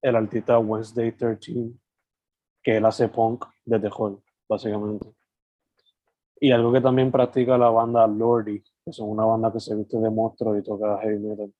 el 0.00 0.16
artista 0.16 0.58
Wednesday 0.58 1.12
13, 1.12 1.72
que 2.62 2.76
él 2.76 2.84
hace 2.84 3.08
punk 3.08 3.44
de 3.64 3.78
terror, 3.78 4.18
básicamente. 4.48 5.06
Y 6.40 6.50
algo 6.52 6.72
que 6.72 6.80
también 6.80 7.12
practica 7.12 7.56
la 7.56 7.70
banda 7.70 8.06
Lordy, 8.06 8.62
que 8.84 8.92
son 8.92 9.10
una 9.10 9.24
banda 9.24 9.52
que 9.52 9.60
se 9.60 9.74
viste 9.74 9.98
de 9.98 10.10
monstruos 10.10 10.58
y 10.58 10.62
toca 10.62 10.98
heavy 11.00 11.18
metal. 11.18 11.52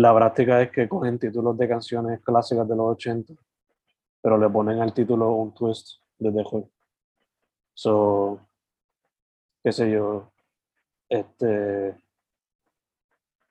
La 0.00 0.14
práctica 0.14 0.62
es 0.62 0.70
que 0.70 0.88
cogen 0.88 1.18
títulos 1.18 1.58
de 1.58 1.68
canciones 1.68 2.20
clásicas 2.22 2.66
de 2.66 2.74
los 2.74 2.86
80, 2.92 3.34
pero 4.22 4.38
le 4.38 4.48
ponen 4.48 4.80
al 4.80 4.94
título 4.94 5.30
un 5.32 5.52
twist 5.52 5.98
de 6.18 6.32
terror. 6.32 6.66
So, 7.74 8.40
qué 9.62 9.70
sé 9.70 9.90
yo, 9.90 10.32
este, 11.06 11.94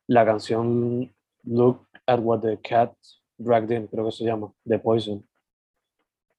la 0.08 0.26
canción 0.26 1.14
Look 1.44 1.88
at 2.08 2.20
What 2.20 2.40
the 2.40 2.60
Cat 2.60 2.96
Dragged 3.38 3.70
In, 3.70 3.86
creo 3.86 4.06
que 4.06 4.12
se 4.12 4.24
llama, 4.24 4.52
de 4.64 4.80
Poison. 4.80 5.24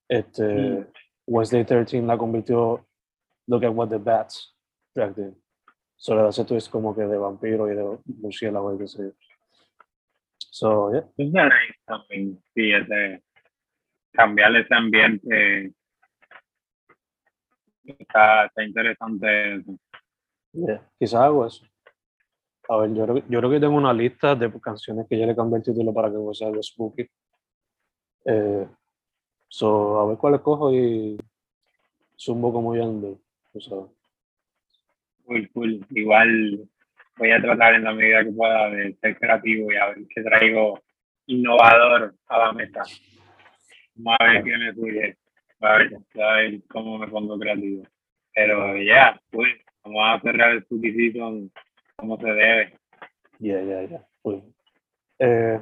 Este, 0.08 0.42
mm. 0.42 0.86
Wednesday 1.28 1.64
13 1.64 2.02
la 2.02 2.18
convirtió 2.18 2.84
Look 3.46 3.64
at 3.64 3.72
What 3.72 3.90
the 3.90 3.98
Bats 3.98 4.56
Dragged 4.92 5.18
In. 5.18 5.40
Solo 5.94 6.26
hace 6.26 6.44
twist 6.44 6.68
como 6.68 6.96
que 6.96 7.02
de 7.02 7.16
vampiro 7.16 7.70
y 7.70 7.76
de 7.76 7.98
murciélago 8.06 8.74
y 8.74 8.78
qué 8.78 8.88
sé 8.88 9.04
yo. 9.04 9.29
So, 10.50 10.90
yeah. 10.92 11.06
Es 11.16 11.32
también, 11.84 12.42
sí, 12.54 12.72
ese, 12.72 13.22
cambiar 14.12 14.56
ese 14.56 14.74
ambiente 14.74 15.72
está, 17.98 18.46
está 18.46 18.64
interesante. 18.64 19.64
Yeah, 20.52 20.82
quizás 20.98 21.20
hago 21.20 21.46
eso. 21.46 21.64
A 22.68 22.76
ver, 22.78 22.94
yo, 22.94 23.06
yo 23.28 23.38
creo 23.38 23.50
que 23.50 23.60
tengo 23.60 23.76
una 23.76 23.92
lista 23.92 24.34
de 24.34 24.50
canciones 24.60 25.06
que 25.08 25.18
ya 25.18 25.26
le 25.26 25.34
cambié 25.34 25.58
el 25.58 25.64
título 25.64 25.92
para 25.92 26.10
que 26.10 26.16
sea 26.34 26.48
algo 26.48 26.62
spooky. 26.62 27.08
Eh, 28.24 28.68
so, 29.48 30.00
a 30.00 30.06
ver 30.06 30.18
cuál 30.18 30.34
escojo 30.34 30.72
y 30.72 31.18
zumbo 32.16 32.52
como 32.52 32.76
ya 32.76 32.84
ando. 32.84 33.18
Full, 35.24 35.46
full. 35.52 35.80
Igual 35.90 36.68
voy 37.20 37.32
a 37.32 37.42
tratar 37.42 37.74
en 37.74 37.84
la 37.84 37.92
medida 37.92 38.24
que 38.24 38.32
pueda 38.32 38.70
de 38.70 38.94
ser 38.94 39.18
creativo 39.18 39.70
y 39.70 39.76
a 39.76 39.88
ver 39.88 39.98
qué 40.08 40.22
traigo 40.22 40.80
innovador 41.26 42.14
a 42.26 42.38
la 42.38 42.52
mesa. 42.54 42.82
Vamos 43.94 44.16
a 44.20 44.24
ver 44.24 44.42
qué 44.42 44.56
me 44.56 44.74
surge. 44.74 45.16
A 45.60 45.76
ver, 45.76 45.98
a 46.18 46.32
ver 46.36 46.62
cómo 46.70 46.96
me 46.96 47.06
pongo 47.08 47.38
creativo. 47.38 47.86
Pero 48.34 48.74
ya, 48.78 49.20
pues, 49.30 49.52
vamos 49.84 50.02
a 50.02 50.20
cerrar 50.22 50.52
el 50.52 50.62
Spooky 50.62 50.92
Season 50.92 51.52
como 51.96 52.18
se 52.18 52.26
debe. 52.26 52.78
Ya, 53.38 53.60
ya, 53.60 53.82
ya. 53.82 54.06
Eh, 55.18 55.60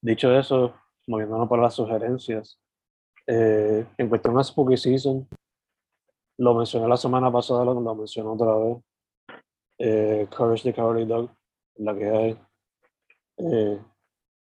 dicho 0.00 0.38
eso, 0.38 0.76
moviéndonos 1.08 1.48
para 1.48 1.62
las 1.62 1.74
sugerencias, 1.74 2.60
eh, 3.26 3.84
en 3.98 4.08
cuestión 4.08 4.36
de 4.36 4.44
Spooky 4.44 4.76
Season, 4.76 5.28
lo 6.38 6.54
mencioné 6.54 6.86
la 6.86 6.96
semana 6.96 7.32
pasada, 7.32 7.64
lo, 7.64 7.74
lo 7.80 7.94
mencioné 7.96 8.28
otra 8.28 8.54
vez. 8.54 8.76
Eh, 9.82 10.26
Courage 10.30 10.62
the 10.62 10.74
Cowardly 10.74 11.06
Dog, 11.06 11.30
la 11.76 11.94
que 11.94 12.04
hay. 12.04 12.38
Eh, 13.38 13.80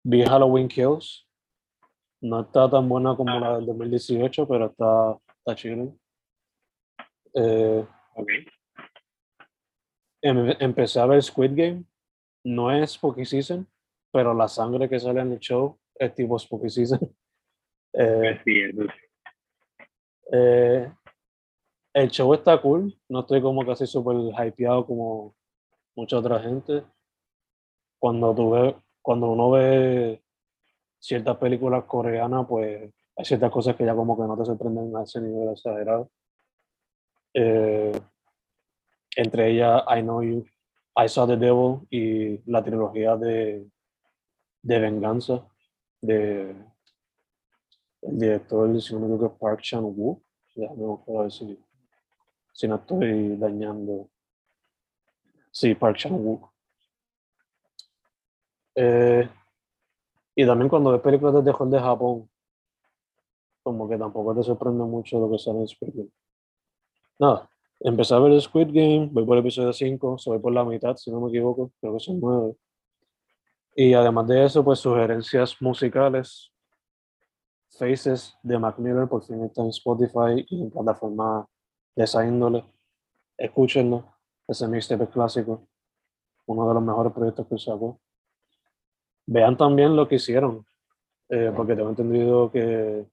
vi 0.04 0.24
Halloween 0.24 0.68
Kills. 0.68 1.28
No 2.22 2.42
está 2.42 2.68
tan 2.68 2.90
buena 2.90 3.16
como 3.16 3.40
la 3.40 3.58
del 3.58 3.68
2018, 3.68 4.48
pero 4.48 4.66
está, 4.66 5.16
está 5.38 5.56
chido. 5.56 5.96
Eh, 7.36 7.86
okay. 8.16 8.46
Em, 10.24 10.56
empecé 10.60 11.00
a 11.00 11.06
ver 11.06 11.22
Squid 11.22 11.52
Game. 11.56 11.84
No 12.44 12.72
es 12.72 12.94
Spooky 12.94 13.24
Season, 13.24 13.68
pero 14.12 14.34
la 14.34 14.48
sangre 14.48 14.90
que 14.90 15.00
sale 15.00 15.22
en 15.22 15.34
el 15.34 15.40
show 15.40 15.78
es 15.94 16.16
tipo 16.16 16.40
Spooky 16.40 16.70
Season. 16.70 17.00
Eh, 18.00 18.40
eh, 20.32 20.92
el 21.94 22.10
show 22.10 22.34
está 22.34 22.62
cool. 22.62 22.98
No 23.10 23.22
estoy 23.22 23.42
como 23.42 23.66
casi 23.66 23.88
súper 23.88 24.16
hypeado 24.18 24.86
como 24.86 25.36
mucha 25.96 26.18
otra 26.18 26.40
gente. 26.40 26.84
Cuando, 28.00 28.34
tú 28.36 28.82
cuando 29.02 29.32
uno 29.32 29.52
ve 29.52 30.22
ciertas 31.00 31.38
películas 31.38 31.86
coreanas, 31.86 32.46
pues 32.48 32.94
hay 33.16 33.26
ciertas 33.26 33.52
cosas 33.52 33.76
que 33.76 33.86
ya 33.86 33.96
como 33.96 34.16
que 34.16 34.28
no 34.28 34.38
te 34.38 34.46
sorprenden 34.46 34.96
a 34.96 35.04
ese 35.04 35.20
nivel 35.22 35.50
exagerado. 35.50 36.12
Eh, 37.34 38.00
entre 39.16 39.52
ellas 39.52 39.84
I 39.88 40.02
Know 40.02 40.22
You, 40.22 40.46
I 40.96 41.10
Saw 41.10 41.28
the 41.28 41.38
Devil 41.38 41.88
y 41.90 42.40
la 42.50 42.64
trilogía 42.64 43.16
de, 43.16 43.68
de 44.62 44.80
Venganza 44.80 45.48
de 46.02 46.56
el 48.02 48.20
director, 48.20 48.82
si 48.82 48.94
no 48.94 49.00
me 49.00 49.08
equivoco, 49.08 49.38
Park 49.38 49.62
Chan-wook. 49.62 50.22
Déjame 50.56 50.98
ver 51.08 51.32
si, 51.32 51.60
si 52.58 52.68
no 52.68 52.78
estoy 52.78 53.38
dañando. 53.38 54.10
Sí, 55.51 55.76
Park 55.76 55.95
Chan-wook. 55.95 56.49
Eh, 58.74 59.30
y 60.36 60.45
también 60.45 60.68
cuando 60.68 60.91
ves 60.91 61.01
películas 61.01 61.36
de 61.36 61.43
terror 61.43 61.70
de 61.70 61.80
Japón, 61.80 62.28
como 63.62 63.88
que 63.88 63.95
tampoco 63.95 64.34
te 64.34 64.41
sorprende 64.41 64.84
mucho 64.86 65.20
lo 65.20 65.30
que 65.30 65.38
sale 65.38 65.60
en 65.60 65.68
Squid 65.68 66.08
Nada, 67.20 67.47
empecé 67.80 68.16
a 68.16 68.20
ver 68.20 68.41
Squid 68.41 68.70
Game, 68.74 69.10
voy 69.12 69.24
por 69.24 69.38
el 69.38 69.41
episodio 69.41 69.72
5, 69.72 70.18
voy 70.26 70.39
por 70.39 70.51
la 70.51 70.66
mitad, 70.66 70.95
si 70.95 71.12
no 71.12 71.22
me 71.22 71.30
equivoco, 71.30 71.72
creo 71.80 71.93
que 71.93 71.99
son 71.99 72.20
9. 72.20 72.55
Y 73.76 73.93
además 73.93 74.28
de 74.28 74.45
eso, 74.45 74.64
pues 74.64 74.80
sugerencias 74.80 75.62
musicales. 75.62 76.51
Faces 77.70 78.36
de 78.41 78.58
Mac 78.58 78.80
Miller, 78.80 79.08
por 79.08 79.24
fin 79.24 79.43
está 79.43 79.62
en 79.62 79.70
Spotify 79.70 80.43
y 80.49 80.64
en 80.64 80.72
plataformas 80.72 81.45
de 81.98 82.04
esa 82.04 82.26
índole. 82.26 82.64
Escúchenlo, 83.38 84.06
ese 84.48 84.68
mixtape 84.68 85.08
clásico, 85.08 85.68
uno 86.45 86.68
de 86.68 86.74
los 86.76 86.84
mejores 86.84 87.12
proyectos 87.12 87.48
que 87.48 87.58
sacó. 87.58 88.00
vean 89.26 89.58
también 89.58 89.95
lo 89.95 90.08
que 90.08 90.16
hicieron, 90.16 90.66
eh, 91.28 91.52
porque 91.56 91.76
tengo 91.76 91.89
entendido 91.89 92.50
que 92.52 93.06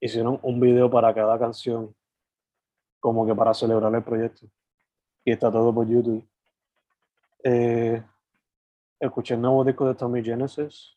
hicieron 0.00 0.38
un 0.42 0.60
video 0.60 0.90
para 0.90 1.14
cada 1.14 1.38
canción, 1.38 1.94
como 3.00 3.24
que 3.24 3.34
para 3.34 3.54
celebrar 3.54 3.94
el 3.94 4.02
proyecto. 4.02 4.46
Y 5.24 5.30
está 5.32 5.50
todo 5.50 5.72
por 5.72 5.86
YouTube. 5.86 6.28
Eh, 7.44 8.02
escuché 8.98 9.34
el 9.34 9.40
nuevo 9.40 9.64
disco 9.64 9.86
de 9.86 9.94
Tommy 9.94 10.24
Genesis, 10.24 10.96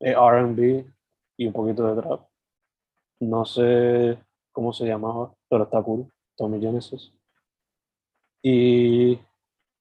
eh, 0.00 0.14
RB 0.14 0.86
y 1.36 1.46
un 1.46 1.52
poquito 1.52 1.94
de 1.94 2.00
trap. 2.00 2.20
No 3.20 3.44
sé 3.44 4.18
cómo 4.52 4.72
se 4.72 4.86
llama, 4.86 5.32
pero 5.48 5.64
está 5.64 5.80
cool, 5.82 6.10
Tommy 6.36 6.60
Genesis. 6.60 7.12
Y 8.42 9.18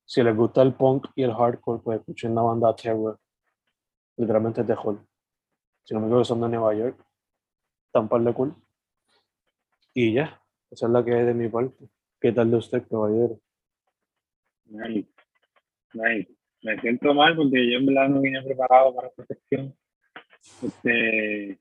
si 0.06 0.24
les 0.24 0.36
gusta 0.36 0.62
el 0.62 0.74
punk 0.74 1.08
y 1.16 1.24
el 1.24 1.34
hardcore, 1.34 1.82
pues 1.84 2.00
escuchen 2.00 2.36
la 2.36 2.42
banda 2.42 2.76
Terror. 2.76 3.20
Literalmente 4.18 4.62
es 4.62 4.68
de 4.68 4.76
Hall. 4.76 5.00
Si 5.84 5.94
no 5.94 6.00
me 6.00 6.08
equivoco, 6.08 6.26
son 6.26 6.42
de 6.42 6.50
Nueva 6.50 6.74
York. 6.76 7.04
Están 7.88 8.08
par 8.08 8.22
de 8.22 8.34
cool. 8.34 8.56
Y 9.94 10.14
ya, 10.14 10.42
esa 10.70 10.86
es 10.86 10.92
la 10.92 11.04
que 11.04 11.14
hay 11.14 11.26
de 11.26 11.34
mi 11.34 11.50
parte. 11.50 11.90
¿Qué 12.20 12.32
tal 12.32 12.52
de 12.52 12.58
usted, 12.58 12.88
caballero? 12.88 13.40
Nice. 14.66 15.10
Nice. 15.94 16.32
Me 16.64 16.80
siento 16.80 17.14
mal 17.14 17.36
porque 17.36 17.72
yo 17.72 17.80
en 17.80 17.86
verdad 17.88 18.10
no 18.10 18.22
vine 18.22 18.42
preparado 18.44 18.96
para 18.96 19.08
esta 19.08 19.26
sección. 19.26 19.76
Este, 20.62 21.60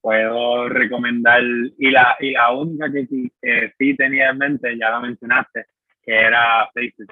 puedo 0.00 0.68
recomendar, 0.68 1.42
y 1.42 1.90
la, 1.90 2.16
y 2.20 2.32
la 2.32 2.52
única 2.52 2.90
que, 2.90 3.06
que 3.40 3.72
sí 3.78 3.96
tenía 3.96 4.30
en 4.30 4.38
mente, 4.38 4.78
ya 4.78 4.90
la 4.90 5.00
mencionaste, 5.00 5.66
que 6.02 6.14
era 6.14 6.68
Faces. 6.74 7.08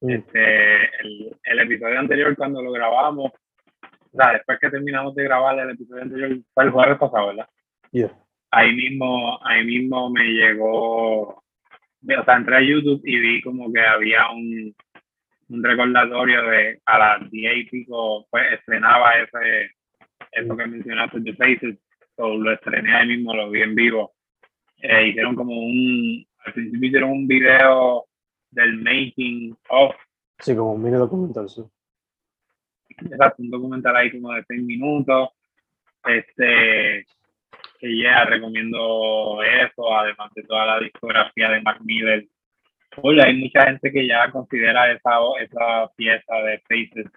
Mm. 0.00 0.10
Este, 0.10 1.00
el, 1.00 1.36
el 1.44 1.58
episodio 1.60 1.98
anterior 1.98 2.36
cuando 2.36 2.62
lo 2.62 2.72
grabamos, 2.72 3.32
o 3.32 4.16
sea, 4.16 4.32
después 4.32 4.58
que 4.60 4.70
terminamos 4.70 5.14
de 5.14 5.24
grabar 5.24 5.58
el 5.58 5.70
episodio 5.70 6.02
anterior, 6.02 6.38
fue 6.54 6.64
el 6.64 6.70
jueves 6.70 6.98
pasado, 6.98 7.26
¿verdad? 7.28 7.48
Yeah. 7.92 8.12
Ahí 8.50 8.74
mismo, 8.74 9.38
ahí 9.44 9.64
mismo 9.64 10.10
me 10.10 10.24
llegó, 10.24 11.20
o 11.28 11.42
sea, 12.02 12.36
entré 12.36 12.56
a 12.56 12.60
YouTube 12.60 13.02
y 13.04 13.18
vi 13.18 13.42
como 13.42 13.72
que 13.72 13.80
había 13.80 14.30
un, 14.30 14.74
un 15.48 15.62
recordatorio 15.62 16.42
de 16.44 16.80
a 16.86 16.98
las 16.98 17.30
10 17.30 17.56
y 17.56 17.64
pico, 17.64 18.26
pues 18.30 18.52
estrenaba 18.52 19.12
ese, 19.18 19.70
eso 20.32 20.56
que 20.56 20.66
mencionaste 20.66 21.20
de 21.20 21.34
Faces, 21.34 21.78
so, 22.16 22.36
lo 22.36 22.52
estrené 22.52 22.94
ahí 22.94 23.06
mismo, 23.08 23.34
lo 23.34 23.50
vi 23.50 23.62
en 23.62 23.74
vivo. 23.74 24.14
Eh, 24.78 25.08
hicieron 25.08 25.34
como 25.34 25.52
un, 25.52 26.26
al 26.44 26.52
principio 26.52 26.88
hicieron 26.88 27.10
un 27.10 27.28
video 27.28 28.06
del 28.50 28.76
making 28.78 29.56
of, 29.68 29.94
Sí, 30.38 30.54
como 30.54 30.72
un 30.74 30.82
mini 30.82 30.96
documental, 30.96 31.48
sí. 31.48 31.62
exacto, 32.90 33.42
un 33.42 33.50
documental 33.50 33.96
ahí 33.96 34.10
como 34.10 34.32
de 34.32 34.44
6 34.46 34.62
minutos. 34.62 35.30
Este, 36.04 37.04
que 37.78 37.98
ya 37.98 38.24
recomiendo 38.24 39.42
eso, 39.42 39.96
además 39.96 40.32
de 40.34 40.42
toda 40.44 40.66
la 40.66 40.80
discografía 40.80 41.50
de 41.50 41.62
Mac 41.62 41.80
Miller. 41.80 42.26
Uy, 43.02 43.20
hay 43.20 43.34
mucha 43.36 43.66
gente 43.66 43.92
que 43.92 44.06
ya 44.06 44.30
considera 44.30 44.90
esa, 44.92 45.18
esa 45.40 45.90
pieza 45.96 46.34
de 46.36 46.58
Faces, 46.60 47.12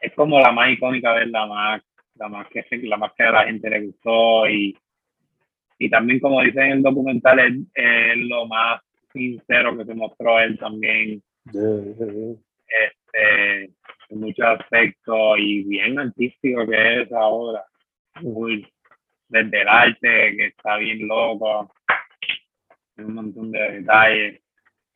es 0.00 0.12
como 0.14 0.40
la 0.40 0.52
más 0.52 0.70
icónica 0.70 1.14
de 1.14 1.26
la 1.26 1.46
más, 1.46 1.82
la 2.18 2.28
más 2.28 2.48
que 2.48 2.64
la 2.82 2.96
más 2.96 3.12
que 3.12 3.22
a 3.22 3.30
la 3.30 3.44
gente 3.44 3.70
le 3.70 3.86
gustó 3.86 4.48
y, 4.48 4.76
y 5.78 5.90
también 5.90 6.20
como 6.20 6.42
dice 6.42 6.60
en 6.60 6.72
el 6.72 6.82
documental 6.82 7.38
es, 7.40 7.54
es 7.74 8.16
lo 8.18 8.46
más 8.46 8.80
sincero 9.12 9.76
que 9.76 9.84
se 9.84 9.94
mostró 9.94 10.38
él 10.40 10.58
también 10.58 11.22
este, 12.66 13.64
en 14.08 14.20
muchos 14.20 14.44
aspectos 14.44 15.38
y 15.38 15.64
bien 15.64 15.98
artístico 15.98 16.66
que 16.66 16.74
es 16.74 17.06
esa 17.06 17.24
obra. 17.26 17.64
Uy, 18.22 18.66
desde 19.28 19.62
el 19.62 19.68
arte, 19.68 20.36
que 20.36 20.46
está 20.46 20.76
bien 20.76 21.06
loco, 21.06 21.72
un 22.98 23.14
montón 23.14 23.50
de 23.50 23.72
detalles. 23.72 24.40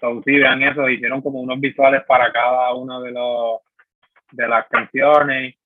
So, 0.01 0.23
sí, 0.25 0.39
vean 0.39 0.63
eso, 0.63 0.89
hicieron 0.89 1.21
como 1.21 1.41
unos 1.41 1.61
visuales 1.61 2.03
para 2.07 2.33
cada 2.33 2.75
una 2.75 3.01
de 3.01 3.13
los 3.13 3.61
de 4.33 4.49
las 4.49 4.67
canciones. 4.69 5.57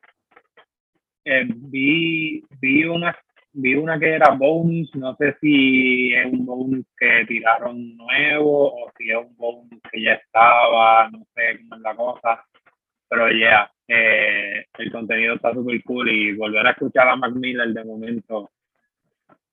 Eh, 1.24 1.46
vi, 1.48 2.42
vi 2.60 2.84
una 2.84 3.16
vi 3.56 3.76
una 3.76 3.98
que 4.00 4.10
era 4.10 4.30
bonus, 4.30 4.92
no 4.96 5.14
sé 5.14 5.36
si 5.40 6.12
es 6.12 6.26
un 6.26 6.44
bonus 6.44 6.84
que 6.98 7.24
tiraron 7.28 7.96
nuevo 7.96 8.66
o 8.84 8.90
si 8.98 9.10
es 9.10 9.16
un 9.16 9.36
bonus 9.36 9.80
que 9.92 10.02
ya 10.02 10.14
estaba, 10.14 11.08
no 11.10 11.24
sé 11.36 11.58
cómo 11.60 11.76
es 11.76 11.80
la 11.82 11.94
cosa, 11.94 12.44
pero 13.08 13.30
ya, 13.30 13.70
eh, 13.86 14.66
el 14.76 14.90
contenido 14.90 15.36
está 15.36 15.52
súper 15.54 15.80
cool 15.84 16.10
y 16.10 16.32
volver 16.36 16.66
a 16.66 16.70
escuchar 16.72 17.08
a 17.08 17.14
Mac 17.14 17.32
Miller 17.32 17.68
de 17.68 17.84
momento, 17.84 18.50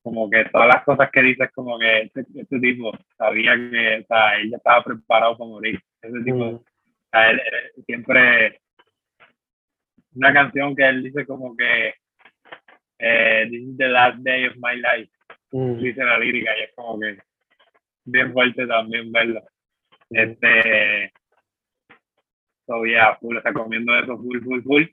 como 0.01 0.28
que 0.32 0.45
todas 0.45 0.67
las 0.67 0.84
cosas 0.84 1.11
que 1.11 1.22
dices, 1.22 1.51
como 1.53 1.78
que 1.78 2.01
este, 2.01 2.26
este 2.36 2.59
tipo 2.59 2.91
sabía 3.15 3.53
que, 3.55 3.99
o 4.03 4.07
sea, 4.07 4.36
él 4.38 4.49
ya 4.49 4.57
estaba 4.57 4.84
preparado 4.84 5.38
para 5.38 5.47
morir, 5.47 5.80
ese 6.01 6.19
tipo, 6.24 6.38
Mm. 6.38 6.55
o 6.55 6.63
sea, 7.11 7.30
él- 7.30 7.41
él 7.78 7.84
siempre, 7.86 8.61
una 10.16 10.34
canción 10.34 10.76
que 10.76 10.88
él 10.88 11.03
dice 11.03 11.26
como 11.26 11.55
que, 11.55 11.93
eh, 12.99 13.47
this 13.49 13.62
is 13.62 13.78
the 13.78 13.88
last 13.88 14.18
day 14.20 14.45
of 14.45 14.55
my 14.57 14.76
life, 14.76 15.12
Mm. 15.53 15.80
dice 15.82 16.03
la 16.03 16.18
lírica 16.18 16.57
y 16.57 16.62
es 16.64 16.72
como 16.76 16.99
que 16.99 17.18
bien 18.05 18.32
fuerte 18.32 18.66
también 18.68 19.12
verlo. 19.12 19.41
Mm. 20.09 20.18
Este, 20.18 21.12
so 22.66 22.86
yeah, 22.86 23.16
full, 23.20 23.38
recomiendo 23.43 23.97
eso, 23.99 24.18
full, 24.18 24.39
full, 24.41 24.62
full. 24.62 24.84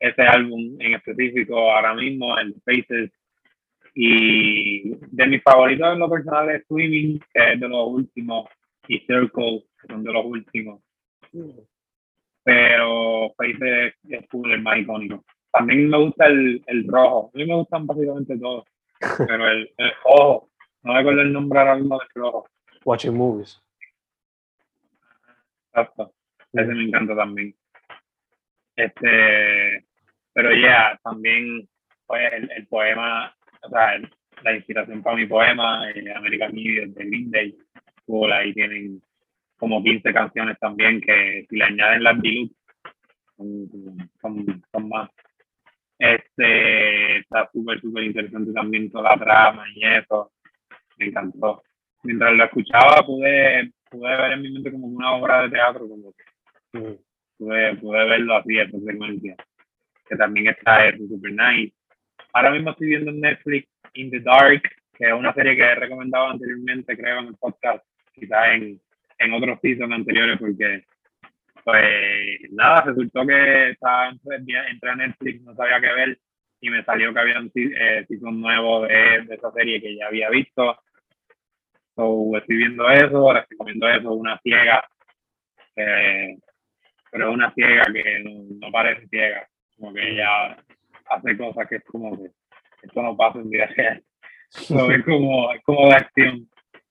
Ese 0.00 0.22
álbum 0.22 0.76
en 0.80 0.94
específico 0.94 1.70
ahora 1.70 1.94
mismo, 1.94 2.36
el 2.38 2.54
Faces, 2.64 3.10
y 3.94 4.90
de 5.06 5.26
mis 5.26 5.42
favoritos 5.42 5.92
en 5.92 5.98
lo 6.00 6.10
personal 6.10 6.50
es 6.50 6.66
Swimming, 6.66 7.20
que 7.32 7.52
es 7.52 7.60
de 7.60 7.68
los 7.68 7.86
últimos, 7.88 8.48
y 8.88 8.98
Circle, 9.00 9.64
que 9.80 9.86
son 9.86 10.02
de 10.02 10.12
los 10.12 10.24
últimos. 10.26 10.82
Pero 12.44 13.32
Faces 13.36 13.94
es 14.08 14.26
full, 14.28 14.52
el 14.52 14.62
más 14.62 14.78
icónico. 14.78 15.24
También 15.50 15.88
me 15.88 15.98
gusta 15.98 16.26
el, 16.26 16.62
el 16.66 16.86
rojo, 16.88 17.30
a 17.32 17.38
mí 17.38 17.46
me 17.46 17.54
gustan 17.54 17.86
básicamente 17.86 18.36
todos, 18.38 18.64
pero 19.28 19.48
el, 19.48 19.70
el 19.78 19.92
rojo, 20.04 20.50
no 20.82 20.92
me 20.92 20.98
acuerdo 21.00 21.22
el 21.22 21.32
nombre 21.32 21.58
ahora 21.58 21.76
mismo 21.76 21.98
del 21.98 22.08
rojo. 22.14 22.46
Watching 22.84 23.14
movies. 23.16 23.60
Exacto. 25.68 26.12
Ese 26.52 26.66
me 26.74 26.84
encanta 26.84 27.16
también. 27.16 27.54
Este, 28.76 29.84
pero 30.32 30.52
ya, 30.54 30.98
también 31.02 31.68
pues, 32.06 32.32
el, 32.32 32.50
el 32.50 32.66
poema, 32.66 33.34
o 33.62 33.68
sea, 33.68 33.94
el- 33.94 34.10
la 34.42 34.54
inspiración 34.56 35.02
para 35.02 35.16
mi 35.16 35.26
poema, 35.26 35.88
eh, 35.92 36.12
American 36.14 36.58
Idiot 36.58 36.90
de 36.90 37.04
Green 37.06 37.30
Day, 37.30 37.56
cool, 38.04 38.30
ahí 38.32 38.52
tienen 38.52 39.00
como 39.64 39.82
15 39.82 40.12
canciones 40.12 40.58
también 40.58 41.00
que 41.00 41.46
si 41.48 41.56
le 41.56 41.64
añaden 41.64 42.02
las 42.02 42.20
deluxe 42.20 42.54
son, 44.20 44.68
son, 44.70 44.88
más. 44.88 45.10
Este, 45.98 47.18
está 47.18 47.48
súper, 47.50 47.80
súper 47.80 48.04
interesante 48.04 48.52
también 48.52 48.90
toda 48.90 49.16
la 49.16 49.24
trama 49.24 49.64
y 49.74 49.84
eso. 49.84 50.32
Me 50.98 51.06
encantó. 51.06 51.62
Mientras 52.02 52.34
lo 52.34 52.44
escuchaba 52.44 53.02
pude, 53.06 53.72
pude 53.90 54.16
ver 54.16 54.32
en 54.32 54.42
mi 54.42 54.52
mente 54.52 54.70
como 54.70 54.86
una 54.86 55.14
obra 55.14 55.42
de 55.42 55.50
teatro, 55.50 55.88
como 55.88 56.12
que 56.12 56.24
Mm. 56.74 56.96
pude, 57.38 57.76
pude 57.76 58.04
verlo 58.04 58.36
así, 58.36 58.58
esa 58.58 58.78
secuencia. 58.78 59.36
Que 60.08 60.16
también 60.16 60.48
está 60.48 60.86
eso, 60.88 61.06
super 61.08 61.32
nice. 61.32 61.74
Ahora 62.32 62.50
mismo 62.50 62.70
estoy 62.70 62.88
viendo 62.88 63.10
en 63.10 63.20
Netflix 63.20 63.68
In 63.94 64.10
the 64.10 64.20
Dark, 64.20 64.62
que 64.98 65.06
es 65.06 65.12
una 65.12 65.32
serie 65.32 65.56
que 65.56 65.62
he 65.62 65.74
recomendado 65.76 66.26
anteriormente, 66.26 66.96
creo, 66.96 67.20
en 67.20 67.28
el 67.28 67.36
podcast, 67.36 67.84
quizás 68.12 68.54
en, 68.54 68.80
en 69.24 69.32
otros 69.32 69.58
seasons 69.60 69.92
anteriores, 69.92 70.38
porque, 70.38 70.84
pues, 71.64 72.52
nada, 72.52 72.82
resultó 72.82 73.26
que 73.26 73.70
estaba, 73.70 74.10
entré 74.10 74.90
a 74.90 74.96
Netflix, 74.96 75.42
no 75.42 75.54
sabía 75.54 75.80
qué 75.80 75.92
ver, 75.92 76.18
y 76.60 76.70
me 76.70 76.84
salió 76.84 77.12
que 77.12 77.20
había 77.20 77.40
un 77.40 77.50
eh, 77.54 78.04
season 78.08 78.40
nuevo 78.40 78.82
de, 78.82 79.22
de 79.26 79.34
esa 79.34 79.50
serie 79.52 79.80
que 79.80 79.96
ya 79.96 80.06
había 80.06 80.30
visto. 80.30 80.78
So, 81.96 82.36
estoy 82.36 82.56
viendo 82.56 82.88
eso, 82.90 83.32
les 83.32 83.48
recomiendo 83.48 83.88
eso, 83.88 84.12
una 84.12 84.38
ciega, 84.42 84.84
que- 85.76 86.36
pero 87.10 87.32
una 87.32 87.52
ciega 87.54 87.84
que 87.92 88.20
no, 88.20 88.30
no 88.60 88.72
parece 88.72 89.06
ciega, 89.08 89.46
como 89.76 89.92
que 89.94 90.10
ella 90.10 90.56
hace 91.10 91.36
cosas 91.36 91.68
que 91.68 91.76
es 91.76 91.84
como 91.84 92.16
que 92.16 92.30
esto 92.82 93.02
no 93.02 93.16
pasa 93.16 93.38
en 93.38 93.50
vida 93.50 93.66
real. 93.76 94.02
So, 94.48 94.88
es 94.92 95.04
como, 95.04 95.52
es 95.52 95.62
como 95.64 95.88
de 95.88 95.94
acción. 95.94 96.48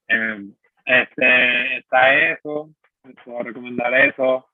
Eh, 0.08 0.44
este, 0.84 1.78
está 1.78 2.14
eso, 2.32 2.70
puedo 3.24 3.42
recomendar 3.42 3.92
eso. 3.94 4.46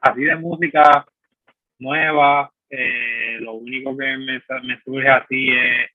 Así 0.00 0.22
de 0.22 0.36
música 0.36 1.06
nueva, 1.78 2.50
eh, 2.70 3.38
lo 3.40 3.54
único 3.54 3.96
que 3.96 4.16
me, 4.16 4.42
me 4.62 4.80
surge 4.84 5.08
así 5.08 5.50
es, 5.50 5.90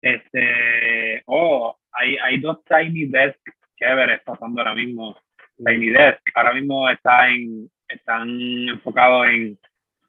este, 0.00 1.22
oh, 1.26 1.76
hay, 1.92 2.16
hay 2.16 2.40
dos 2.40 2.64
Tiny 2.64 3.06
Desk 3.06 3.38
chéveres 3.76 4.20
pasando 4.24 4.60
ahora 4.60 4.74
mismo. 4.74 5.16
Tiny 5.64 5.90
Desk 5.90 6.20
ahora 6.34 6.54
mismo 6.54 6.88
está 6.90 7.28
en, 7.28 7.70
están 7.88 8.28
enfocados 8.68 9.28
en 9.28 9.58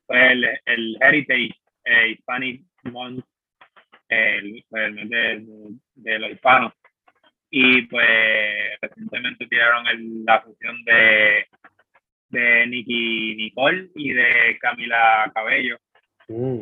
el, 0.10 0.46
el 0.66 0.98
Heritage 1.02 1.56
eh, 1.86 2.10
Hispanic 2.12 2.64
Month, 2.84 3.26
el, 4.10 4.64
pues, 4.70 4.84
el 4.84 4.94
mes 4.94 5.10
de, 5.10 5.46
de, 5.96 6.20
los 6.20 6.32
hispanos. 6.32 6.74
Y 7.56 7.84
pues 7.84 8.80
recientemente 8.82 9.46
tiraron 9.46 9.86
el, 9.86 10.26
la 10.26 10.42
fusión 10.42 10.84
de, 10.86 11.46
de 12.30 12.66
Nicky 12.66 13.36
Nicole 13.36 13.92
y 13.94 14.12
de 14.12 14.58
Camila 14.60 15.32
Cabello. 15.36 15.78
Mm. 16.30 16.62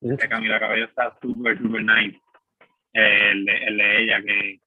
De 0.00 0.28
Camila 0.28 0.58
Cabello 0.58 0.86
está 0.86 1.16
súper, 1.22 1.56
súper 1.58 1.84
nice. 1.84 2.20
El, 2.92 3.48
el, 3.48 3.76
de 3.76 4.02
ella, 4.02 4.22
que, 4.22 4.60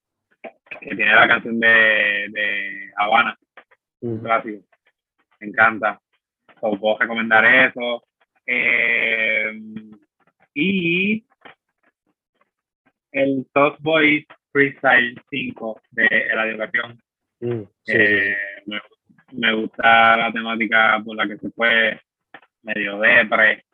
que 0.80 0.96
tiene 0.96 1.14
la 1.14 1.28
canción 1.28 1.60
de, 1.60 2.28
de 2.30 2.92
Habana. 2.96 3.38
Gracias. 4.00 4.64
Me 5.42 5.48
encanta. 5.48 6.00
So, 6.62 6.80
puedo 6.80 6.98
recomendar 6.98 7.44
eso. 7.44 8.06
Eh, 8.46 9.52
y 10.54 11.26
el 13.12 13.46
Top 13.54 13.76
Boys 13.82 14.26
Freestyle 14.58 15.14
5 15.30 15.82
de 15.92 16.10
la 16.34 16.48
educación. 16.48 17.00
Mm, 17.42 17.62
eh, 17.86 18.36
me, 19.34 19.54
gusta 19.54 20.18
la 20.18 20.32
temática 20.34 21.00
por 21.06 21.16
la 21.16 21.28
que 21.28 21.38
se 21.38 21.52
fue 21.52 22.02
medio 22.64 22.98
depre, 22.98 23.66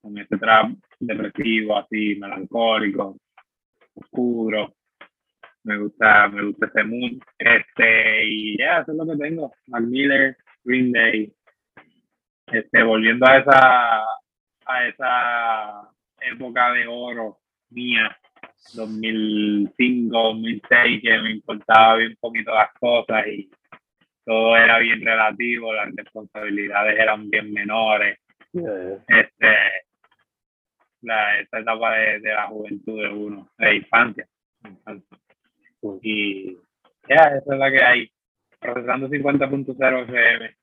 con 0.00 0.18
ese 0.18 0.36
trap 0.36 0.72
depresivo, 0.98 1.78
así 1.78 2.16
melancólico, 2.16 3.16
oscuro. 3.94 4.74
Me 5.62 5.78
gusta, 5.78 6.28
me 6.30 6.46
gusta 6.46 6.66
ese 6.66 6.82
mood. 6.82 7.22
Este, 7.38 8.24
y 8.24 8.58
ya, 8.58 8.80
eso 8.80 8.90
es 8.90 8.98
lo 8.98 9.06
que 9.06 9.22
tengo. 9.22 9.52
Mac 9.68 9.82
Miller, 9.82 10.36
Green 10.64 10.90
Day, 10.90 11.32
este, 12.48 12.82
volviendo 12.82 13.24
a 13.24 13.38
esa, 13.38 14.02
a 14.66 14.88
esa 14.88 15.90
época 16.22 16.72
de 16.72 16.88
oro 16.88 17.38
mía, 17.70 18.17
2005, 18.74 20.16
2006, 20.16 21.02
que 21.02 21.18
me 21.20 21.30
importaba 21.32 21.96
bien 21.96 22.10
un 22.10 22.16
poquito 22.20 22.54
las 22.54 22.72
cosas 22.74 23.26
y 23.26 23.50
todo 24.24 24.56
era 24.56 24.78
bien 24.78 25.00
relativo, 25.00 25.72
las 25.72 25.94
responsabilidades 25.96 26.98
eran 26.98 27.30
bien 27.30 27.52
menores. 27.52 28.18
Este, 28.52 29.48
la, 31.02 31.40
esta 31.40 31.60
etapa 31.60 31.94
de, 31.94 32.20
la 32.20 32.46
juventud 32.48 33.02
de 33.02 33.08
uno, 33.08 33.50
de 33.58 33.76
infancia. 33.76 34.28
Y 36.02 36.54
ya, 37.08 37.36
esa 37.36 37.54
es 37.54 37.58
la 37.58 37.70
que 37.70 37.82
hay. 37.82 38.10
Procesando 38.60 39.08
50.0 39.08 40.02
FM. 40.02 40.56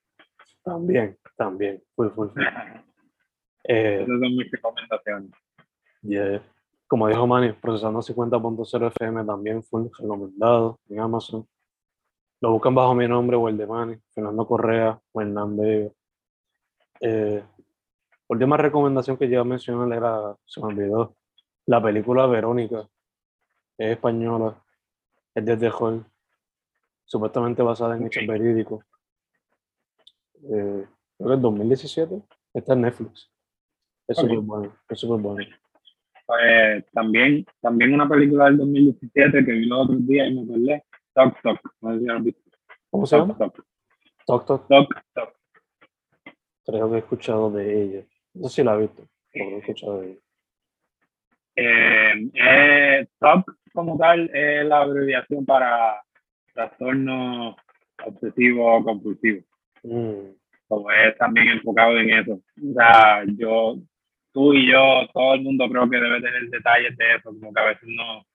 También, 0.64 1.18
también, 1.38 1.82
full, 1.96 2.10
full, 2.10 2.28
eh, 3.64 4.02
Esas 4.02 4.08
son 4.08 4.20
mis 4.20 4.52
recomendaciones. 4.52 5.32
Como 6.88 7.08
dijo 7.08 7.26
Manny, 7.26 7.54
procesando 7.54 8.00
50.0 8.02 8.88
FM 8.88 9.26
también 9.26 9.64
fue 9.64 9.90
recomendado 9.98 10.80
en 10.90 11.00
Amazon. 11.00 11.48
Lo 12.42 12.52
buscan 12.52 12.76
bajo 12.76 12.94
mi 12.94 13.08
nombre 13.08 13.36
o 13.36 13.50
el 13.50 13.58
de 13.58 13.66
Manny, 13.66 13.98
Fernando 14.14 14.46
Correa 14.46 15.00
o 15.12 15.22
Hernán. 15.22 15.58
Eh, 17.02 17.44
última 18.28 18.58
recomendación 18.58 19.18
que 19.18 19.30
yo 19.30 19.44
mencioné 19.44 19.96
era, 19.96 20.36
se 20.46 20.62
me 20.62 20.68
olvidó, 20.68 21.16
la 21.66 21.82
película 21.82 22.28
Verónica, 22.28 22.88
es 23.78 23.92
española, 23.92 24.56
es 25.34 25.44
de 25.44 25.58
The 25.58 25.72
Hall, 25.80 26.06
supuestamente 27.06 27.64
basada 27.64 27.98
en 27.98 28.06
hechos 28.06 28.26
verídicos 28.28 28.86
eh, 30.52 30.88
creo 31.18 31.30
que 31.30 31.34
en 31.34 31.42
2017, 31.42 32.22
está 32.54 32.74
en 32.74 32.82
Netflix. 32.82 33.30
Es 34.08 34.18
súper 34.18 34.40
bueno, 34.40 34.76
es 34.90 35.00
súper 35.00 35.20
bueno. 35.20 35.46
Pues 36.26 36.86
también, 36.91 37.45
también 37.61 37.93
una 37.93 38.09
película 38.09 38.45
del 38.45 38.57
2017 38.57 39.45
que 39.45 39.51
vi 39.51 39.65
los 39.65 39.86
otros 39.86 40.07
días 40.07 40.30
y 40.30 40.34
me 40.34 40.41
acordé, 40.41 40.84
Talk 41.13 41.41
Talk, 41.41 41.61
no 41.82 41.93
sé 41.93 41.99
si 41.99 42.05
lo 42.05 42.19
visto. 42.21 42.41
¿Cómo 42.89 43.05
se 43.05 43.17
llama? 43.17 43.38
Talk 43.38 43.53
Talk. 44.26 44.67
Talk 44.67 45.05
Talk. 45.13 45.36
Creo 46.65 46.89
que 46.89 46.95
he 46.95 46.99
escuchado 46.99 47.51
de 47.51 47.84
ella. 47.84 48.05
No 48.34 48.49
sé 48.49 48.55
si 48.55 48.63
la 48.63 48.76
he 48.76 48.80
visto, 48.80 49.07
pero 49.32 49.49
he 49.49 49.57
escuchado 49.59 50.01
de 50.01 50.11
ella. 50.11 50.19
Eh, 51.57 52.32
eh, 52.34 53.07
TOC 53.19 53.55
como 53.73 53.97
tal 53.97 54.30
es 54.34 54.65
la 54.65 54.82
abreviación 54.82 55.45
para 55.45 56.01
trastorno 56.53 57.55
obsesivo 58.03 58.84
compulsivo. 58.84 59.43
Mm. 59.84 60.32
Como 60.67 60.91
es 60.91 61.17
también 61.17 61.49
enfocado 61.49 61.97
en 61.97 62.09
eso. 62.09 62.34
O 62.34 62.73
sea, 62.73 63.23
yo, 63.38 63.78
tú 64.36 64.54
y 64.54 64.70
yo, 64.70 65.08
todo 65.14 65.34
el 65.34 65.42
mundo 65.42 65.70
creo 65.70 65.90
que 65.90 65.98
debe 65.98 66.22
tener 66.22 66.50
detalles 66.50 66.96
de 66.98 67.16
eso, 67.16 67.32
como 67.40 67.54
que 67.54 67.60
a 67.60 67.66
veces 67.66 67.88
no, 67.88 68.26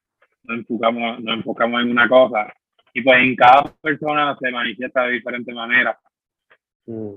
no, 0.45 0.55
enfocamos, 0.55 1.21
nos 1.21 1.37
enfocamos 1.37 1.83
en 1.83 1.91
una 1.91 2.09
cosa. 2.09 2.53
Y 2.95 3.03
pues 3.03 3.19
en 3.19 3.37
cada 3.37 3.73
persona 3.81 4.37
se 4.41 4.51
manifiesta 4.51 5.05
de 5.05 5.13
diferente 5.13 5.53
manera. 5.53 5.97
Mm. 6.87 7.15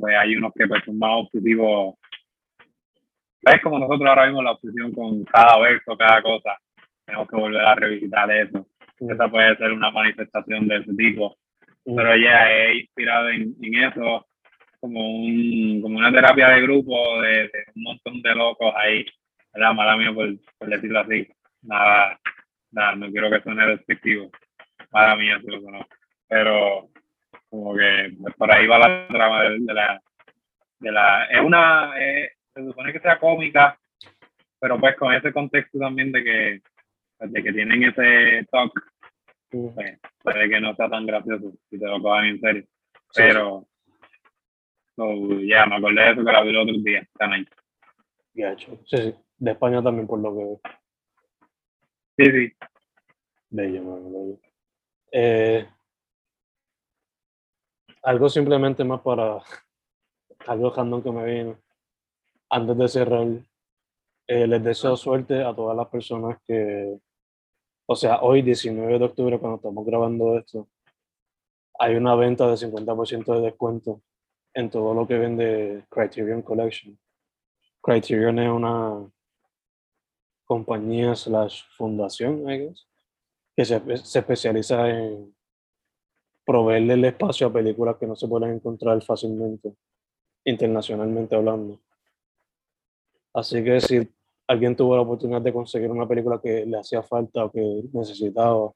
pues 0.00 0.16
hay 0.16 0.36
unos 0.36 0.52
que 0.54 0.66
pues, 0.66 0.84
son 0.84 0.98
más 0.98 1.10
obsesivos. 1.14 1.96
Es 3.42 3.60
como 3.60 3.78
nosotros 3.78 4.08
ahora 4.08 4.26
mismo 4.26 4.42
la 4.42 4.52
obsesión 4.52 4.92
con 4.92 5.24
cada 5.24 5.58
verso, 5.58 5.96
cada 5.98 6.22
cosa. 6.22 6.56
Tenemos 7.04 7.28
que 7.28 7.36
volver 7.36 7.60
a 7.60 7.74
revisitar 7.74 8.30
eso. 8.30 8.66
Mm. 9.00 9.10
Esa 9.10 9.28
puede 9.28 9.56
ser 9.56 9.72
una 9.72 9.90
manifestación 9.90 10.68
de 10.68 10.76
ese 10.76 10.94
tipo 10.94 11.36
pero 11.84 12.16
ya 12.16 12.50
he 12.50 12.80
inspirado 12.80 13.28
en, 13.28 13.54
eso 13.60 14.26
como, 14.84 15.00
un, 15.00 15.80
como 15.80 15.96
una 15.96 16.12
terapia 16.12 16.50
de 16.50 16.60
grupo 16.60 17.22
de, 17.22 17.50
un 17.74 17.82
montón 17.84 18.20
de 18.20 18.34
locos 18.34 18.70
ahí, 18.76 19.06
la 19.54 19.72
Mala 19.72 19.96
mía 19.96 20.12
por, 20.12 20.28
por, 20.58 20.68
decirlo 20.68 21.00
así. 21.00 21.26
Nada, 21.62 22.20
nada, 22.70 22.94
no 22.94 23.10
quiero 23.10 23.30
que 23.30 23.40
suene 23.40 23.66
despectivo. 23.66 24.30
Mala 24.92 25.16
mía, 25.16 25.40
si 25.40 25.46
lo 25.46 25.62
conozco. 25.62 25.88
Pero 26.28 26.90
como 27.48 27.74
que 27.74 28.12
pues, 28.20 28.34
por 28.34 28.52
ahí 28.52 28.66
va 28.66 28.78
la 28.78 29.08
trama 29.08 29.44
de, 29.44 29.58
la, 29.72 30.02
de 30.80 30.92
la... 30.92 31.24
Es 31.30 31.40
una... 31.40 31.94
se 32.52 32.64
supone 32.66 32.92
que 32.92 33.00
sea 33.00 33.18
cómica, 33.18 33.78
pero 34.60 34.78
pues 34.78 34.96
con 34.96 35.14
ese 35.14 35.32
contexto 35.32 35.78
también 35.78 36.12
de 36.12 36.22
que, 36.22 36.60
de 37.20 37.42
que 37.42 37.52
tienen 37.54 37.84
ese 37.84 38.46
talk 38.50 38.70
pues, 39.48 39.98
puede 40.22 40.48
que 40.50 40.60
no 40.60 40.74
sea 40.74 40.90
tan 40.90 41.06
gracioso 41.06 41.54
si 41.70 41.78
te 41.78 41.86
lo 41.86 42.02
cojan 42.02 42.26
en 42.26 42.40
serio. 42.40 42.64
Pero, 43.14 43.66
ya, 44.96 45.66
me 45.66 45.76
acordé 45.76 46.02
de 46.02 46.12
eso 46.12 46.24
que 46.24 46.32
la 46.32 46.42
vi 46.42 46.50
el 46.50 46.56
otro 46.56 46.74
día. 46.78 47.00
Están 47.00 47.32
ahí. 47.32 47.46
Ya, 48.34 48.56
sí, 48.58 48.78
sí. 48.86 49.14
De 49.38 49.50
España 49.50 49.82
también, 49.82 50.06
por 50.06 50.20
lo 50.20 50.30
que 50.34 50.44
veo. 50.44 50.60
Sí, 52.16 52.24
sí. 52.24 52.52
Bello, 53.50 53.82
mano, 53.82 54.10
bello. 54.10 54.38
Eh, 55.12 55.68
algo 58.02 58.28
simplemente 58.28 58.84
más 58.84 59.00
para 59.00 59.38
algo 60.46 60.70
random 60.70 61.02
que 61.02 61.10
me 61.10 61.24
vino. 61.24 61.58
Antes 62.50 62.76
de 62.76 62.88
cerrar, 62.88 63.26
eh, 64.26 64.46
les 64.46 64.62
deseo 64.62 64.96
suerte 64.96 65.42
a 65.42 65.54
todas 65.54 65.76
las 65.76 65.88
personas 65.88 66.38
que 66.46 66.98
o 67.86 67.96
sea, 67.96 68.20
hoy 68.22 68.40
19 68.42 68.98
de 68.98 69.04
octubre, 69.04 69.38
cuando 69.38 69.56
estamos 69.56 69.84
grabando 69.84 70.38
esto, 70.38 70.68
hay 71.78 71.96
una 71.96 72.14
venta 72.14 72.48
de 72.48 72.56
50% 72.56 73.34
de 73.34 73.40
descuento 73.42 74.00
en 74.54 74.70
todo 74.70 74.94
lo 74.94 75.06
que 75.06 75.18
vende 75.18 75.84
Criterion 75.90 76.42
Collection. 76.42 76.98
Criterion 77.82 78.38
es 78.38 78.50
una 78.50 79.10
compañía 80.44 81.14
slash 81.14 81.62
fundación, 81.76 82.44
que 83.56 83.64
se, 83.64 83.96
se, 83.98 84.18
especializa 84.18 84.88
en 84.88 85.34
proveerle 86.44 86.94
el 86.94 87.04
espacio 87.04 87.46
a 87.46 87.52
películas 87.52 87.96
que 87.98 88.06
no 88.06 88.16
se 88.16 88.28
pueden 88.28 88.54
encontrar 88.54 89.02
fácilmente, 89.02 89.74
internacionalmente 90.44 91.34
hablando. 91.34 91.80
Así 93.32 93.64
que 93.64 93.80
si 93.80 94.08
alguien 94.46 94.76
tuvo 94.76 94.94
la 94.94 95.02
oportunidad 95.02 95.42
de 95.42 95.52
conseguir 95.52 95.90
una 95.90 96.06
película 96.06 96.40
que 96.40 96.64
le 96.66 96.78
hacía 96.78 97.02
falta 97.02 97.46
o 97.46 97.50
que 97.50 97.82
necesitaba, 97.92 98.72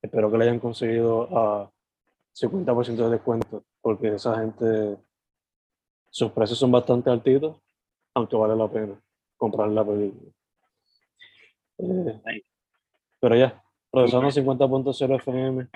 espero 0.00 0.30
que 0.30 0.38
le 0.38 0.44
hayan 0.44 0.60
conseguido 0.60 1.28
a 1.36 1.70
50% 2.34 2.96
de 2.96 3.10
descuento, 3.10 3.64
porque 3.80 4.14
esa 4.14 4.38
gente, 4.38 4.98
sus 6.10 6.32
precios 6.32 6.58
son 6.58 6.70
bastante 6.70 7.10
altitos, 7.10 7.56
aunque 8.14 8.36
vale 8.36 8.56
la 8.56 8.68
pena 8.68 9.00
comprar 9.36 9.68
la 9.68 9.84
película. 9.84 10.32
Eh, 11.78 12.42
pero 13.18 13.36
ya, 13.36 13.62
procesando 13.90 14.28
50.0 14.28 15.16
FM 15.16 15.68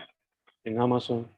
en 0.64 0.80
Amazon. 0.80 1.28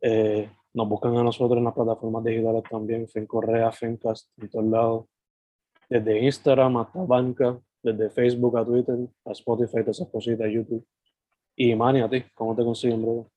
Eh, 0.00 0.50
nos 0.74 0.88
buscan 0.88 1.16
a 1.16 1.22
nosotros 1.22 1.58
en 1.58 1.64
las 1.64 1.74
plataformas 1.74 2.24
digitales 2.24 2.62
también, 2.68 3.08
FEN 3.08 3.26
Correa, 3.26 3.70
FENCAST, 3.70 4.28
en 4.38 4.50
todos 4.50 4.64
lados 4.66 5.04
desde 5.88 6.24
Instagram 6.24 6.76
hasta 6.78 7.02
Banca, 7.02 7.60
desde 7.82 8.10
Facebook 8.10 8.58
a 8.58 8.64
Twitter, 8.64 8.96
a 9.24 9.32
Spotify, 9.32 9.80
todas 9.80 10.00
esas 10.00 10.08
cositas, 10.08 10.50
YouTube. 10.50 10.86
Y 11.56 11.74
Manny, 11.74 12.00
a 12.00 12.08
ti, 12.08 12.24
¿cómo 12.34 12.56
te 12.56 12.64
consiguen, 12.64 13.02
bro? 13.02 13.30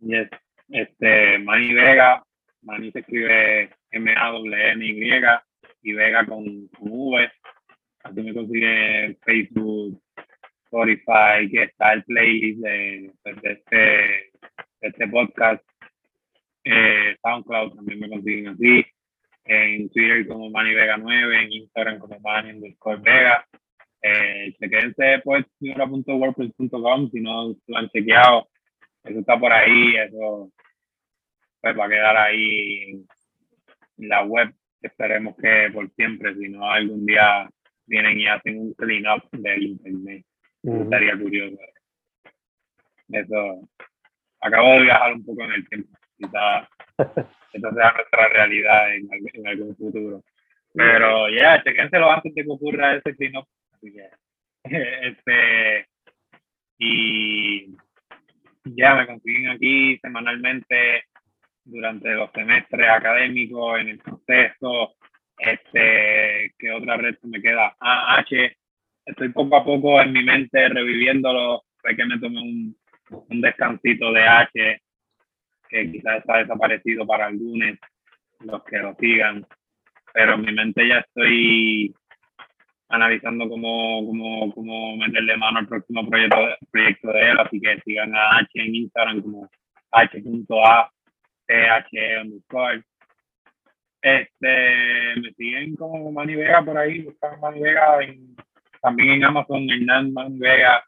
Yes. 0.00 0.28
Este, 0.68 1.38
Manny 1.40 1.74
Vega 1.74 2.22
Manny 2.62 2.90
se 2.92 3.00
escribe 3.00 3.70
M-A-W-N-Y 3.90 4.94
y 5.82 5.92
Vega 5.92 6.26
con, 6.26 6.68
con 6.68 6.88
V. 6.90 7.30
Así 8.02 8.22
me 8.22 8.34
consigue 8.34 9.16
Facebook, 9.24 10.00
Spotify, 10.64 11.50
que 11.50 11.64
está 11.64 12.02
playlist 12.06 12.60
de, 12.60 13.12
pues, 13.22 13.36
este, 13.42 14.30
este 14.80 15.08
podcast. 15.08 15.64
Eh, 16.64 17.16
SoundCloud 17.22 17.76
también 17.76 18.00
me 18.00 18.08
consiguen 18.08 18.48
así. 18.48 18.84
En 19.44 19.90
Twitter 19.90 20.26
como 20.28 20.50
Manny 20.50 20.74
Vega 20.74 20.96
9, 20.98 21.42
en 21.42 21.52
Instagram 21.52 21.98
como 21.98 22.20
Manny 22.20 22.50
underscore 22.50 23.00
Vega. 23.00 23.46
Eh, 24.02 24.54
chequense 24.58 25.20
pues 25.24 25.44
wordpress.com 25.60 27.10
si 27.10 27.20
no 27.20 27.54
lo 27.66 27.76
han 27.76 27.88
chequeado. 27.90 28.48
Eso 29.04 29.20
está 29.20 29.38
por 29.38 29.52
ahí, 29.52 29.96
eso 29.96 30.50
pues 31.60 31.78
va 31.78 31.86
a 31.86 31.88
quedar 31.88 32.16
ahí 32.16 33.04
en 33.98 34.08
la 34.08 34.24
web. 34.24 34.52
Esperemos 34.80 35.36
que 35.36 35.70
por 35.72 35.90
siempre, 35.90 36.34
si 36.34 36.48
no 36.48 36.70
algún 36.70 37.04
día 37.04 37.48
vienen 37.86 38.18
y 38.18 38.26
hacen 38.26 38.60
un 38.60 38.74
clean 38.74 39.04
up 39.06 39.28
del 39.32 39.62
internet. 39.62 40.24
Estaría 40.62 41.18
curioso. 41.18 41.56
Eso. 43.08 43.68
Acabo 44.40 44.72
de 44.72 44.82
viajar 44.82 45.12
un 45.12 45.24
poco 45.24 45.44
en 45.44 45.52
el 45.52 45.68
tiempo. 45.68 45.98
Quizás 46.16 46.68
esa 47.52 47.74
sea 47.74 47.92
nuestra 47.92 48.28
realidad 48.28 48.94
en, 48.94 49.08
en 49.34 49.48
algún 49.48 49.76
futuro. 49.76 50.22
Pero 50.72 51.28
ya, 51.28 51.36
yeah, 51.36 51.62
chequénselo 51.62 52.10
antes 52.10 52.32
de 52.34 52.44
que 52.44 52.50
ocurra 52.50 52.96
ese 52.96 53.16
clean 53.16 53.36
up. 53.36 53.46
Así 53.72 53.92
que, 53.92 54.08
este, 55.08 55.88
y 56.78 57.76
ya 58.64 58.94
me 58.94 59.06
consiguen 59.06 59.48
aquí 59.48 59.98
semanalmente 59.98 61.04
durante 61.64 62.14
los 62.14 62.30
semestres 62.32 62.88
académicos, 62.88 63.80
en 63.80 63.88
el 63.88 63.98
proceso, 63.98 64.94
este, 65.38 66.54
¿qué 66.58 66.70
otra 66.72 66.96
red 66.96 67.16
me 67.22 67.40
queda? 67.40 67.76
Ah, 67.80 68.18
H, 68.18 68.56
estoy 69.04 69.28
poco 69.30 69.56
a 69.56 69.64
poco 69.64 70.00
en 70.00 70.12
mi 70.12 70.22
mente 70.22 70.68
reviviéndolo, 70.68 71.62
fue 71.78 71.96
que 71.96 72.04
me 72.04 72.18
tomé 72.18 72.40
un, 72.40 72.76
un 73.10 73.40
descansito 73.40 74.12
de 74.12 74.22
H, 74.22 74.82
que 75.68 75.92
quizás 75.92 76.18
está 76.18 76.38
desaparecido 76.38 77.06
para 77.06 77.26
algunos, 77.26 77.78
los 78.40 78.64
que 78.64 78.78
lo 78.78 78.94
sigan, 78.96 79.46
pero 80.12 80.34
en 80.34 80.40
mi 80.40 80.52
mente 80.52 80.88
ya 80.88 80.98
estoy 80.98 81.94
analizando 82.90 83.48
cómo, 83.48 84.04
cómo, 84.06 84.52
cómo 84.52 84.96
meterle 84.96 85.36
mano 85.36 85.60
al 85.60 85.68
próximo 85.68 86.08
proyecto, 86.08 86.36
proyecto 86.70 87.12
de 87.12 87.30
él, 87.30 87.38
así 87.38 87.60
que 87.60 87.80
sigan 87.84 88.14
a 88.14 88.38
H 88.38 88.50
en 88.54 88.74
Instagram 88.74 89.22
como 89.22 89.48
h.a 89.92 90.90
underscore. 92.22 92.82
Este, 94.02 95.20
me 95.20 95.32
siguen 95.34 95.76
como 95.76 96.10
Manny 96.10 96.34
Vega 96.34 96.62
por 96.64 96.76
ahí, 96.76 97.02
buscan 97.02 97.40
Manny 97.40 97.60
Vega 97.60 97.98
también 98.80 99.10
en 99.10 99.24
Amazon, 99.24 99.70
Hernán 99.70 100.12
Manny 100.12 100.38
Vega, 100.38 100.82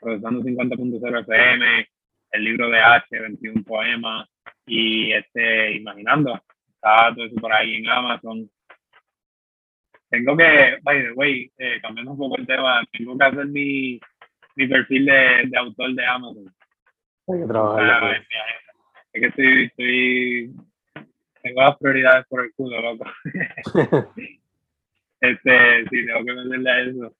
procesando 0.00 0.40
50.0 0.42 1.20
FM, 1.20 1.88
el 2.32 2.44
libro 2.44 2.68
de 2.68 2.80
H, 2.80 3.06
21 3.10 3.62
poemas, 3.62 4.28
y 4.66 5.12
este, 5.12 5.76
Imaginando, 5.76 6.40
está 6.74 7.14
todo 7.14 7.24
eso 7.24 7.36
por 7.36 7.52
ahí 7.52 7.76
en 7.76 7.88
Amazon. 7.88 8.50
Tengo 10.10 10.36
que, 10.36 10.78
by 10.82 11.02
the 11.02 11.12
way, 11.12 11.50
eh, 11.58 11.78
cambiando 11.82 12.12
un 12.12 12.18
poco 12.18 12.36
el 12.38 12.46
tema, 12.46 12.82
tengo 12.92 13.16
que 13.16 13.24
hacer 13.24 13.46
mi, 13.46 14.00
mi 14.56 14.66
perfil 14.66 15.06
de, 15.06 15.42
de 15.48 15.58
autor 15.58 15.94
de 15.94 16.06
Amazon. 16.06 16.54
Hay 17.28 17.40
que 17.40 17.46
trabajar 17.46 18.26
es 19.12 19.20
que 19.20 19.26
estoy, 19.28 19.64
estoy, 19.64 20.54
tengo 21.42 21.60
las 21.62 21.78
prioridades 21.78 22.26
por 22.26 22.44
el 22.44 22.52
culo, 22.54 22.80
loco. 22.80 23.04
este, 25.20 25.84
sí, 25.88 26.06
tengo 26.06 26.24
que 26.24 26.34
meterle 26.34 26.70
a 26.70 26.80
eso 26.80 27.14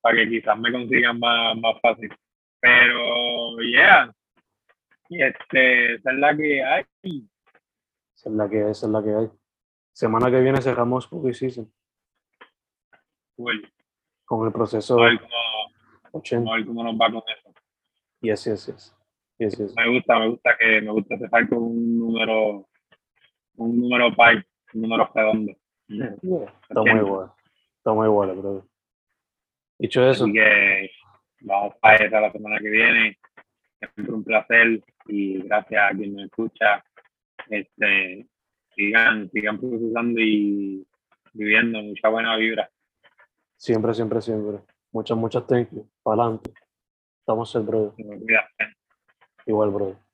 para 0.00 0.16
que 0.16 0.28
quizás 0.28 0.58
me 0.58 0.70
consigan 0.70 1.18
más, 1.18 1.56
más 1.56 1.80
fácil. 1.80 2.12
Pero, 2.60 3.58
yeah. 3.60 4.12
Y 5.08 5.22
este, 5.22 5.94
esa 5.94 6.12
es 6.12 6.18
la 6.18 6.36
que 6.36 6.62
hay. 6.62 6.84
Esa 8.14 8.28
es 8.30 8.36
la 8.36 8.48
que 8.48 8.56
hay, 8.62 8.70
esa 8.70 8.86
es 8.86 8.92
la 8.92 9.02
que 9.02 9.14
hay. 9.14 9.30
Semana 9.92 10.30
que 10.30 10.40
viene 10.40 10.60
cerramos 10.60 11.04
Spooky 11.04 11.32
Season. 11.32 11.72
Cool. 13.36 13.70
Con 14.24 14.46
el 14.46 14.52
proceso. 14.52 14.98
A 15.00 15.06
ver 15.06 15.20
cómo, 15.20 15.30
80. 16.12 16.50
a 16.50 16.56
ver 16.56 16.66
cómo 16.66 16.82
nos 16.82 16.94
va 16.94 17.10
con 17.10 17.22
eso. 17.28 17.52
Yes, 18.20 18.44
yes, 18.44 18.66
yes. 18.66 18.96
Me 19.76 19.88
gusta, 19.90 20.18
me 20.18 20.28
gusta 20.30 20.56
que 20.58 20.80
me 20.80 20.90
gusta 20.90 21.14
empezar 21.14 21.48
con 21.48 21.58
un 21.58 21.98
número, 21.98 22.66
un 23.56 23.78
número 23.78 24.10
pi, 24.10 24.42
un 24.74 24.82
número 24.82 25.10
redondo. 25.14 25.52
Está 25.88 26.80
muy 26.80 27.00
bueno, 27.00 27.36
está 27.76 27.92
muy 27.92 28.08
bueno, 28.08 28.34
bro. 28.34 28.66
Dicho 29.78 30.08
eso. 30.08 30.24
Así 30.24 30.32
que 30.32 30.90
vamos 31.42 31.74
a 31.82 31.94
esa 31.96 32.20
la 32.20 32.32
semana 32.32 32.58
que 32.58 32.70
viene. 32.70 33.18
Siempre 33.78 34.14
un 34.14 34.24
placer 34.24 34.82
y 35.06 35.42
gracias 35.42 35.92
a 35.92 35.94
quien 35.94 36.14
me 36.14 36.24
escucha. 36.24 36.82
Este, 37.50 38.26
sigan, 38.74 39.30
sigan 39.30 39.60
procesando 39.60 40.18
y 40.18 40.86
viviendo 41.34 41.82
mucha 41.82 42.08
buena 42.08 42.36
vibra. 42.36 42.70
Siempre, 43.56 43.94
siempre, 43.94 44.20
siempre. 44.20 44.60
Muchas, 44.92 45.16
muchas 45.16 45.46
thank 45.46 45.70
you. 45.72 45.88
Para 46.02 46.22
adelante. 46.22 46.52
Estamos 47.20 47.54
el 47.54 47.62
brother. 47.62 47.92
Igual, 49.46 49.70
bro. 49.70 50.05